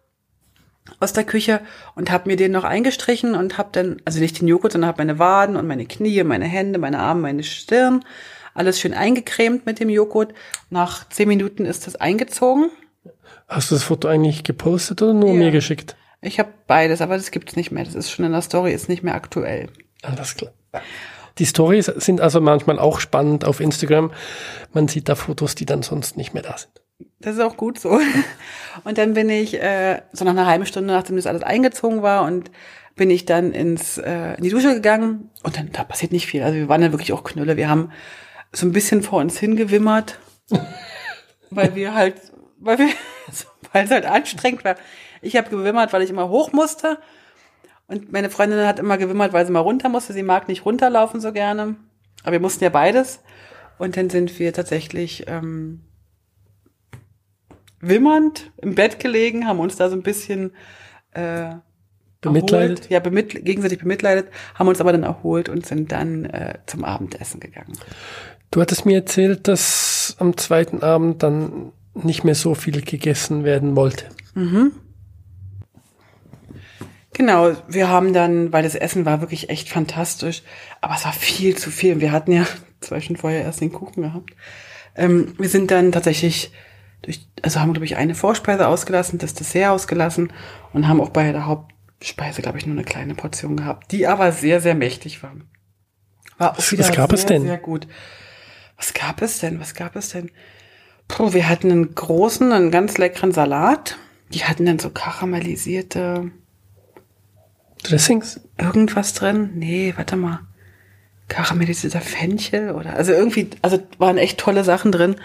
aus 1.00 1.14
der 1.14 1.24
Küche 1.24 1.62
und 1.96 2.12
habe 2.12 2.30
mir 2.30 2.36
den 2.36 2.52
noch 2.52 2.64
eingestrichen 2.64 3.36
und 3.36 3.58
habe 3.58 3.70
dann, 3.72 4.02
also 4.06 4.20
nicht 4.20 4.42
den 4.42 4.48
Joghurt, 4.48 4.74
sondern 4.74 4.90
habe 4.90 5.02
meine 5.02 5.20
Waden 5.20 5.56
und 5.56 5.68
meine 5.68 5.86
Knie, 5.86 6.24
meine 6.24 6.46
Hände, 6.46 6.80
meine 6.80 7.00
Arme, 7.00 7.22
meine 7.22 7.44
Stirn, 7.44 8.04
alles 8.54 8.80
schön 8.80 8.94
eingecremt 8.94 9.66
mit 9.66 9.80
dem 9.80 9.90
Joghurt. 9.90 10.34
Nach 10.70 11.08
zehn 11.10 11.28
Minuten 11.28 11.66
ist 11.66 11.88
das 11.88 11.96
eingezogen. 11.96 12.70
Hast 13.48 13.72
du 13.72 13.76
das 13.76 13.84
Foto 13.84 14.08
eigentlich 14.08 14.44
gepostet 14.44 15.02
oder 15.02 15.14
nur 15.14 15.30
ja. 15.30 15.36
mir 15.36 15.52
geschickt? 15.52 15.96
Ich 16.22 16.40
habe 16.40 16.50
beides, 16.68 17.02
aber 17.02 17.16
das 17.16 17.32
gibt's 17.32 17.56
nicht 17.56 17.72
mehr. 17.72 17.86
Das 17.86 17.96
ist 17.96 18.12
schon 18.12 18.26
in 18.26 18.32
der 18.32 18.42
Story, 18.42 18.74
ist 18.74 18.90
nicht 18.90 19.04
mehr 19.04 19.16
aktuell. 19.16 19.70
Alles 20.02 20.36
klar. 20.36 20.52
Die 21.40 21.46
Stories 21.46 21.86
sind 21.86 22.22
also 22.22 22.42
manchmal 22.42 22.80
auch 22.80 23.00
spannend 23.00 23.46
auf 23.46 23.60
Instagram. 23.62 24.12
Man 24.74 24.88
sieht 24.88 25.10
da 25.10 25.16
Fotos, 25.16 25.56
die 25.56 25.66
dann 25.66 25.82
sonst 25.82 26.18
nicht 26.18 26.34
mehr 26.34 26.44
da 26.44 26.58
sind. 26.58 26.72
Das 27.20 27.36
ist 27.36 27.42
auch 27.42 27.58
gut 27.58 27.80
so. 27.80 28.00
Und 28.84 28.98
dann 28.98 29.14
bin 29.14 29.30
ich 29.30 29.62
äh, 29.62 30.02
so 30.12 30.26
nach 30.26 30.32
einer 30.32 30.46
halben 30.46 30.66
Stunde, 30.66 30.94
nachdem 30.94 31.16
das 31.16 31.28
alles 31.28 31.44
eingezogen 31.44 32.02
war 32.02 32.24
und 32.24 32.52
bin 32.96 33.10
ich 33.10 33.26
dann 33.26 33.54
ins 33.54 33.98
äh, 33.98 34.36
in 34.36 34.44
die 34.44 34.50
Dusche 34.50 34.74
gegangen 34.74 35.30
und 35.44 35.58
dann 35.58 35.72
da 35.72 35.84
passiert 35.86 36.12
nicht 36.12 36.28
viel. 36.28 36.44
Also 36.44 36.58
wir 36.58 36.68
waren 36.68 36.82
dann 36.82 36.92
wirklich 36.92 37.14
auch 37.14 37.24
Knülle. 37.24 37.56
Wir 37.56 37.70
haben 37.70 37.92
so 38.52 38.66
ein 38.66 38.74
bisschen 38.74 39.02
vor 39.02 39.20
uns 39.20 39.40
hingewimmert, 39.40 40.20
weil 41.50 41.76
wir 41.76 41.94
halt, 41.94 42.16
weil 42.58 42.78
wir, 42.78 42.90
weil 43.72 43.86
es 43.86 43.92
halt 43.92 44.06
anstrengend 44.06 44.66
war. 44.66 44.76
Ich 45.22 45.38
habe 45.38 45.50
gewimmert, 45.50 45.94
weil 45.94 46.02
ich 46.02 46.10
immer 46.10 46.30
hoch 46.30 46.52
musste 46.52 47.00
und 47.90 48.12
meine 48.12 48.30
Freundin 48.30 48.66
hat 48.68 48.80
immer 48.80 48.98
gewimmert, 48.98 49.34
weil 49.34 49.46
sie 49.46 49.52
mal 49.52 49.60
runter 49.60 49.90
musste. 49.90 50.14
Sie 50.14 50.24
mag 50.24 50.48
nicht 50.48 50.64
runterlaufen 50.64 51.20
so 51.20 51.34
gerne, 51.34 51.76
aber 52.22 52.34
wir 52.34 52.40
mussten 52.40 52.64
ja 52.64 52.70
beides. 52.70 53.20
Und 53.80 53.98
dann 53.98 54.12
sind 54.12 54.38
wir 54.38 54.54
tatsächlich 54.54 55.26
ähm, 55.28 55.82
wimmernd 57.80 58.52
im 58.58 58.76
Bett 58.76 59.00
gelegen, 59.00 59.48
haben 59.48 59.60
uns 59.60 59.76
da 59.76 59.90
so 59.90 59.96
ein 59.96 60.04
bisschen 60.04 60.52
äh, 61.14 61.56
bemitleidet. 62.22 62.80
Erholt, 62.80 62.92
ja, 62.92 63.00
bemitl 63.00 63.42
gegenseitig 63.42 63.80
bemitleidet, 63.80 64.28
haben 64.54 64.68
uns 64.68 64.82
aber 64.82 64.92
dann 64.92 65.04
erholt 65.04 65.50
und 65.50 65.66
sind 65.66 65.92
dann 65.92 66.26
äh, 66.26 66.60
zum 66.68 66.84
Abendessen 66.84 67.40
gegangen. 67.40 67.74
Du 68.52 68.62
hattest 68.62 68.86
mir 68.86 68.98
erzählt, 68.98 69.48
dass 69.48 70.16
am 70.20 70.38
zweiten 70.38 70.84
Abend 70.84 71.24
dann 71.24 71.72
nicht 71.96 72.24
mehr 72.24 72.36
so 72.36 72.54
viel 72.54 72.82
gegessen 72.82 73.44
werden 73.44 73.76
wollte. 73.76 74.06
Mhm. 74.36 74.74
Genau, 77.20 77.54
wir 77.68 77.90
haben 77.90 78.14
dann, 78.14 78.54
weil 78.54 78.64
das 78.64 78.76
Essen 78.76 79.04
war 79.04 79.20
wirklich 79.20 79.50
echt 79.50 79.68
fantastisch, 79.68 80.42
aber 80.80 80.96
es 80.96 81.04
war 81.04 81.12
viel 81.12 81.58
zu 81.58 81.70
viel. 81.70 82.00
Wir 82.00 82.14
hatten 82.14 82.32
ja 82.32 82.48
zwei 82.80 83.02
Stunden 83.02 83.20
vorher 83.20 83.42
erst 83.42 83.60
den 83.60 83.74
Kuchen 83.74 84.04
gehabt. 84.04 84.30
Ähm, 84.96 85.36
wir 85.38 85.50
sind 85.50 85.70
dann 85.70 85.92
tatsächlich 85.92 86.54
durch, 87.02 87.28
also 87.42 87.60
haben, 87.60 87.74
glaube 87.74 87.84
ich, 87.84 87.98
eine 87.98 88.16
Vorspeise 88.16 88.70
ausgelassen, 88.70 89.20
das 89.20 89.34
Dessert 89.34 89.72
ausgelassen 89.72 90.32
und 90.72 90.88
haben 90.88 91.02
auch 91.02 91.10
bei 91.10 91.34
der 91.34 91.46
Hauptspeise, 91.46 92.42
glaube 92.42 92.58
ich, 92.58 92.66
nur 92.66 92.78
eine 92.78 92.86
kleine 92.86 93.16
Portion 93.16 93.58
gehabt, 93.58 93.92
die 93.92 94.08
aber 94.08 94.32
sehr, 94.32 94.62
sehr 94.62 94.76
mächtig 94.76 95.22
war. 95.22 95.34
War 96.38 96.58
auch 96.58 96.72
wieder 96.72 96.88
was 96.88 96.96
gab 96.96 97.10
sehr, 97.10 97.20
es 97.20 97.26
denn? 97.26 97.42
Sehr 97.42 97.58
gut. 97.58 97.86
Was 98.78 98.94
gab 98.94 99.22
es 99.22 99.40
denn? 99.40 99.60
Was 99.60 99.74
gab 99.74 99.98
es 99.98 100.08
denn? 100.08 100.32
Puh, 101.10 101.34
wir 101.34 101.50
hatten 101.50 101.70
einen 101.70 101.94
großen, 101.96 102.50
einen 102.54 102.72
ganz 102.72 102.98
leckeren 102.98 103.34
Salat. 103.34 103.98
Die 104.30 104.46
hatten 104.46 104.66
dann 104.66 104.80
so 104.80 104.90
karamellisierte 104.90 106.32
Dressings? 107.90 108.42
Irgendwas 108.58 109.14
drin? 109.14 109.52
Nee, 109.56 109.94
warte 109.96 110.16
mal. 110.16 110.42
Karamellisierter 111.28 112.02
Fenchel 112.02 112.72
oder 112.72 112.94
also 112.94 113.12
irgendwie, 113.12 113.50
also 113.62 113.80
waren 113.98 114.18
echt 114.18 114.40
tolle 114.40 114.64
Sachen 114.64 114.92
drin. 114.92 115.16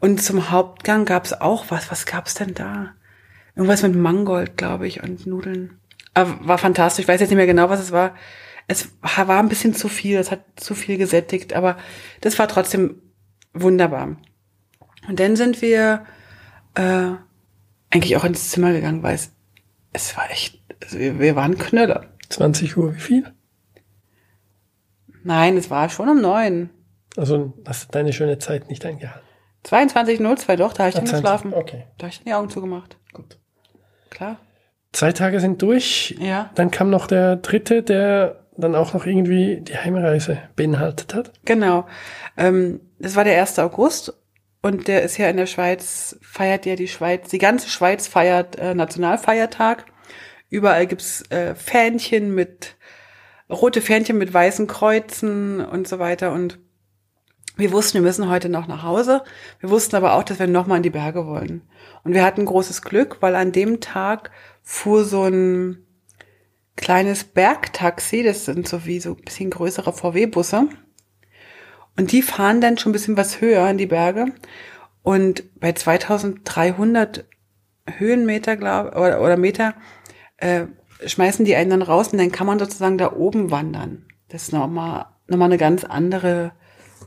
Und 0.00 0.22
zum 0.22 0.50
Hauptgang 0.50 1.04
gab's 1.04 1.32
auch 1.32 1.66
was. 1.70 1.90
Was 1.90 2.06
gab's 2.06 2.34
denn 2.34 2.54
da? 2.54 2.92
Irgendwas 3.56 3.82
mit 3.82 3.94
Mangold, 3.94 4.56
glaube 4.56 4.86
ich, 4.86 5.02
und 5.02 5.26
Nudeln. 5.26 5.78
Aber 6.12 6.36
war 6.46 6.58
fantastisch. 6.58 7.04
Ich 7.04 7.08
weiß 7.08 7.20
jetzt 7.20 7.30
nicht 7.30 7.36
mehr 7.36 7.46
genau, 7.46 7.68
was 7.70 7.80
es 7.80 7.92
war. 7.92 8.14
Es 8.66 8.90
war 9.00 9.38
ein 9.38 9.48
bisschen 9.48 9.74
zu 9.74 9.88
viel. 9.88 10.18
Es 10.18 10.30
hat 10.30 10.44
zu 10.56 10.74
viel 10.74 10.98
gesättigt, 10.98 11.52
aber 11.54 11.76
das 12.20 12.38
war 12.38 12.48
trotzdem 12.48 13.00
wunderbar. 13.52 14.16
Und 15.08 15.20
dann 15.20 15.36
sind 15.36 15.62
wir 15.62 16.04
äh, 16.74 17.12
eigentlich 17.90 18.16
auch 18.16 18.24
ins 18.24 18.50
Zimmer 18.50 18.72
gegangen, 18.72 19.02
weil 19.02 19.14
es, 19.14 19.32
es 19.92 20.16
war 20.16 20.30
echt, 20.30 20.60
also 20.84 20.98
wir, 20.98 21.18
wir 21.18 21.36
waren 21.36 21.58
Knöller. 21.58 22.06
20 22.28 22.76
Uhr, 22.76 22.94
wie 22.94 23.00
viel? 23.00 23.34
Nein, 25.22 25.56
es 25.56 25.70
war 25.70 25.88
schon 25.88 26.08
um 26.08 26.20
neun. 26.20 26.70
Also 27.16 27.54
hast 27.66 27.84
du 27.84 27.92
deine 27.92 28.12
schöne 28.12 28.38
Zeit 28.38 28.68
nicht 28.68 28.84
eingehalten. 28.84 29.26
22.02, 29.66 30.56
doch, 30.56 30.72
da 30.72 30.84
habe 30.84 30.88
ich 30.90 30.94
dann 30.94 31.04
geschlafen. 31.04 31.54
Okay. 31.54 31.84
Da 31.96 32.04
habe 32.04 32.10
ich 32.12 32.18
dann 32.18 32.26
die 32.26 32.34
Augen 32.34 32.50
zugemacht. 32.50 32.98
Gut. 33.12 33.38
Klar. 34.10 34.38
Zwei 34.92 35.12
Tage 35.12 35.40
sind 35.40 35.62
durch. 35.62 36.14
Ja. 36.20 36.50
Dann 36.54 36.70
kam 36.70 36.90
noch 36.90 37.06
der 37.06 37.36
dritte, 37.36 37.82
der 37.82 38.44
dann 38.56 38.74
auch 38.74 38.94
noch 38.94 39.06
irgendwie 39.06 39.60
die 39.60 39.76
Heimreise 39.76 40.38
beinhaltet 40.54 41.14
hat. 41.14 41.32
Genau. 41.44 41.86
Ähm, 42.36 42.80
das 42.98 43.16
war 43.16 43.24
der 43.24 43.40
1. 43.40 43.58
August 43.58 44.12
und 44.62 44.86
der 44.86 45.02
ist 45.02 45.18
ja 45.18 45.28
in 45.28 45.36
der 45.36 45.46
Schweiz, 45.46 46.18
feiert 46.22 46.66
ja 46.66 46.76
die 46.76 46.88
Schweiz, 46.88 47.28
die 47.28 47.38
ganze 47.38 47.68
Schweiz 47.68 48.06
feiert 48.06 48.56
äh, 48.56 48.74
Nationalfeiertag. 48.74 49.86
Überall 50.54 50.86
gibt's 50.86 51.28
äh, 51.32 51.56
Fähnchen 51.56 52.32
mit, 52.32 52.76
rote 53.50 53.80
Fähnchen 53.80 54.18
mit 54.18 54.32
weißen 54.32 54.68
Kreuzen 54.68 55.60
und 55.60 55.88
so 55.88 55.98
weiter 55.98 56.30
und 56.30 56.60
wir 57.56 57.72
wussten, 57.72 57.94
wir 57.94 58.02
müssen 58.02 58.28
heute 58.28 58.48
noch 58.48 58.68
nach 58.68 58.84
Hause. 58.84 59.24
Wir 59.58 59.70
wussten 59.70 59.96
aber 59.96 60.14
auch, 60.14 60.22
dass 60.22 60.38
wir 60.38 60.46
noch 60.46 60.68
mal 60.68 60.76
in 60.76 60.84
die 60.84 60.90
Berge 60.90 61.26
wollen. 61.26 61.62
Und 62.04 62.14
wir 62.14 62.24
hatten 62.24 62.44
großes 62.44 62.82
Glück, 62.82 63.16
weil 63.20 63.34
an 63.34 63.50
dem 63.50 63.80
Tag 63.80 64.30
fuhr 64.62 65.04
so 65.04 65.24
ein 65.24 65.84
kleines 66.76 67.24
Bergtaxi, 67.24 68.22
das 68.22 68.44
sind 68.44 68.68
so 68.68 68.86
wie 68.86 69.00
so 69.00 69.10
ein 69.10 69.24
bisschen 69.24 69.50
größere 69.50 69.92
VW-Busse. 69.92 70.68
Und 71.96 72.12
die 72.12 72.22
fahren 72.22 72.60
dann 72.60 72.78
schon 72.78 72.90
ein 72.90 72.92
bisschen 72.92 73.16
was 73.16 73.40
höher 73.40 73.68
in 73.68 73.78
die 73.78 73.86
Berge. 73.86 74.26
Und 75.02 75.42
bei 75.58 75.72
2300 75.72 77.24
Höhenmeter, 77.98 78.56
glaube 78.56 78.90
oder, 78.96 79.20
oder 79.20 79.36
Meter, 79.36 79.74
äh, 80.44 80.66
schmeißen 81.06 81.44
die 81.44 81.56
einen 81.56 81.70
dann 81.70 81.82
raus 81.82 82.08
und 82.08 82.18
dann 82.18 82.30
kann 82.30 82.46
man 82.46 82.58
sozusagen 82.58 82.98
da 82.98 83.12
oben 83.12 83.50
wandern. 83.50 84.04
Das 84.28 84.44
ist 84.44 84.52
nochmal, 84.52 85.06
nochmal 85.26 85.48
eine 85.48 85.58
ganz 85.58 85.84
andere 85.84 86.52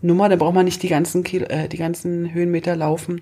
Nummer, 0.01 0.27
da 0.29 0.35
braucht 0.35 0.55
man 0.55 0.65
nicht 0.65 0.81
die 0.83 0.89
ganzen, 0.89 1.23
Kilo, 1.23 1.45
äh, 1.45 1.69
die 1.69 1.77
ganzen 1.77 2.33
Höhenmeter 2.33 2.75
laufen. 2.75 3.21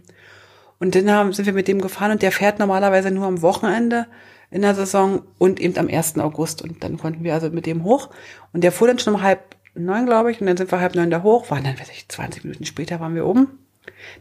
Und 0.80 0.95
dann 0.95 1.11
haben, 1.11 1.34
sind 1.34 1.45
wir 1.45 1.53
mit 1.53 1.68
dem 1.68 1.82
gefahren 1.82 2.11
und 2.11 2.22
der 2.22 2.32
fährt 2.32 2.59
normalerweise 2.59 3.11
nur 3.11 3.26
am 3.26 3.41
Wochenende 3.41 4.07
in 4.51 4.61
der 4.61 4.76
Saison 4.76 5.22
und 5.38 5.59
eben 5.59 5.78
am 5.78 5.88
1. 5.88 6.18
August. 6.20 6.61
Und 6.61 6.84
dann 6.84 6.97
konnten 6.97 7.24
wir 7.24 7.34
also 7.34 7.49
mit 7.49 7.66
dem 7.66 7.84
hoch. 7.84 8.09
Und 8.53 8.63
der 8.63 8.72
fuhr 8.72 8.88
dann 8.88 8.99
schon 8.99 9.16
um 9.16 9.22
halb 9.22 9.55
neun, 9.74 10.05
glaube 10.05 10.32
ich. 10.32 10.41
Und 10.41 10.47
dann 10.47 10.57
sind 10.57 10.72
wir 10.72 10.80
halb 10.80 10.95
neun 10.95 11.09
da 11.09 11.24
hoch. 11.24 11.49
Waren 11.49 11.63
dann, 11.63 11.80
weiß 11.80 11.89
ich, 11.91 12.07
20 12.09 12.43
Minuten 12.43 12.66
später 12.66 12.99
waren 12.99 13.16
wir 13.16 13.26
oben. 13.26 13.59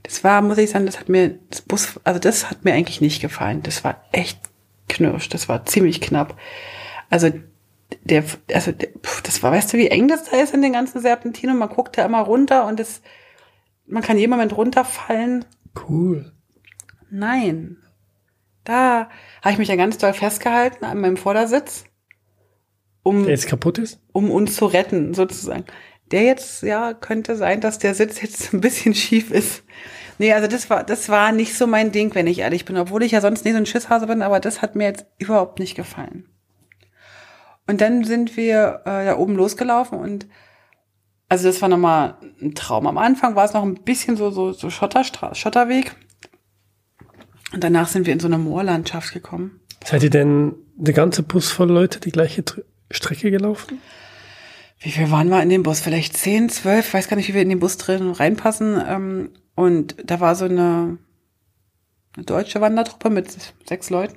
Das 0.03 0.25
war, 0.25 0.43
muss 0.43 0.59
ich 0.59 0.71
sagen, 0.71 0.87
das 0.87 1.01
hat 1.01 1.09
mir, 1.09 1.39
das 1.51 1.63
Bus, 1.63 2.01
also 2.05 2.21
das 2.21 2.51
hat 2.51 2.65
mir 2.65 2.73
eigentlich 2.73 3.01
nicht 3.01 3.21
gefallen. 3.21 3.63
Das 3.63 3.83
war 3.85 4.03
echt 4.13 4.39
knirsch. 4.89 5.29
Das 5.29 5.49
war 5.49 5.65
ziemlich 5.65 6.01
knapp. 6.01 6.39
Also 7.11 7.31
der, 8.03 8.25
also 8.53 8.73
der, 8.73 8.89
das 9.23 9.43
war, 9.43 9.53
weißt 9.53 9.73
du, 9.73 9.79
wie 9.79 9.89
eng 9.89 10.09
das 10.09 10.25
da 10.25 10.37
ist 10.39 10.55
in 10.55 10.63
den 10.63 10.73
ganzen 10.73 11.01
Serpentinen? 11.01 11.59
Man 11.59 11.69
guckt 11.69 11.99
da 11.99 12.05
immer 12.05 12.21
runter 12.21 12.67
und 12.67 12.81
das, 12.81 13.03
man 13.87 14.03
kann 14.03 14.19
jeden 14.19 14.31
Moment 14.31 14.57
runterfallen. 14.57 15.45
Cool. 15.89 16.33
Nein. 17.11 17.79
Da 18.65 19.09
habe 19.43 19.53
ich 19.53 19.59
mich 19.59 19.69
ja 19.69 19.77
ganz 19.77 19.99
doll 19.99 20.15
festgehalten 20.15 20.85
an 20.85 21.01
meinem 21.01 21.17
Vordersitz. 21.17 21.85
Um, 23.03 23.25
Der 23.25 23.33
jetzt 23.33 23.47
kaputt 23.47 23.79
ist? 23.79 24.01
Um 24.13 24.31
uns 24.31 24.57
zu 24.57 24.65
retten, 24.65 25.13
sozusagen. 25.13 25.65
Der 26.11 26.23
jetzt, 26.23 26.63
ja, 26.63 26.95
könnte 26.95 27.37
sein, 27.37 27.61
dass 27.61 27.79
der 27.79 27.95
Sitz 27.95 28.21
jetzt 28.23 28.53
ein 28.55 28.61
bisschen 28.61 28.95
schief 28.95 29.31
ist. 29.31 29.63
Nee, 30.19 30.33
also 30.33 30.47
das 30.47 30.71
war, 30.71 30.85
das 30.85 31.09
war 31.09 31.33
nicht 31.33 31.57
so 31.57 31.67
mein 31.67 31.93
Ding, 31.93 32.15
wenn 32.15 32.27
ich 32.27 32.41
ehrlich 32.41 32.65
bin, 32.65 32.77
obwohl 32.77 33.03
ich 33.03 33.13
ja 33.13 33.21
sonst 33.21 33.45
nie 33.45 33.53
so 33.53 33.59
ein 33.59 33.67
Schisshase 33.67 34.07
bin, 34.07 34.23
aber 34.23 34.41
das 34.41 34.63
hat 34.63 34.77
mir 34.77 34.85
jetzt 34.85 35.07
überhaupt 35.19 35.59
nicht 35.59 35.75
gefallen. 35.75 36.29
Und 37.67 37.81
dann 37.81 38.05
sind 38.05 38.37
wir 38.37 38.83
äh, 38.85 39.07
da 39.07 39.17
oben 39.17 39.37
losgelaufen 39.37 39.99
und 39.99 40.27
also 41.29 41.49
das 41.49 41.63
war 41.63 41.69
nochmal 41.69 42.17
ein 42.41 42.55
Traum. 42.55 42.87
Am 42.87 42.99
Anfang 42.99 43.35
war 43.35 43.45
es 43.45 43.55
noch 43.55 43.63
ein 43.63 43.83
bisschen 43.83 44.17
so, 44.17 44.31
so, 44.31 44.53
so 44.53 44.71
Schotterstra 44.71 45.35
Schotterweg. 45.35 45.97
Und 47.53 47.65
danach 47.65 47.89
sind 47.89 48.07
wir 48.07 48.13
in 48.13 48.21
so 48.21 48.27
eine 48.27 48.39
Moorlandschaft 48.39 49.13
gekommen. 49.13 49.61
Seid 49.85 50.03
ihr 50.03 50.11
denn 50.11 50.55
der 50.77 50.95
ganze 50.95 51.23
Bus 51.23 51.51
voll 51.51 51.71
Leute 51.71 52.01
die 52.01 52.11
gleiche 52.11 52.45
Tr 52.45 52.63
Strecke 52.91 53.31
gelaufen? 53.31 53.81
Wie 54.85 54.91
viel 54.91 55.11
waren 55.11 55.31
wir 55.31 55.43
in 55.43 55.49
dem 55.49 55.63
Bus? 55.63 55.81
Vielleicht 55.81 56.15
zehn, 56.15 56.51
zwölf, 56.51 56.93
weiß 56.93 57.09
gar 57.09 57.17
nicht, 57.17 57.27
wie 57.29 57.35
wir 57.35 57.41
in 57.41 57.49
den 57.49 57.59
Bus 57.59 57.79
drin 57.79 58.11
reinpassen. 58.11 58.79
Ähm, 58.87 59.31
und 59.55 59.97
da 60.05 60.21
war 60.21 60.35
so 60.35 60.45
eine, 60.45 60.99
eine 62.15 62.27
deutsche 62.27 62.61
Wandertruppe 62.61 63.09
mit 63.09 63.35
sechs 63.67 63.89
Leuten. 63.89 64.17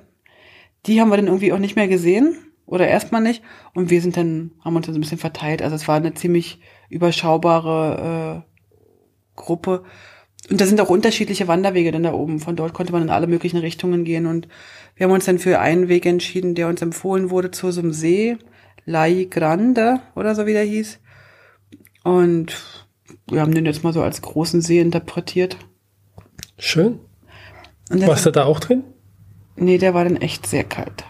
Die 0.84 1.00
haben 1.00 1.08
wir 1.08 1.16
dann 1.16 1.26
irgendwie 1.26 1.54
auch 1.54 1.58
nicht 1.58 1.74
mehr 1.74 1.88
gesehen 1.88 2.36
oder 2.66 2.86
erstmal 2.86 3.22
nicht. 3.22 3.42
Und 3.72 3.88
wir 3.88 4.02
sind 4.02 4.18
dann, 4.18 4.50
haben 4.62 4.76
uns 4.76 4.84
dann 4.84 4.92
so 4.92 4.98
ein 4.98 5.00
bisschen 5.00 5.16
verteilt. 5.16 5.62
Also 5.62 5.74
es 5.74 5.88
war 5.88 5.96
eine 5.96 6.12
ziemlich 6.12 6.60
überschaubare 6.90 8.44
äh, 8.44 9.36
Gruppe. 9.36 9.84
Und 10.50 10.60
da 10.60 10.66
sind 10.66 10.82
auch 10.82 10.90
unterschiedliche 10.90 11.48
Wanderwege 11.48 11.92
dann 11.92 12.02
da 12.02 12.12
oben. 12.12 12.40
Von 12.40 12.56
dort 12.56 12.74
konnte 12.74 12.92
man 12.92 13.00
in 13.00 13.10
alle 13.10 13.26
möglichen 13.26 13.56
Richtungen 13.56 14.04
gehen. 14.04 14.26
Und 14.26 14.48
wir 14.96 15.06
haben 15.06 15.14
uns 15.14 15.24
dann 15.24 15.38
für 15.38 15.60
einen 15.60 15.88
Weg 15.88 16.04
entschieden, 16.04 16.54
der 16.54 16.68
uns 16.68 16.82
empfohlen 16.82 17.30
wurde 17.30 17.52
zu 17.52 17.70
so 17.70 17.80
einem 17.80 17.94
See, 17.94 18.36
Lai 18.88 19.26
Grande 19.30 20.00
oder 20.14 20.34
so 20.34 20.46
wie 20.46 20.52
der 20.52 20.64
hieß. 20.64 20.98
Und 22.04 22.56
wir 23.30 23.40
haben 23.40 23.54
den 23.54 23.66
jetzt 23.66 23.84
mal 23.84 23.92
so 23.92 24.02
als 24.02 24.22
großen 24.22 24.60
See 24.62 24.80
interpretiert. 24.80 25.56
Schön. 26.58 27.00
Warst 27.90 28.26
du 28.26 28.30
da 28.30 28.44
auch 28.44 28.60
drin? 28.60 28.84
Nee, 29.56 29.78
der 29.78 29.94
war 29.94 30.04
dann 30.04 30.16
echt 30.16 30.46
sehr 30.46 30.64
kalt. 30.64 31.04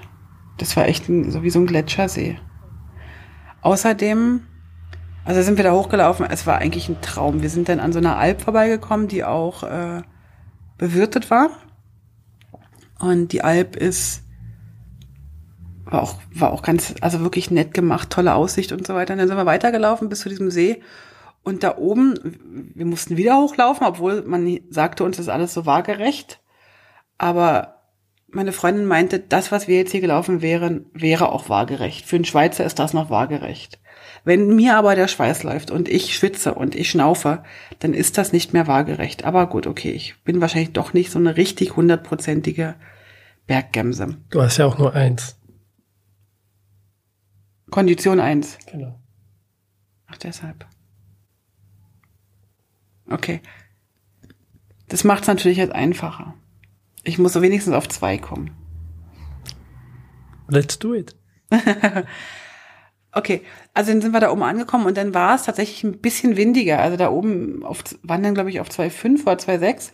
Das 0.58 0.76
war 0.76 0.86
echt 0.86 1.08
ein, 1.08 1.30
so 1.30 1.42
wie 1.42 1.50
so 1.50 1.60
ein 1.60 1.66
Gletschersee. 1.66 2.38
Außerdem 3.62 4.42
also 5.28 5.42
sind 5.42 5.58
wir 5.58 5.64
da 5.64 5.74
hochgelaufen. 5.74 6.24
Es 6.30 6.46
war 6.46 6.56
eigentlich 6.56 6.88
ein 6.88 7.02
Traum. 7.02 7.42
Wir 7.42 7.50
sind 7.50 7.68
dann 7.68 7.80
an 7.80 7.92
so 7.92 7.98
einer 7.98 8.16
Alp 8.16 8.40
vorbeigekommen, 8.40 9.08
die 9.08 9.24
auch 9.24 9.62
äh, 9.62 10.00
bewirtet 10.78 11.30
war. 11.30 11.50
Und 12.98 13.32
die 13.32 13.42
Alp 13.42 13.76
ist 13.76 14.22
war 15.90 16.02
auch 16.02 16.14
war 16.34 16.52
auch 16.52 16.62
ganz 16.62 16.94
also 17.00 17.20
wirklich 17.20 17.50
nett 17.50 17.74
gemacht, 17.74 18.10
tolle 18.10 18.34
Aussicht 18.34 18.72
und 18.72 18.86
so 18.86 18.94
weiter. 18.94 19.14
Und 19.14 19.18
dann 19.18 19.28
sind 19.28 19.36
wir 19.36 19.46
weitergelaufen 19.46 20.08
bis 20.08 20.20
zu 20.20 20.28
diesem 20.28 20.50
See. 20.50 20.82
Und 21.42 21.62
da 21.62 21.78
oben, 21.78 22.14
wir 22.74 22.84
mussten 22.84 23.16
wieder 23.16 23.38
hochlaufen, 23.38 23.86
obwohl 23.86 24.22
man 24.22 24.60
sagte 24.70 25.04
uns, 25.04 25.16
das 25.16 25.26
ist 25.26 25.32
alles 25.32 25.54
so 25.54 25.66
waagerecht. 25.66 26.40
Aber 27.16 27.78
meine 28.30 28.52
Freundin 28.52 28.84
meinte, 28.84 29.18
das, 29.18 29.50
was 29.50 29.68
wir 29.68 29.78
jetzt 29.78 29.92
hier 29.92 30.02
gelaufen 30.02 30.42
wären, 30.42 30.86
wäre 30.92 31.32
auch 31.32 31.48
waagerecht. 31.48 32.04
Für 32.04 32.16
einen 32.16 32.26
Schweizer 32.26 32.64
ist 32.64 32.78
das 32.78 32.92
noch 32.92 33.08
waagerecht. 33.08 33.80
Wenn 34.24 34.54
mir 34.54 34.76
aber 34.76 34.94
der 34.94 35.08
Schweiß 35.08 35.42
läuft 35.42 35.70
und 35.70 35.88
ich 35.88 36.14
schwitze 36.14 36.52
und 36.52 36.74
ich 36.74 36.90
schnaufe, 36.90 37.42
dann 37.78 37.94
ist 37.94 38.18
das 38.18 38.32
nicht 38.32 38.52
mehr 38.52 38.66
waagerecht. 38.66 39.24
Aber 39.24 39.46
gut, 39.46 39.66
okay, 39.66 39.90
ich 39.90 40.22
bin 40.24 40.40
wahrscheinlich 40.40 40.72
doch 40.72 40.92
nicht 40.92 41.10
so 41.10 41.18
eine 41.18 41.36
richtig 41.36 41.76
hundertprozentige 41.76 42.74
Berggemse. 43.46 44.16
Du 44.30 44.42
hast 44.42 44.58
ja 44.58 44.66
auch 44.66 44.78
nur 44.78 44.94
eins. 44.94 45.37
Kondition 47.70 48.20
eins. 48.20 48.58
Genau. 48.70 48.98
Ach, 50.06 50.16
deshalb. 50.16 50.66
Okay. 53.10 53.40
Das 54.88 55.04
macht 55.04 55.22
es 55.22 55.28
natürlich 55.28 55.58
jetzt 55.58 55.74
einfacher. 55.74 56.34
Ich 57.04 57.18
muss 57.18 57.32
so 57.32 57.42
wenigstens 57.42 57.74
auf 57.74 57.88
zwei 57.88 58.18
kommen. 58.18 58.50
Let's 60.48 60.78
do 60.78 60.94
it. 60.94 61.14
Okay, 63.12 63.42
also 63.72 63.90
dann 63.90 64.02
sind 64.02 64.12
wir 64.12 64.20
da 64.20 64.30
oben 64.30 64.42
angekommen 64.42 64.86
und 64.86 64.96
dann 64.96 65.14
war 65.14 65.34
es 65.34 65.44
tatsächlich 65.44 65.82
ein 65.82 65.98
bisschen 65.98 66.36
windiger. 66.36 66.78
Also 66.78 66.96
da 66.96 67.10
oben 67.10 67.64
auf, 67.64 67.82
waren 68.02 68.22
dann, 68.22 68.34
glaube 68.34 68.50
ich, 68.50 68.60
auf 68.60 68.68
2,5 68.68 69.22
oder 69.22 69.32
2,6. 69.32 69.90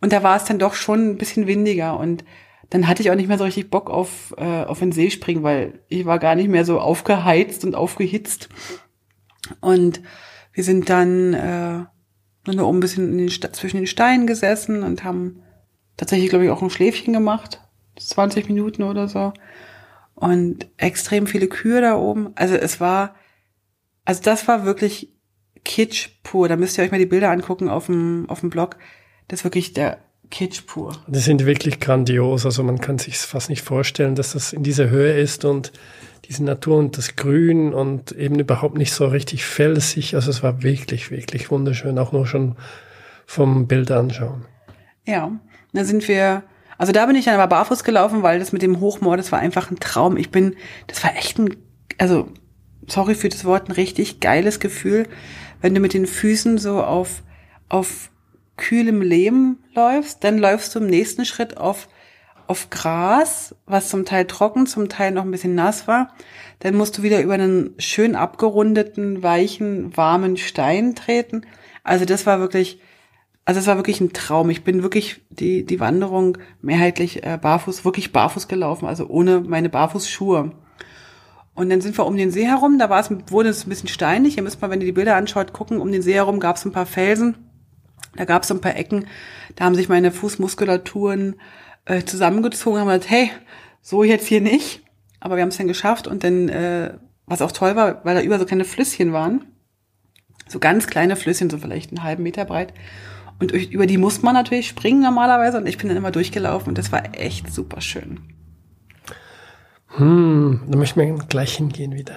Und 0.00 0.12
da 0.12 0.22
war 0.22 0.36
es 0.36 0.44
dann 0.44 0.58
doch 0.58 0.74
schon 0.74 1.10
ein 1.10 1.16
bisschen 1.16 1.46
windiger. 1.46 1.98
Und 1.98 2.24
dann 2.70 2.86
hatte 2.88 3.02
ich 3.02 3.10
auch 3.10 3.16
nicht 3.16 3.28
mehr 3.28 3.38
so 3.38 3.44
richtig 3.44 3.70
Bock 3.70 3.90
auf, 3.90 4.34
äh, 4.38 4.64
auf 4.64 4.78
den 4.78 4.92
See 4.92 5.10
springen, 5.10 5.42
weil 5.42 5.80
ich 5.88 6.06
war 6.06 6.18
gar 6.18 6.34
nicht 6.34 6.48
mehr 6.48 6.64
so 6.64 6.80
aufgeheizt 6.80 7.64
und 7.64 7.74
aufgehitzt. 7.74 8.48
Und 9.60 10.00
wir 10.52 10.64
sind 10.64 10.88
dann 10.88 11.34
äh, 11.34 11.84
nur 12.52 12.68
oben 12.68 12.78
ein 12.78 12.80
bisschen 12.80 13.12
in 13.12 13.18
den, 13.18 13.28
zwischen 13.28 13.76
den 13.76 13.86
Steinen 13.86 14.26
gesessen 14.26 14.82
und 14.82 15.04
haben 15.04 15.42
tatsächlich, 15.96 16.30
glaube 16.30 16.44
ich, 16.44 16.50
auch 16.50 16.62
ein 16.62 16.70
Schläfchen 16.70 17.12
gemacht. 17.12 17.60
20 17.98 18.48
Minuten 18.48 18.82
oder 18.82 19.08
so 19.08 19.32
und 20.20 20.68
extrem 20.76 21.26
viele 21.26 21.48
Kühe 21.48 21.80
da 21.80 21.96
oben. 21.96 22.30
Also 22.36 22.54
es 22.54 22.78
war, 22.78 23.14
also 24.04 24.22
das 24.22 24.46
war 24.46 24.64
wirklich 24.66 25.16
Kitsch 25.64 26.10
pur. 26.22 26.46
Da 26.48 26.56
müsst 26.56 26.78
ihr 26.78 26.84
euch 26.84 26.90
mal 26.90 26.98
die 26.98 27.06
Bilder 27.06 27.30
angucken 27.30 27.68
auf 27.70 27.86
dem, 27.86 28.26
auf 28.28 28.40
dem 28.40 28.50
Blog. 28.50 28.76
Das 29.28 29.40
ist 29.40 29.44
wirklich 29.44 29.72
der 29.72 29.98
Kitsch 30.30 30.66
pur. 30.66 30.92
Die 31.06 31.18
sind 31.18 31.44
wirklich 31.44 31.80
grandios. 31.80 32.46
Also 32.46 32.62
man 32.62 32.80
kann 32.80 32.98
sich 32.98 33.18
fast 33.18 33.50
nicht 33.50 33.62
vorstellen, 33.62 34.14
dass 34.14 34.32
das 34.32 34.52
in 34.52 34.62
dieser 34.62 34.88
Höhe 34.88 35.18
ist 35.18 35.44
und 35.44 35.72
diese 36.26 36.44
Natur 36.44 36.78
und 36.78 36.96
das 36.96 37.16
Grün 37.16 37.74
und 37.74 38.12
eben 38.12 38.38
überhaupt 38.38 38.76
nicht 38.78 38.92
so 38.92 39.06
richtig 39.06 39.44
felsig. 39.44 40.14
Also 40.14 40.30
es 40.30 40.42
war 40.42 40.62
wirklich, 40.62 41.10
wirklich 41.10 41.50
wunderschön, 41.50 41.98
auch 41.98 42.12
nur 42.12 42.26
schon 42.26 42.56
vom 43.26 43.66
Bild 43.66 43.90
anschauen. 43.90 44.44
Ja, 45.06 45.32
da 45.72 45.84
sind 45.84 46.06
wir 46.06 46.44
also 46.80 46.92
da 46.92 47.04
bin 47.04 47.14
ich 47.14 47.26
dann 47.26 47.34
aber 47.34 47.46
barfuß 47.46 47.84
gelaufen, 47.84 48.22
weil 48.22 48.38
das 48.38 48.52
mit 48.52 48.62
dem 48.62 48.80
Hochmoor, 48.80 49.18
das 49.18 49.32
war 49.32 49.38
einfach 49.38 49.70
ein 49.70 49.78
Traum. 49.80 50.16
Ich 50.16 50.30
bin, 50.30 50.56
das 50.86 51.04
war 51.04 51.14
echt 51.14 51.38
ein, 51.38 51.54
also 51.98 52.28
sorry 52.86 53.14
für 53.14 53.28
das 53.28 53.44
Wort, 53.44 53.68
ein 53.68 53.72
richtig 53.72 54.20
geiles 54.20 54.60
Gefühl, 54.60 55.06
wenn 55.60 55.74
du 55.74 55.80
mit 55.80 55.92
den 55.92 56.06
Füßen 56.06 56.56
so 56.56 56.82
auf, 56.82 57.22
auf 57.68 58.10
kühlem 58.60 59.02
Lehm 59.02 59.58
läufst, 59.74 60.22
dann 60.22 60.38
läufst 60.38 60.74
du 60.74 60.78
im 60.78 60.86
nächsten 60.86 61.24
Schritt 61.24 61.56
auf, 61.56 61.88
auf 62.46 62.70
Gras, 62.70 63.56
was 63.66 63.88
zum 63.88 64.04
Teil 64.04 64.26
trocken, 64.26 64.68
zum 64.68 64.88
Teil 64.88 65.10
noch 65.10 65.24
ein 65.24 65.32
bisschen 65.32 65.56
nass 65.56 65.88
war. 65.88 66.14
Dann 66.60 66.76
musst 66.76 66.96
du 66.96 67.02
wieder 67.02 67.20
über 67.20 67.34
einen 67.34 67.74
schön 67.78 68.14
abgerundeten, 68.14 69.24
weichen, 69.24 69.96
warmen 69.96 70.36
Stein 70.36 70.94
treten. 70.94 71.42
Also 71.82 72.04
das 72.04 72.26
war 72.26 72.38
wirklich, 72.38 72.80
also 73.44 73.58
es 73.58 73.66
war 73.66 73.76
wirklich 73.76 74.00
ein 74.00 74.12
Traum. 74.12 74.50
Ich 74.50 74.62
bin 74.62 74.82
wirklich 74.82 75.22
die, 75.30 75.64
die 75.64 75.80
Wanderung 75.80 76.38
mehrheitlich 76.62 77.24
äh, 77.24 77.38
barfuß, 77.40 77.84
wirklich 77.84 78.12
barfuß 78.12 78.46
gelaufen, 78.46 78.86
also 78.86 79.08
ohne 79.08 79.40
meine 79.40 79.70
Barfußschuhe. 79.70 80.52
Und 81.54 81.68
dann 81.68 81.80
sind 81.80 81.98
wir 81.98 82.06
um 82.06 82.16
den 82.16 82.30
See 82.30 82.46
herum, 82.46 82.78
da 82.78 82.88
war 82.88 83.00
es, 83.00 83.10
wurde 83.28 83.48
es 83.48 83.66
ein 83.66 83.70
bisschen 83.70 83.88
steinig. 83.88 84.36
Ihr 84.36 84.42
müsst 84.42 84.62
mal, 84.62 84.70
wenn 84.70 84.80
ihr 84.80 84.86
die 84.86 84.92
Bilder 84.92 85.16
anschaut, 85.16 85.52
gucken, 85.52 85.80
um 85.80 85.90
den 85.90 86.02
See 86.02 86.14
herum 86.14 86.40
gab 86.40 86.56
es 86.56 86.64
ein 86.64 86.72
paar 86.72 86.86
Felsen. 86.86 87.49
Da 88.16 88.24
gab 88.24 88.42
es 88.42 88.50
ein 88.50 88.60
paar 88.60 88.76
Ecken, 88.76 89.06
da 89.56 89.64
haben 89.64 89.74
sich 89.74 89.88
meine 89.88 90.10
Fußmuskulaturen 90.10 91.36
äh, 91.84 92.02
zusammengezogen, 92.04 92.80
haben 92.80 92.88
gesagt, 92.88 93.10
hey, 93.10 93.30
so 93.82 94.02
jetzt 94.02 94.26
hier 94.26 94.40
nicht. 94.40 94.82
Aber 95.20 95.36
wir 95.36 95.42
haben 95.42 95.50
es 95.50 95.58
dann 95.58 95.68
geschafft 95.68 96.06
und 96.06 96.24
dann, 96.24 96.48
äh, 96.48 96.94
was 97.26 97.42
auch 97.42 97.52
toll 97.52 97.76
war, 97.76 98.04
weil 98.04 98.14
da 98.14 98.22
über 98.22 98.38
so 98.38 98.46
kleine 98.46 98.64
Flüsschen 98.64 99.12
waren. 99.12 99.44
So 100.48 100.58
ganz 100.58 100.86
kleine 100.86 101.14
Flüsschen, 101.14 101.50
so 101.50 101.58
vielleicht 101.58 101.90
einen 101.90 102.02
halben 102.02 102.22
Meter 102.22 102.44
breit. 102.44 102.74
Und 103.38 103.52
über 103.52 103.86
die 103.86 103.98
muss 103.98 104.22
man 104.22 104.34
natürlich 104.34 104.68
springen 104.68 105.02
normalerweise. 105.02 105.58
Und 105.58 105.66
ich 105.66 105.78
bin 105.78 105.88
dann 105.88 105.96
immer 105.96 106.10
durchgelaufen 106.10 106.68
und 106.68 106.78
das 106.78 106.92
war 106.92 107.14
echt 107.14 107.52
super 107.52 107.80
schön. 107.80 108.20
Hm, 109.96 110.62
da 110.68 110.76
möchten 110.76 111.00
wir 111.00 111.12
gleich 111.26 111.56
hingehen 111.56 111.92
wieder. 111.92 112.14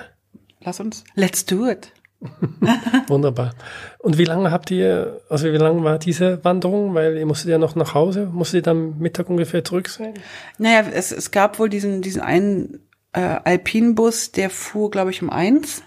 Lass 0.61 0.79
uns. 0.79 1.03
Let's 1.15 1.45
do 1.45 1.69
it. 1.69 1.91
Wunderbar. 3.07 3.53
Und 3.99 4.17
wie 4.17 4.23
lange 4.25 4.51
habt 4.51 4.71
ihr, 4.71 5.21
also 5.29 5.51
wie 5.51 5.57
lange 5.57 5.83
war 5.83 5.99
diese 5.99 6.43
Wanderung? 6.43 6.93
Weil 6.93 7.17
ihr 7.17 7.25
musstet 7.25 7.49
ja 7.49 7.57
noch 7.57 7.75
nach 7.75 7.93
Hause, 7.93 8.27
musstet 8.31 8.59
ihr 8.59 8.63
dann 8.63 8.97
Mittag 8.99 9.29
ungefähr 9.29 9.63
zurück 9.63 9.89
sein? 9.89 10.13
Naja, 10.57 10.85
es, 10.93 11.11
es 11.11 11.31
gab 11.31 11.59
wohl 11.59 11.69
diesen, 11.69 12.01
diesen 12.01 12.21
einen 12.21 12.79
äh, 13.13 13.21
Alpinbus, 13.43 14.31
der 14.31 14.49
fuhr, 14.49 14.91
glaube 14.91 15.11
ich, 15.11 15.21
um 15.21 15.29
eins 15.29 15.83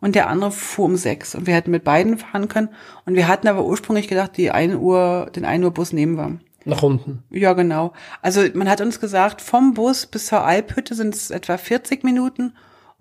und 0.00 0.14
der 0.14 0.28
andere 0.28 0.50
fuhr 0.50 0.86
um 0.86 0.96
sechs. 0.96 1.34
Und 1.34 1.46
wir 1.46 1.54
hätten 1.54 1.70
mit 1.70 1.84
beiden 1.84 2.18
fahren 2.18 2.48
können. 2.48 2.68
Und 3.06 3.14
wir 3.14 3.28
hatten 3.28 3.48
aber 3.48 3.64
ursprünglich 3.64 4.08
gedacht, 4.08 4.36
die 4.36 4.50
1 4.50 4.74
Uhr, 4.74 5.30
den 5.34 5.44
1 5.44 5.64
Uhr 5.64 5.70
Bus 5.70 5.92
nehmen 5.92 6.16
wir. 6.16 6.38
Nach 6.64 6.82
unten. 6.82 7.22
Ja, 7.30 7.54
genau. 7.54 7.92
Also 8.20 8.42
man 8.54 8.68
hat 8.68 8.80
uns 8.80 9.00
gesagt, 9.00 9.40
vom 9.40 9.74
Bus 9.74 10.06
bis 10.06 10.26
zur 10.26 10.44
Alphütte 10.44 10.94
sind 10.94 11.14
es 11.14 11.30
etwa 11.30 11.56
40 11.56 12.04
Minuten 12.04 12.52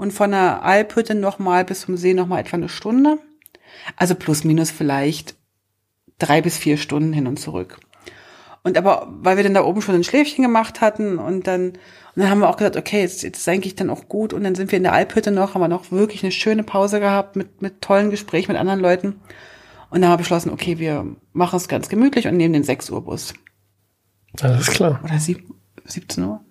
und 0.01 0.13
von 0.13 0.31
der 0.31 0.63
Alphütte 0.63 1.13
nochmal 1.13 1.63
bis 1.63 1.81
zum 1.81 1.95
See 1.95 2.15
nochmal 2.15 2.41
etwa 2.41 2.57
eine 2.57 2.69
Stunde. 2.69 3.19
Also 3.97 4.15
plus 4.15 4.43
minus 4.43 4.71
vielleicht 4.71 5.35
drei 6.17 6.41
bis 6.41 6.57
vier 6.57 6.77
Stunden 6.77 7.13
hin 7.13 7.27
und 7.27 7.39
zurück. 7.39 7.79
Und 8.63 8.79
aber, 8.79 9.07
weil 9.11 9.37
wir 9.37 9.43
dann 9.43 9.53
da 9.53 9.63
oben 9.63 9.83
schon 9.83 9.93
ein 9.93 10.03
Schläfchen 10.03 10.43
gemacht 10.43 10.81
hatten 10.81 11.19
und 11.19 11.45
dann, 11.45 11.67
und 11.67 11.77
dann 12.15 12.31
haben 12.31 12.39
wir 12.39 12.49
auch 12.49 12.57
gesagt, 12.57 12.77
okay, 12.77 13.01
jetzt, 13.01 13.21
jetzt 13.21 13.37
ist 13.37 13.47
eigentlich 13.47 13.75
dann 13.75 13.91
auch 13.91 14.07
gut. 14.09 14.33
Und 14.33 14.43
dann 14.43 14.55
sind 14.55 14.71
wir 14.71 14.77
in 14.77 14.83
der 14.83 14.93
Alphütte 14.93 15.29
noch, 15.29 15.53
haben 15.53 15.61
wir 15.61 15.67
noch 15.67 15.91
wirklich 15.91 16.23
eine 16.23 16.31
schöne 16.31 16.63
Pause 16.63 16.99
gehabt 16.99 17.35
mit, 17.35 17.61
mit 17.61 17.83
tollen 17.83 18.09
Gesprächen 18.09 18.53
mit 18.53 18.59
anderen 18.59 18.79
Leuten. 18.79 19.21
Und 19.91 20.01
dann 20.01 20.05
haben 20.05 20.13
wir 20.13 20.23
beschlossen, 20.23 20.49
okay, 20.49 20.79
wir 20.79 21.15
machen 21.31 21.57
es 21.57 21.67
ganz 21.67 21.89
gemütlich 21.89 22.25
und 22.25 22.37
nehmen 22.37 22.53
den 22.53 22.63
6 22.63 22.89
Uhr 22.89 23.03
Bus. 23.03 23.35
Alles 24.41 24.65
klar. 24.65 24.99
Oder 25.03 25.19
sieb, 25.19 25.43
17 25.85 26.23
Uhr? 26.23 26.43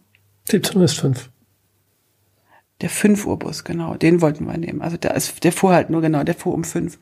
17 0.48 0.76
Uhr 0.76 0.84
ist 0.84 1.00
5. 1.00 1.30
Der 2.80 2.90
5 2.90 3.26
Uhr 3.26 3.38
Bus, 3.38 3.64
genau, 3.64 3.94
den 3.94 4.20
wollten 4.20 4.46
wir 4.46 4.56
nehmen. 4.56 4.80
Also 4.80 4.96
der, 4.96 5.14
ist, 5.14 5.44
der 5.44 5.52
fuhr 5.52 5.72
halt 5.72 5.90
nur 5.90 6.00
genau, 6.00 6.24
der 6.24 6.34
fuhr 6.34 6.54
um 6.54 6.64
5. 6.64 6.98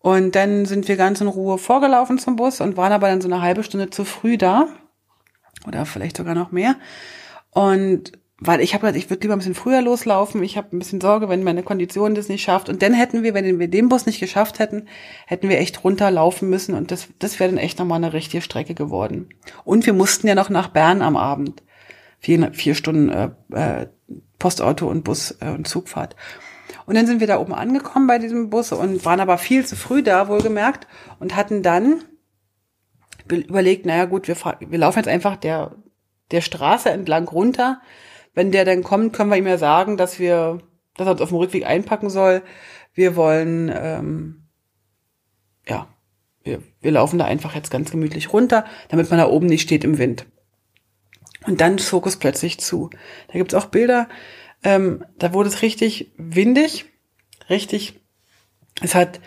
Und 0.00 0.34
dann 0.34 0.64
sind 0.64 0.88
wir 0.88 0.96
ganz 0.96 1.20
in 1.20 1.26
Ruhe 1.26 1.58
vorgelaufen 1.58 2.18
zum 2.18 2.36
Bus 2.36 2.60
und 2.60 2.76
waren 2.76 2.92
aber 2.92 3.08
dann 3.08 3.20
so 3.20 3.28
eine 3.28 3.42
halbe 3.42 3.62
Stunde 3.62 3.90
zu 3.90 4.04
früh 4.04 4.38
da. 4.38 4.68
Oder 5.66 5.84
vielleicht 5.84 6.16
sogar 6.16 6.34
noch 6.34 6.52
mehr. 6.52 6.76
Und 7.50 8.12
weil 8.42 8.62
ich 8.62 8.72
habe 8.72 8.80
gesagt, 8.80 8.96
ich 8.96 9.10
würde 9.10 9.20
lieber 9.20 9.34
ein 9.34 9.38
bisschen 9.38 9.54
früher 9.54 9.82
loslaufen. 9.82 10.42
Ich 10.42 10.56
habe 10.56 10.74
ein 10.74 10.78
bisschen 10.78 11.02
Sorge, 11.02 11.28
wenn 11.28 11.44
meine 11.44 11.62
Kondition 11.62 12.14
das 12.14 12.30
nicht 12.30 12.42
schafft. 12.42 12.70
Und 12.70 12.80
dann 12.80 12.94
hätten 12.94 13.22
wir, 13.22 13.34
wenn 13.34 13.58
wir 13.58 13.68
den 13.68 13.90
Bus 13.90 14.06
nicht 14.06 14.18
geschafft 14.18 14.58
hätten, 14.58 14.88
hätten 15.26 15.50
wir 15.50 15.58
echt 15.58 15.84
runterlaufen 15.84 16.48
müssen. 16.48 16.74
Und 16.74 16.90
das, 16.90 17.08
das 17.18 17.38
wäre 17.38 17.50
dann 17.50 17.58
echt 17.58 17.78
nochmal 17.78 17.98
eine 17.98 18.14
richtige 18.14 18.40
Strecke 18.40 18.74
geworden. 18.74 19.28
Und 19.64 19.84
wir 19.84 19.92
mussten 19.92 20.26
ja 20.26 20.34
noch 20.34 20.48
nach 20.48 20.68
Bern 20.68 21.02
am 21.02 21.18
Abend. 21.18 21.62
Vier, 22.18 22.50
vier 22.54 22.74
Stunden 22.74 23.10
äh, 23.10 23.30
äh, 23.52 23.86
Postauto 24.38 24.88
und 24.88 25.04
Bus 25.04 25.36
äh, 25.40 25.50
und 25.50 25.68
Zugfahrt. 25.68 26.16
Und 26.86 26.96
dann 26.96 27.06
sind 27.06 27.20
wir 27.20 27.26
da 27.26 27.38
oben 27.38 27.54
angekommen 27.54 28.06
bei 28.06 28.18
diesem 28.18 28.50
Bus 28.50 28.72
und 28.72 29.04
waren 29.04 29.20
aber 29.20 29.38
viel 29.38 29.64
zu 29.66 29.76
früh 29.76 30.02
da, 30.02 30.28
wohlgemerkt, 30.28 30.86
und 31.18 31.36
hatten 31.36 31.62
dann 31.62 32.02
überlegt, 33.28 33.86
naja 33.86 34.06
gut, 34.06 34.28
wir, 34.28 34.36
wir 34.36 34.78
laufen 34.78 34.98
jetzt 34.98 35.08
einfach 35.08 35.36
der, 35.36 35.76
der 36.30 36.40
Straße 36.40 36.90
entlang 36.90 37.28
runter. 37.28 37.80
Wenn 38.34 38.50
der 38.50 38.64
dann 38.64 38.82
kommt, 38.82 39.12
können 39.12 39.30
wir 39.30 39.36
ihm 39.36 39.46
ja 39.46 39.58
sagen, 39.58 39.96
dass 39.96 40.18
wir, 40.18 40.60
dass 40.96 41.06
er 41.06 41.12
uns 41.12 41.20
auf 41.20 41.28
dem 41.28 41.38
Rückweg 41.38 41.66
einpacken 41.66 42.10
soll. 42.10 42.42
Wir 42.92 43.16
wollen, 43.16 43.70
ähm, 43.72 44.48
ja, 45.66 45.86
wir, 46.42 46.62
wir 46.80 46.90
laufen 46.90 47.18
da 47.18 47.24
einfach 47.24 47.54
jetzt 47.54 47.70
ganz 47.70 47.90
gemütlich 47.90 48.32
runter, 48.32 48.64
damit 48.88 49.10
man 49.10 49.18
da 49.18 49.28
oben 49.28 49.46
nicht 49.46 49.62
steht 49.62 49.84
im 49.84 49.98
Wind. 49.98 50.26
Und 51.46 51.60
dann 51.60 51.78
zog 51.78 52.06
es 52.06 52.16
plötzlich 52.16 52.60
zu. 52.60 52.90
Da 53.28 53.34
gibt's 53.34 53.54
auch 53.54 53.66
Bilder, 53.66 54.08
ähm, 54.62 55.04
da 55.18 55.32
wurde 55.32 55.48
es 55.48 55.62
richtig 55.62 56.12
windig, 56.16 56.84
richtig. 57.48 58.00
Es 58.82 58.94
hat 58.94 59.20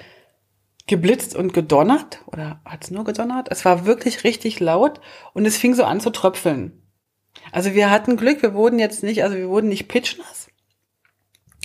geblitzt 0.88 1.36
und 1.36 1.54
gedonnert 1.54 2.22
oder 2.28 2.62
hat 2.66 2.84
es 2.84 2.92
nur 2.92 3.04
gedonnert? 3.04 3.48
Es 3.50 3.66
war 3.66 3.86
wirklich 3.86 4.24
richtig 4.24 4.60
laut 4.60 5.00
und 5.34 5.46
es 5.46 5.58
fing 5.58 5.74
so 5.74 5.86
an 5.86 6.02
zu 6.02 6.10
tröpfeln. 6.10 6.82
Also 7.52 7.74
wir 7.74 7.90
hatten 7.90 8.18
Glück, 8.18 8.42
wir 8.42 8.54
wurden 8.54 8.80
jetzt 8.80 9.02
nicht, 9.04 9.24
also 9.24 9.36
wir 9.36 9.50
wurden 9.50 9.70
nicht 9.70 9.88
pitchnass, 9.88 10.50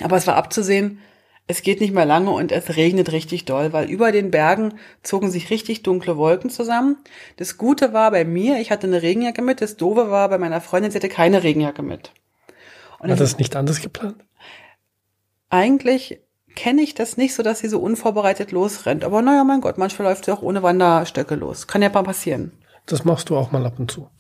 aber 0.01 0.17
es 0.17 0.27
war 0.27 0.37
abzusehen, 0.37 1.01
es 1.49 1.63
geht 1.63 1.81
nicht 1.81 1.95
mehr 1.95 2.05
lange 2.05 2.31
und 2.31 2.53
es 2.53 2.77
regnet 2.77 3.11
richtig 3.11 3.47
doll, 3.47 3.73
weil 3.73 3.89
über 3.89 4.13
den 4.13 4.31
Bergen 4.31 4.75
zogen 5.03 5.31
sich 5.31 5.49
richtig 5.49 5.83
dunkle 5.83 6.19
Wolken 6.19 6.51
zusammen. 6.51 6.99
Das 7.39 7.57
Gute 7.57 7.95
war 7.95 8.11
bei 8.11 8.27
mir, 8.27 8.61
ich 8.61 8.71
hatte 8.71 8.87
eine 8.87 9.01
Regenjacke 9.01 9.41
mit. 9.41 9.63
Das 9.63 9.79
Doofe 9.79 10.11
war 10.11 10.29
bei 10.29 10.37
meiner 10.37 10.61
Freundin, 10.61 10.91
sie 10.91 10.99
hatte 10.99 11.09
keine 11.09 11.43
Regenjacke 11.43 11.83
mit. 11.83 12.13
Und 12.99 13.09
war 13.09 13.17
das 13.17 13.39
nicht 13.39 13.57
anders 13.57 13.81
geplant? 13.81 14.23
Eigentlich 15.49 16.21
kenne 16.55 16.83
ich 16.83 16.95
das 16.95 17.17
nicht 17.17 17.35
so, 17.35 17.43
dass 17.43 17.61
sie 17.61 17.69
so 17.69 17.81
unvorbereitet 17.81 18.53
losrennt. 18.53 19.03
Aber 19.03 19.23
naja, 19.23 19.43
mein 19.43 19.63
Gott, 19.63 19.79
manchmal 19.79 20.09
läuft 20.09 20.27
sie 20.27 20.33
auch 20.33 20.43
ohne 20.43 20.63
Wanderstöcke 20.63 21.35
los. 21.35 21.67
Kann 21.67 21.81
ja 21.81 21.89
mal 21.89 22.03
passieren. 22.03 22.53
Das 22.85 23.05
machst 23.05 23.31
du 23.31 23.37
auch 23.39 23.53
mal 23.53 23.65
ab 23.65 23.79
und 23.79 23.91
zu. 23.91 24.11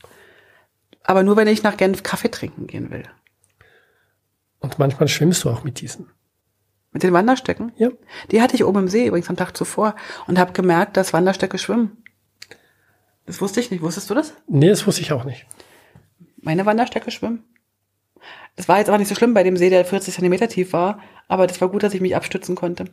Aber 1.03 1.23
nur, 1.23 1.37
wenn 1.37 1.49
ich 1.49 1.63
nach 1.63 1.77
Genf 1.77 2.03
Kaffee 2.03 2.31
trinken 2.31 2.67
gehen 2.67 2.91
will. 2.91 3.05
Und 4.61 4.79
manchmal 4.79 5.09
schwimmst 5.09 5.45
du 5.45 5.51
auch 5.51 5.63
mit 5.63 5.81
diesen. 5.81 6.11
Mit 6.93 7.03
den 7.03 7.13
Wanderstöcken? 7.13 7.73
Ja. 7.77 7.91
Die 8.31 8.41
hatte 8.41 8.55
ich 8.55 8.65
oben 8.65 8.81
im 8.81 8.89
See 8.89 9.07
übrigens 9.07 9.29
am 9.29 9.37
Tag 9.37 9.57
zuvor 9.57 9.95
und 10.27 10.39
habe 10.39 10.53
gemerkt, 10.53 10.97
dass 10.97 11.13
Wanderstöcke 11.13 11.59
schwimmen. 11.59 12.03
Das 13.27 13.41
wusste 13.41 13.61
ich 13.61 13.71
nicht. 13.71 13.83
Wusstest 13.83 14.09
du 14.09 14.15
das? 14.15 14.33
Nee, 14.47 14.69
das 14.69 14.87
wusste 14.87 15.03
ich 15.03 15.13
auch 15.13 15.25
nicht. 15.25 15.47
Meine 16.41 16.65
Wanderstöcke 16.65 17.11
schwimmen. 17.11 17.45
Das 18.57 18.69
war 18.69 18.79
jetzt 18.79 18.89
aber 18.89 18.99
nicht 18.99 19.09
so 19.09 19.15
schlimm 19.15 19.35
bei 19.35 19.43
dem 19.43 19.57
See, 19.57 19.71
der 19.71 19.85
40 19.85 20.15
Zentimeter 20.15 20.49
tief 20.49 20.73
war, 20.73 21.01
aber 21.29 21.47
das 21.47 21.61
war 21.61 21.69
gut, 21.69 21.83
dass 21.83 21.95
ich 21.95 22.01
mich 22.01 22.17
abstützen 22.17 22.57
konnte. 22.57 22.87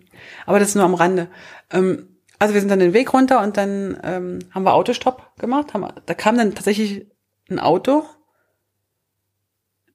Aber 0.46 0.60
das 0.60 0.70
ist 0.70 0.76
nur 0.76 0.84
am 0.84 0.94
Rande. 0.94 1.28
Ähm, 1.72 2.10
also 2.38 2.54
wir 2.54 2.62
sind 2.62 2.70
dann 2.70 2.80
den 2.80 2.94
Weg 2.94 3.14
runter 3.14 3.42
und 3.42 3.58
dann 3.58 3.98
ähm, 4.04 4.40
haben 4.52 4.64
wir 4.64 4.74
Autostopp 4.74 5.38
gemacht. 5.40 5.74
Haben, 5.74 5.88
da 6.06 6.14
kam 6.14 6.38
dann 6.38 6.54
tatsächlich 6.54 7.08
ein 7.50 7.60
Auto 7.60 8.04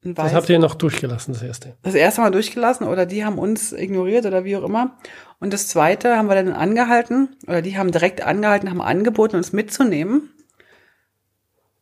das 0.03 0.33
habt 0.33 0.49
ihr 0.49 0.57
noch 0.57 0.73
durchgelassen, 0.73 1.33
das 1.33 1.43
erste. 1.43 1.75
Das 1.83 1.93
erste 1.93 2.21
Mal 2.21 2.31
durchgelassen 2.31 2.87
oder 2.87 3.05
die 3.05 3.23
haben 3.23 3.37
uns 3.37 3.71
ignoriert 3.71 4.25
oder 4.25 4.43
wie 4.43 4.55
auch 4.55 4.63
immer. 4.63 4.97
Und 5.39 5.53
das 5.53 5.67
zweite 5.67 6.17
haben 6.17 6.27
wir 6.27 6.35
dann 6.35 6.53
angehalten 6.53 7.35
oder 7.47 7.61
die 7.61 7.77
haben 7.77 7.91
direkt 7.91 8.21
angehalten, 8.21 8.69
haben 8.69 8.81
angeboten, 8.81 9.35
uns 9.35 9.53
mitzunehmen. 9.53 10.31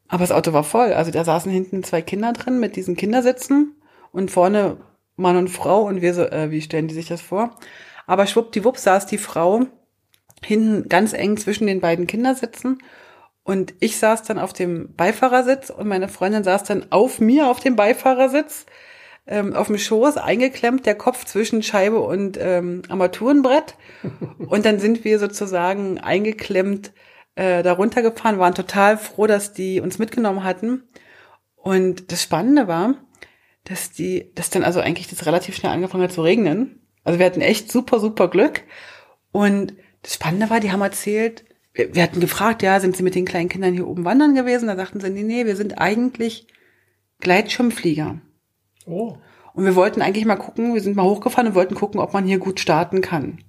Aber 0.09 0.21
das 0.21 0.31
Auto 0.31 0.51
war 0.51 0.65
voll. 0.65 0.91
Also 0.93 1.11
da 1.11 1.23
saßen 1.23 1.51
hinten 1.51 1.83
zwei 1.83 2.01
Kinder 2.01 2.33
drin 2.33 2.59
mit 2.59 2.75
diesen 2.75 2.97
Kindersitzen 2.97 3.75
und 4.11 4.31
vorne 4.31 4.77
Mann 5.15 5.37
und 5.37 5.49
Frau 5.49 5.83
und 5.83 6.01
wir 6.01 6.13
so, 6.13 6.23
äh, 6.23 6.51
wie 6.51 6.61
stellen 6.61 6.87
die 6.87 6.95
sich 6.95 7.07
das 7.07 7.21
vor? 7.21 7.55
Aber 8.05 8.25
schwuppdiwupp 8.25 8.77
saß 8.77 9.05
die 9.05 9.17
Frau 9.17 9.65
hinten 10.43 10.89
ganz 10.89 11.13
eng 11.13 11.37
zwischen 11.37 11.67
den 11.67 11.79
beiden 11.79 12.07
Kindersitzen 12.07 12.79
und 13.43 13.73
ich 13.79 13.97
saß 13.97 14.23
dann 14.23 14.39
auf 14.39 14.53
dem 14.53 14.93
Beifahrersitz 14.95 15.69
und 15.69 15.87
meine 15.87 16.07
Freundin 16.07 16.43
saß 16.43 16.63
dann 16.63 16.91
auf 16.91 17.19
mir 17.19 17.47
auf 17.47 17.59
dem 17.59 17.75
Beifahrersitz, 17.75 18.65
ähm, 19.25 19.55
auf 19.55 19.67
dem 19.67 19.77
Schoß, 19.77 20.17
eingeklemmt, 20.17 20.85
der 20.85 20.95
Kopf 20.95 21.25
zwischen 21.25 21.63
Scheibe 21.63 21.99
und 21.99 22.37
ähm, 22.39 22.81
Armaturenbrett. 22.89 23.75
Und 24.47 24.65
dann 24.65 24.79
sind 24.79 25.03
wir 25.03 25.19
sozusagen 25.19 25.99
eingeklemmt 25.99 26.93
äh, 27.35 27.63
da 27.63 27.73
runtergefahren, 27.73 28.39
waren 28.39 28.55
total 28.55 28.97
froh, 28.97 29.27
dass 29.27 29.53
die 29.53 29.81
uns 29.81 29.99
mitgenommen 29.99 30.43
hatten. 30.43 30.83
Und 31.55 32.11
das 32.11 32.23
Spannende 32.23 32.67
war, 32.67 32.95
dass 33.65 33.91
die, 33.91 34.31
dass 34.35 34.49
dann 34.49 34.63
also 34.63 34.79
eigentlich 34.79 35.07
das 35.07 35.25
relativ 35.25 35.55
schnell 35.55 35.71
angefangen 35.71 36.03
hat 36.03 36.11
zu 36.11 36.21
regnen. 36.21 36.81
Also 37.03 37.19
wir 37.19 37.25
hatten 37.25 37.41
echt 37.41 37.71
super, 37.71 37.99
super 37.99 38.29
Glück. 38.29 38.63
Und 39.31 39.73
das 40.01 40.15
Spannende 40.15 40.49
war, 40.49 40.59
die 40.59 40.71
haben 40.71 40.81
erzählt, 40.81 41.45
wir, 41.79 41.95
wir 41.95 42.03
hatten 42.03 42.19
gefragt, 42.19 42.61
ja, 42.61 42.79
sind 42.79 42.97
Sie 42.97 43.03
mit 43.03 43.15
den 43.15 43.25
kleinen 43.25 43.49
Kindern 43.49 43.73
hier 43.73 43.87
oben 43.87 44.03
wandern 44.03 44.35
gewesen? 44.35 44.67
Da 44.67 44.75
sagten 44.75 44.99
sie, 44.99 45.09
nee, 45.09 45.23
nee, 45.23 45.45
wir 45.45 45.55
sind 45.55 45.79
eigentlich 45.79 46.47
Gleitschirmflieger. 47.19 48.19
Oh. 48.85 49.17
Und 49.53 49.65
wir 49.65 49.75
wollten 49.75 50.01
eigentlich 50.01 50.25
mal 50.25 50.35
gucken, 50.35 50.73
wir 50.73 50.81
sind 50.81 50.95
mal 50.95 51.03
hochgefahren 51.03 51.47
und 51.47 51.55
wollten 51.55 51.75
gucken, 51.75 51.99
ob 51.99 52.13
man 52.13 52.25
hier 52.25 52.37
gut 52.37 52.59
starten 52.59 53.01
kann. 53.01 53.39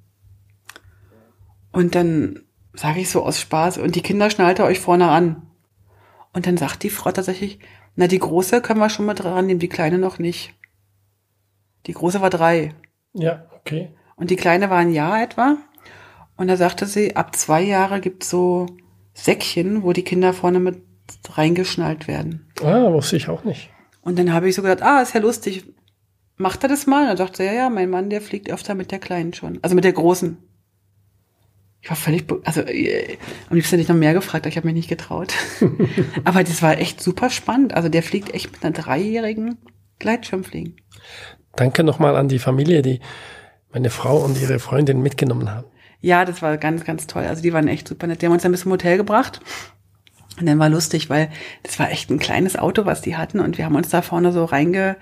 Und 1.72 1.94
dann 1.94 2.44
sage 2.72 3.00
ich 3.00 3.10
so 3.10 3.22
aus 3.22 3.40
Spaß, 3.40 3.78
und 3.78 3.96
die 3.96 4.02
Kinder 4.02 4.30
schnallte 4.30 4.64
euch 4.64 4.78
vorne 4.78 5.08
an. 5.08 5.42
Und 6.32 6.46
dann 6.46 6.56
sagt 6.56 6.84
die 6.84 6.90
Frau 6.90 7.10
tatsächlich, 7.10 7.58
na, 7.96 8.06
die 8.06 8.18
große 8.18 8.60
können 8.60 8.80
wir 8.80 8.90
schon 8.90 9.06
mal 9.06 9.14
dran 9.14 9.46
nehmen, 9.46 9.60
die 9.60 9.68
kleine 9.68 9.98
noch 9.98 10.18
nicht. 10.18 10.54
Die 11.86 11.92
große 11.92 12.20
war 12.20 12.30
drei. 12.30 12.74
Ja, 13.12 13.46
okay. 13.58 13.90
Und 14.14 14.30
die 14.30 14.36
kleine 14.36 14.70
war 14.70 14.78
ein 14.78 14.92
Jahr 14.92 15.20
etwa. 15.20 15.56
Und 16.40 16.48
da 16.48 16.56
sagte 16.56 16.86
sie, 16.86 17.16
ab 17.16 17.36
zwei 17.36 17.60
Jahre 17.60 18.00
gibt's 18.00 18.30
so 18.30 18.64
Säckchen, 19.12 19.82
wo 19.82 19.92
die 19.92 20.04
Kinder 20.04 20.32
vorne 20.32 20.58
mit 20.58 20.80
reingeschnallt 21.28 22.08
werden. 22.08 22.50
Ah, 22.62 22.90
wusste 22.90 23.18
ich 23.18 23.28
auch 23.28 23.44
nicht. 23.44 23.68
Und 24.00 24.18
dann 24.18 24.32
habe 24.32 24.48
ich 24.48 24.54
so 24.54 24.62
gedacht, 24.62 24.80
ah, 24.80 25.02
ist 25.02 25.12
ja 25.12 25.20
lustig. 25.20 25.66
Macht 26.38 26.62
er 26.62 26.70
das 26.70 26.86
mal? 26.86 27.02
Und 27.02 27.08
er 27.08 27.14
dachte, 27.16 27.44
ja, 27.44 27.52
ja, 27.52 27.68
mein 27.68 27.90
Mann, 27.90 28.08
der 28.08 28.22
fliegt 28.22 28.50
öfter 28.50 28.74
mit 28.74 28.90
der 28.90 29.00
Kleinen 29.00 29.34
schon. 29.34 29.58
Also 29.60 29.74
mit 29.74 29.84
der 29.84 29.92
Großen. 29.92 30.38
Ich 31.82 31.90
war 31.90 31.96
völlig, 31.98 32.24
also 32.44 32.62
äh, 32.62 33.18
am 33.50 33.56
liebsten 33.56 33.72
hätte 33.72 33.82
ich 33.82 33.88
noch 33.90 33.96
mehr 33.96 34.14
gefragt, 34.14 34.46
aber 34.46 34.48
ich 34.48 34.56
habe 34.56 34.66
mich 34.66 34.76
nicht 34.76 34.88
getraut. 34.88 35.34
aber 36.24 36.42
das 36.42 36.62
war 36.62 36.78
echt 36.78 37.02
super 37.02 37.28
spannend. 37.28 37.74
Also 37.74 37.90
der 37.90 38.02
fliegt 38.02 38.32
echt 38.32 38.50
mit 38.50 38.64
einer 38.64 38.72
dreijährigen 38.72 39.58
Gleitschirmfliegen. 39.98 40.76
Danke 41.54 41.84
nochmal 41.84 42.16
an 42.16 42.28
die 42.28 42.38
Familie, 42.38 42.80
die 42.80 43.00
meine 43.74 43.90
Frau 43.90 44.24
und 44.24 44.40
ihre 44.40 44.58
Freundin 44.58 45.02
mitgenommen 45.02 45.52
haben. 45.52 45.66
Ja, 46.00 46.24
das 46.24 46.42
war 46.42 46.56
ganz, 46.56 46.84
ganz 46.84 47.06
toll. 47.06 47.24
Also 47.24 47.42
die 47.42 47.52
waren 47.52 47.68
echt 47.68 47.88
super 47.88 48.06
nett. 48.06 48.22
Die 48.22 48.26
haben 48.26 48.32
uns 48.32 48.42
dann 48.42 48.52
bis 48.52 48.62
zum 48.62 48.72
Hotel 48.72 48.96
gebracht. 48.96 49.40
Und 50.38 50.46
dann 50.46 50.58
war 50.58 50.70
lustig, 50.70 51.10
weil 51.10 51.30
das 51.62 51.78
war 51.78 51.90
echt 51.90 52.10
ein 52.10 52.18
kleines 52.18 52.56
Auto, 52.56 52.86
was 52.86 53.02
die 53.02 53.16
hatten. 53.16 53.40
Und 53.40 53.58
wir 53.58 53.64
haben 53.64 53.76
uns 53.76 53.88
da 53.90 54.02
vorne 54.02 54.32
so 54.32 54.44
reinge... 54.44 54.96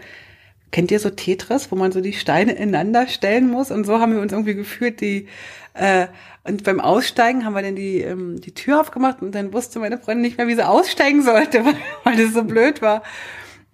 Kennt 0.71 0.91
ihr 0.91 1.01
so 1.01 1.09
Tetris, 1.09 1.73
wo 1.73 1.77
man 1.77 1.93
so 1.93 2.03
die 2.03 2.13
Steine 2.13 2.53
ineinander 2.53 3.07
stellen 3.07 3.49
muss? 3.49 3.71
Und 3.71 3.87
so 3.87 4.01
haben 4.01 4.13
wir 4.13 4.21
uns 4.21 4.33
irgendwie 4.33 4.55
gefühlt, 4.55 5.01
die 5.01 5.27
äh, 5.73 6.09
und 6.45 6.65
beim 6.65 6.81
Aussteigen 6.81 7.45
haben 7.45 7.53
wir 7.53 7.63
dann 7.63 7.77
die, 7.77 8.01
ähm, 8.01 8.41
die 8.41 8.55
Tür 8.55 8.81
aufgemacht 8.81 9.21
und 9.23 9.35
dann 9.35 9.53
wusste 9.53 9.79
meine 9.79 9.99
Freundin 9.99 10.23
nicht 10.23 10.39
mehr, 10.39 10.49
wie 10.49 10.55
sie 10.55 10.67
aussteigen 10.67 11.23
sollte, 11.23 11.65
weil, 11.65 11.75
weil 12.05 12.17
das 12.17 12.33
so 12.33 12.43
blöd 12.43 12.81
war. 12.81 13.03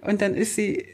Und 0.00 0.20
dann 0.20 0.34
ist 0.34 0.56
sie, 0.56 0.84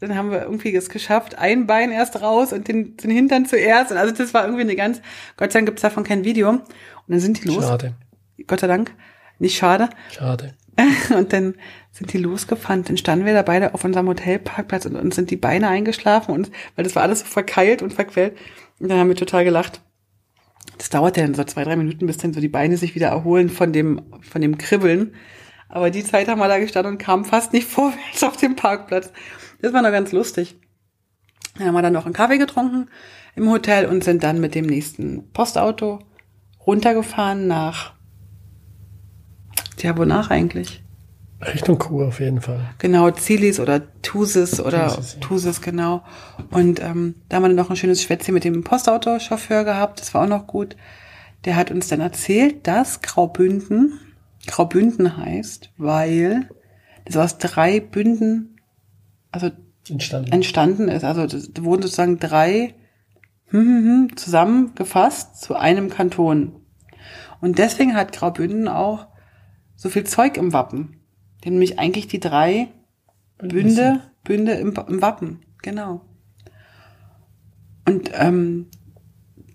dann 0.00 0.14
haben 0.14 0.30
wir 0.30 0.42
irgendwie 0.42 0.74
es 0.74 0.88
geschafft, 0.88 1.36
ein 1.38 1.66
Bein 1.66 1.90
erst 1.90 2.20
raus 2.22 2.52
und 2.52 2.68
den, 2.68 2.96
den 2.96 3.10
Hintern 3.10 3.46
zuerst. 3.46 3.90
Und 3.90 3.96
also 3.96 4.14
das 4.14 4.32
war 4.32 4.44
irgendwie 4.44 4.62
eine 4.62 4.76
ganz, 4.76 5.00
Gott 5.36 5.52
sei 5.52 5.58
Dank 5.58 5.68
gibt's 5.68 5.82
davon 5.82 6.04
kein 6.04 6.24
Video. 6.24 6.50
Und 6.50 6.62
dann 7.08 7.20
sind 7.20 7.42
die 7.42 7.48
los. 7.48 7.64
Schade. 7.64 7.94
Gott 8.46 8.60
sei 8.60 8.66
Dank. 8.66 8.92
Nicht 9.38 9.56
schade. 9.56 9.88
Schade. 10.10 10.54
Und 11.16 11.32
dann 11.32 11.54
sind 11.90 12.12
die 12.12 12.18
losgefahren. 12.18 12.84
Dann 12.84 12.96
standen 12.96 13.26
wir 13.26 13.34
da 13.34 13.42
beide 13.42 13.74
auf 13.74 13.84
unserem 13.84 14.08
Hotelparkplatz 14.08 14.86
und 14.86 14.94
uns 14.94 15.16
sind 15.16 15.30
die 15.30 15.36
Beine 15.36 15.68
eingeschlafen 15.68 16.32
und 16.32 16.50
weil 16.76 16.84
das 16.84 16.94
war 16.94 17.02
alles 17.02 17.20
so 17.20 17.26
verkeilt 17.26 17.82
und 17.82 17.92
verquält. 17.92 18.36
Und 18.78 18.88
dann 18.88 18.98
haben 18.98 19.08
wir 19.08 19.16
total 19.16 19.44
gelacht. 19.44 19.80
Das 20.76 20.90
dauert 20.90 21.16
ja 21.16 21.24
dann 21.24 21.34
so 21.34 21.42
zwei, 21.42 21.64
drei 21.64 21.74
Minuten, 21.74 22.06
bis 22.06 22.18
dann 22.18 22.32
so 22.32 22.40
die 22.40 22.48
Beine 22.48 22.76
sich 22.76 22.94
wieder 22.94 23.08
erholen 23.08 23.50
von 23.50 23.72
dem, 23.72 24.02
von 24.20 24.40
dem 24.40 24.58
Kribbeln. 24.58 25.14
Aber 25.68 25.90
die 25.90 26.04
Zeit 26.04 26.28
haben 26.28 26.38
wir 26.38 26.48
da 26.48 26.58
gestanden 26.58 26.92
und 26.92 26.98
kamen 26.98 27.24
fast 27.24 27.52
nicht 27.52 27.66
vorwärts 27.68 28.22
auf 28.22 28.36
dem 28.36 28.54
Parkplatz. 28.54 29.12
Das 29.60 29.72
war 29.72 29.82
noch 29.82 29.90
ganz 29.90 30.12
lustig. 30.12 30.56
Dann 31.56 31.68
haben 31.68 31.74
wir 31.74 31.82
dann 31.82 31.92
noch 31.92 32.04
einen 32.04 32.14
Kaffee 32.14 32.38
getrunken 32.38 32.88
im 33.34 33.50
Hotel 33.50 33.86
und 33.86 34.04
sind 34.04 34.22
dann 34.22 34.40
mit 34.40 34.54
dem 34.54 34.66
nächsten 34.66 35.30
Postauto 35.32 36.00
runtergefahren 36.66 37.46
nach, 37.46 37.94
ja, 39.78 39.96
wonach 39.96 40.30
eigentlich? 40.30 40.82
Richtung 41.40 41.78
Kuh 41.78 42.02
auf 42.02 42.18
jeden 42.18 42.40
Fall. 42.40 42.60
Genau, 42.78 43.10
Zilis 43.12 43.60
oder 43.60 43.82
Thusis 44.02 44.60
oder 44.60 44.98
Thusis, 45.20 45.58
ja. 45.58 45.62
Genau. 45.64 46.02
Und 46.50 46.80
ähm, 46.82 47.14
da 47.28 47.36
haben 47.36 47.44
wir 47.44 47.48
dann 47.48 47.56
noch 47.56 47.70
ein 47.70 47.76
schönes 47.76 48.02
Schwätzchen 48.02 48.34
mit 48.34 48.42
dem 48.42 48.64
Postautochauffeur 48.64 49.62
gehabt. 49.62 50.00
Das 50.00 50.14
war 50.14 50.24
auch 50.24 50.28
noch 50.28 50.48
gut. 50.48 50.76
Der 51.44 51.54
hat 51.54 51.70
uns 51.70 51.86
dann 51.86 52.00
erzählt, 52.00 52.66
dass 52.66 53.02
Graubünden 53.02 54.00
Graubünden 54.48 55.16
heißt, 55.16 55.70
weil 55.76 56.48
das 57.04 57.16
aus 57.16 57.38
drei 57.38 57.80
Bünden 57.80 58.57
also 59.30 59.50
Entstanden. 59.88 60.32
entstanden 60.32 60.88
ist. 60.88 61.04
Also 61.04 61.26
da 61.26 61.64
wurden 61.64 61.82
sozusagen 61.82 62.18
drei 62.18 62.74
hm, 63.46 63.60
hm, 63.60 63.84
hm, 63.84 64.16
zusammengefasst 64.16 65.40
zu 65.40 65.56
einem 65.56 65.88
Kanton. 65.90 66.60
Und 67.40 67.58
deswegen 67.58 67.94
hat 67.94 68.12
Graubünden 68.12 68.68
auch 68.68 69.06
so 69.76 69.88
viel 69.88 70.04
Zeug 70.04 70.36
im 70.36 70.52
Wappen. 70.52 71.00
Die 71.40 71.46
haben 71.46 71.54
nämlich 71.54 71.78
eigentlich 71.78 72.08
die 72.08 72.20
drei 72.20 72.68
Bünde, 73.38 74.00
Bünde 74.24 74.52
im, 74.52 74.74
im 74.88 75.00
Wappen. 75.00 75.40
Genau. 75.62 76.02
Und 77.86 78.10
ähm, 78.14 78.66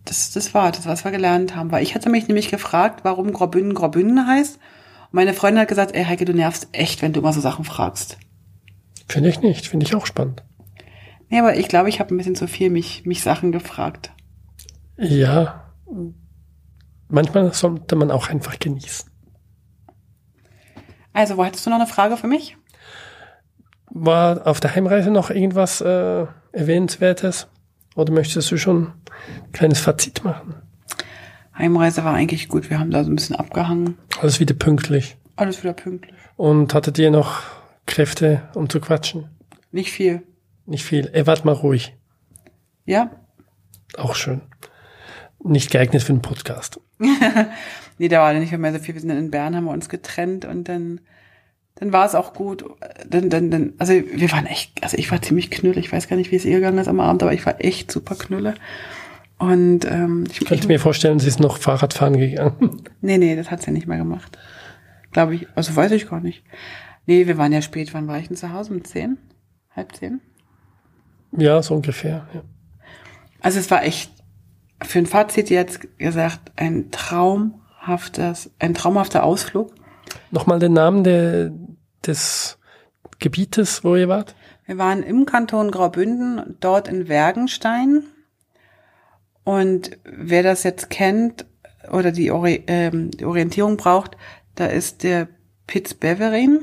das, 0.05 0.31
das 0.31 0.53
war 0.53 0.71
das, 0.71 0.85
was 0.85 1.03
wir 1.03 1.11
gelernt 1.11 1.55
haben. 1.55 1.71
Weil 1.71 1.83
ich 1.83 1.93
hatte 1.93 2.09
mich 2.09 2.27
nämlich 2.27 2.49
gefragt, 2.49 3.01
warum 3.03 3.33
Graubünden 3.33 3.73
Graubünden 3.73 4.25
heißt. 4.25 4.55
Und 4.55 5.13
meine 5.13 5.33
Freundin 5.33 5.61
hat 5.61 5.67
gesagt, 5.67 5.93
ey 5.93 6.05
Heike, 6.05 6.25
du 6.25 6.33
nervst 6.33 6.69
echt, 6.71 7.01
wenn 7.01 7.13
du 7.13 7.19
immer 7.19 7.33
so 7.33 7.41
Sachen 7.41 7.65
fragst. 7.65 8.17
Finde 9.13 9.29
ich 9.29 9.41
nicht. 9.41 9.67
Finde 9.67 9.85
ich 9.85 9.93
auch 9.93 10.07
spannend. 10.07 10.43
Nee, 11.29 11.37
aber 11.37 11.55
ich 11.55 11.67
glaube, 11.67 11.87
ich 11.87 11.99
habe 11.99 12.11
ein 12.11 12.17
bisschen 12.17 12.33
zu 12.33 12.47
viel 12.47 12.71
mich, 12.71 13.05
mich 13.05 13.21
Sachen 13.21 13.51
gefragt. 13.51 14.11
Ja. 14.97 15.71
Manchmal 17.09 17.53
sollte 17.53 17.95
man 17.95 18.09
auch 18.09 18.29
einfach 18.29 18.57
genießen. 18.57 19.11
Also, 21.13 21.37
wo 21.37 21.45
hattest 21.45 21.63
du 21.63 21.69
noch 21.69 21.77
eine 21.77 21.85
Frage 21.85 22.17
für 22.17 22.25
mich? 22.25 22.57
War 23.91 24.47
auf 24.47 24.59
der 24.59 24.73
Heimreise 24.73 25.11
noch 25.11 25.29
irgendwas 25.29 25.79
äh, 25.81 26.25
Erwähnenswertes? 26.51 27.47
Oder 27.95 28.11
möchtest 28.11 28.49
du 28.49 28.57
schon 28.57 28.87
ein 28.87 29.51
kleines 29.51 29.79
Fazit 29.79 30.23
machen? 30.23 30.55
Heimreise 31.55 32.03
war 32.03 32.15
eigentlich 32.15 32.47
gut. 32.47 32.71
Wir 32.71 32.79
haben 32.79 32.89
da 32.89 33.03
so 33.03 33.11
ein 33.11 33.15
bisschen 33.15 33.35
abgehangen. 33.35 33.99
Alles 34.19 34.39
wieder 34.39 34.55
pünktlich. 34.55 35.17
Alles 35.35 35.61
wieder 35.61 35.73
pünktlich. 35.73 36.15
Und 36.35 36.73
hattet 36.73 36.97
ihr 36.97 37.11
noch 37.11 37.43
Kräfte, 37.85 38.43
um 38.55 38.69
zu 38.69 38.79
quatschen? 38.79 39.29
Nicht 39.71 39.91
viel. 39.91 40.23
Nicht 40.65 40.85
viel. 40.85 41.09
Ey, 41.13 41.27
wart 41.27 41.45
mal 41.45 41.51
ruhig. 41.51 41.95
Ja? 42.85 43.11
Auch 43.97 44.15
schön. 44.15 44.41
Nicht 45.43 45.71
geeignet 45.71 46.03
für 46.03 46.13
einen 46.13 46.21
Podcast. 46.21 46.79
Nee, 47.99 48.07
da 48.07 48.21
war 48.21 48.33
nicht 48.33 48.51
mehr 48.57 48.73
so 48.73 48.79
viel. 48.79 48.95
Wir 48.95 49.01
sind 49.01 49.11
in 49.11 49.29
Bern, 49.29 49.55
haben 49.55 49.65
wir 49.65 49.71
uns 49.71 49.87
getrennt 49.87 50.45
und 50.45 50.67
dann, 50.67 50.99
dann 51.75 51.93
war 51.93 52.05
es 52.05 52.15
auch 52.15 52.33
gut. 52.33 52.65
Dann, 53.07 53.29
dann, 53.29 53.51
dann, 53.51 53.73
also 53.77 53.93
wir 53.93 54.31
waren 54.31 54.47
echt, 54.47 54.83
also 54.83 54.97
ich 54.97 55.11
war 55.11 55.21
ziemlich 55.21 55.51
knülle. 55.51 55.79
Ich 55.79 55.91
weiß 55.91 56.07
gar 56.07 56.15
nicht, 56.15 56.31
wie 56.31 56.35
es 56.35 56.45
ihr 56.45 56.55
gegangen 56.55 56.79
ist 56.79 56.87
am 56.87 56.99
Abend, 56.99 57.21
aber 57.21 57.33
ich 57.33 57.45
war 57.45 57.63
echt 57.63 57.91
super 57.91 58.15
knülle. 58.15 58.55
Und 59.37 59.85
ähm, 59.85 60.23
ich, 60.29 60.41
Ich 60.41 60.47
könnte 60.47 60.67
mir 60.67 60.79
vorstellen, 60.79 61.19
sie 61.19 61.27
ist 61.27 61.39
noch 61.39 61.57
Fahrradfahren 61.57 62.17
gegangen. 62.17 62.81
Nee, 63.01 63.17
nee, 63.19 63.35
das 63.35 63.51
hat 63.51 63.61
sie 63.61 63.71
nicht 63.71 63.87
mehr 63.87 63.97
gemacht. 63.99 64.37
Glaube 65.11 65.35
ich. 65.35 65.47
Also 65.53 65.75
weiß 65.75 65.91
ich 65.91 66.09
gar 66.09 66.19
nicht. 66.19 66.43
Nee, 67.05 67.27
wir 67.27 67.37
waren 67.37 67.51
ja 67.51 67.61
spät. 67.61 67.93
Wann 67.93 68.07
war 68.07 68.19
ich 68.19 68.27
denn 68.27 68.37
zu 68.37 68.53
Hause? 68.53 68.73
Um 68.73 68.83
zehn? 68.83 69.17
Halb 69.75 69.95
zehn? 69.95 70.21
Ja, 71.31 71.61
so 71.61 71.75
ungefähr. 71.75 72.27
Ja. 72.33 72.43
Also 73.41 73.59
es 73.59 73.69
war 73.71 73.83
echt 73.83 74.11
für 74.81 74.99
ein 74.99 75.05
Fazit 75.05 75.49
jetzt 75.49 75.97
gesagt 75.97 76.51
ein 76.55 76.91
traumhaftes, 76.91 78.51
ein 78.59 78.73
traumhafter 78.73 79.23
Ausflug. 79.23 79.73
Nochmal 80.31 80.59
den 80.59 80.73
Namen 80.73 81.03
der, 81.03 81.51
des 82.05 82.57
Gebietes, 83.19 83.83
wo 83.83 83.95
ihr 83.95 84.09
wart? 84.09 84.35
Wir 84.65 84.77
waren 84.77 85.03
im 85.03 85.25
Kanton 85.25 85.71
Graubünden, 85.71 86.55
dort 86.59 86.87
in 86.87 87.07
Wergenstein. 87.07 88.03
Und 89.43 89.97
wer 90.05 90.43
das 90.43 90.63
jetzt 90.63 90.89
kennt 90.89 91.45
oder 91.91 92.11
die, 92.11 92.31
Ori 92.31 92.63
ähm, 92.67 93.11
die 93.11 93.25
Orientierung 93.25 93.75
braucht, 93.75 94.15
da 94.55 94.67
ist 94.67 95.03
der 95.03 95.27
Piz 95.67 95.93
Beverin 95.93 96.61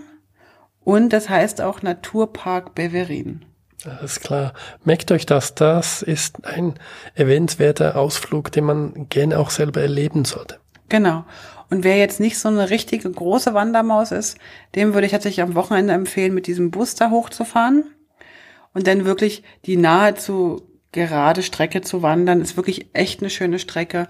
und 0.85 1.13
das 1.13 1.29
heißt 1.29 1.61
auch 1.61 1.83
Naturpark 1.83 2.75
Beverin. 2.75 3.45
Alles 3.85 4.21
klar. 4.21 4.53
Merkt 4.85 5.11
euch 5.11 5.25
das. 5.25 5.55
Das 5.55 6.03
ist 6.03 6.45
ein 6.45 6.75
erwähnenswerter 7.15 7.97
Ausflug, 7.97 8.53
den 8.53 8.65
man 8.65 9.09
gerne 9.09 9.39
auch 9.39 9.51
selber 9.51 9.81
erleben 9.81 10.25
sollte. 10.25 10.59
Genau. 10.89 11.25
Und 11.71 11.85
wer 11.85 11.97
jetzt 11.97 12.21
nicht 12.21 12.39
so 12.39 12.49
eine 12.49 12.69
richtige 12.69 13.11
große 13.11 13.55
Wandermaus 13.55 14.11
ist, 14.11 14.37
dem 14.75 14.93
würde 14.93 15.07
ich 15.07 15.13
tatsächlich 15.13 15.43
am 15.43 15.55
Wochenende 15.55 15.95
empfehlen, 15.95 16.35
mit 16.35 16.47
diesem 16.47 16.71
Bus 16.71 16.97
da 16.97 17.11
hochzufahren 17.11 17.85
und 18.75 18.87
dann 18.87 19.05
wirklich 19.05 19.45
die 19.67 19.77
nahezu 19.77 20.63
gerade 20.93 21.43
Strecke 21.43 21.81
zu 21.81 22.03
wandern. 22.03 22.41
Ist 22.41 22.57
wirklich 22.57 22.91
echt 22.93 23.21
eine 23.21 23.31
schöne 23.31 23.59
Strecke. 23.59 24.09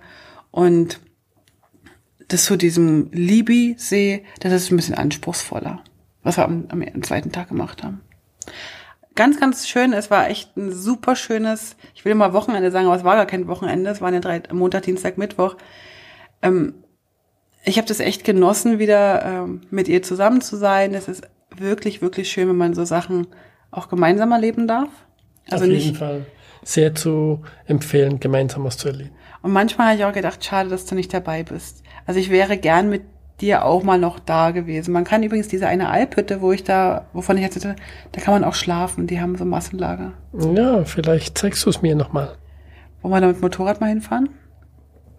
Und 0.50 1.00
das 2.28 2.44
zu 2.44 2.56
diesem 2.56 3.10
Libi-See, 3.12 4.24
das 4.40 4.52
ist 4.52 4.70
ein 4.70 4.76
bisschen 4.76 4.94
anspruchsvoller, 4.94 5.82
was 6.22 6.36
wir 6.36 6.44
am, 6.44 6.68
am 6.70 7.02
zweiten 7.02 7.32
Tag 7.32 7.48
gemacht 7.48 7.82
haben. 7.82 8.00
Ganz, 9.16 9.40
ganz 9.40 9.68
schön. 9.68 9.92
Es 9.92 10.10
war 10.10 10.28
echt 10.28 10.56
ein 10.56 10.72
super 10.72 11.16
schönes, 11.16 11.76
ich 11.94 12.04
will 12.04 12.14
mal 12.14 12.32
Wochenende 12.32 12.70
sagen, 12.70 12.86
aber 12.86 12.96
es 12.96 13.04
war 13.04 13.16
gar 13.16 13.26
kein 13.26 13.48
Wochenende. 13.48 13.90
Es 13.90 14.00
waren 14.00 14.14
ja 14.14 14.20
drei, 14.20 14.42
Montag, 14.52 14.82
Dienstag, 14.82 15.18
Mittwoch. 15.18 15.56
Ähm, 16.42 16.74
ich 17.64 17.76
habe 17.76 17.88
das 17.88 18.00
echt 18.00 18.24
genossen, 18.24 18.78
wieder 18.78 19.24
ähm, 19.24 19.62
mit 19.70 19.88
ihr 19.88 20.02
zusammen 20.02 20.40
zu 20.40 20.56
sein. 20.56 20.94
Es 20.94 21.08
ist 21.08 21.28
wirklich, 21.54 22.00
wirklich 22.00 22.30
schön, 22.30 22.48
wenn 22.48 22.56
man 22.56 22.74
so 22.74 22.84
Sachen 22.84 23.26
auch 23.70 23.88
gemeinsam 23.88 24.32
erleben 24.32 24.66
darf. 24.66 24.88
Also 25.50 25.64
Auf 25.64 25.70
nicht, 25.70 25.84
jeden 25.84 25.96
Fall 25.96 26.24
sehr 26.62 26.94
zu 26.94 27.42
empfehlen, 27.66 28.20
gemeinsam 28.20 28.64
was 28.64 28.76
zu 28.76 28.88
erleben. 28.88 29.10
Und 29.42 29.52
manchmal 29.52 29.88
habe 29.88 29.98
ich 29.98 30.04
auch 30.04 30.12
gedacht, 30.12 30.44
schade, 30.44 30.68
dass 30.68 30.86
du 30.86 30.94
nicht 30.94 31.12
dabei 31.12 31.42
bist. 31.42 31.82
Also 32.06 32.20
ich 32.20 32.30
wäre 32.30 32.56
gern 32.58 32.90
mit 32.90 33.02
dir 33.40 33.64
auch 33.64 33.82
mal 33.82 33.98
noch 33.98 34.18
da 34.18 34.50
gewesen. 34.50 34.92
Man 34.92 35.04
kann 35.04 35.22
übrigens 35.22 35.48
diese 35.48 35.66
eine 35.66 35.88
Alphütte, 35.88 36.40
wo 36.40 36.52
ich 36.52 36.64
da, 36.64 37.06
wovon 37.12 37.36
ich 37.36 37.42
erzählte, 37.42 37.76
da 38.12 38.20
kann 38.20 38.34
man 38.34 38.44
auch 38.44 38.54
schlafen. 38.54 39.06
Die 39.06 39.20
haben 39.20 39.36
so 39.36 39.44
Massenlager. 39.44 40.12
Ja, 40.32 40.84
vielleicht 40.84 41.38
zeigst 41.38 41.64
du 41.64 41.70
es 41.70 41.82
mir 41.82 41.94
nochmal. 41.94 42.36
Wollen 43.02 43.14
wir 43.14 43.20
da 43.20 43.26
mit 43.28 43.40
Motorrad 43.40 43.80
mal 43.80 43.88
hinfahren? 43.88 44.28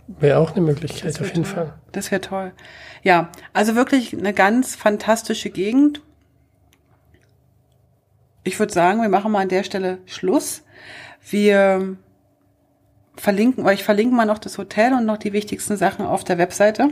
Wäre 0.07 0.39
auch 0.39 0.51
eine 0.51 0.61
Möglichkeit, 0.61 1.19
auf 1.19 1.27
jeden 1.27 1.43
toll. 1.43 1.53
Fall. 1.53 1.73
Das 1.91 2.11
wäre 2.11 2.21
toll. 2.21 2.51
Ja, 3.01 3.29
also 3.53 3.75
wirklich 3.75 4.17
eine 4.17 4.33
ganz 4.33 4.75
fantastische 4.75 5.49
Gegend. 5.49 6.01
Ich 8.43 8.59
würde 8.59 8.73
sagen, 8.73 9.01
wir 9.01 9.09
machen 9.09 9.31
mal 9.31 9.41
an 9.41 9.49
der 9.49 9.63
Stelle 9.63 9.99
Schluss. 10.05 10.63
Wir 11.29 11.97
verlinken, 13.15 13.63
oder 13.63 13.73
ich 13.73 13.83
verlinke 13.83 14.15
mal 14.15 14.25
noch 14.25 14.39
das 14.39 14.57
Hotel 14.57 14.93
und 14.93 15.05
noch 15.05 15.17
die 15.17 15.33
wichtigsten 15.33 15.77
Sachen 15.77 16.05
auf 16.05 16.23
der 16.23 16.37
Webseite. 16.37 16.89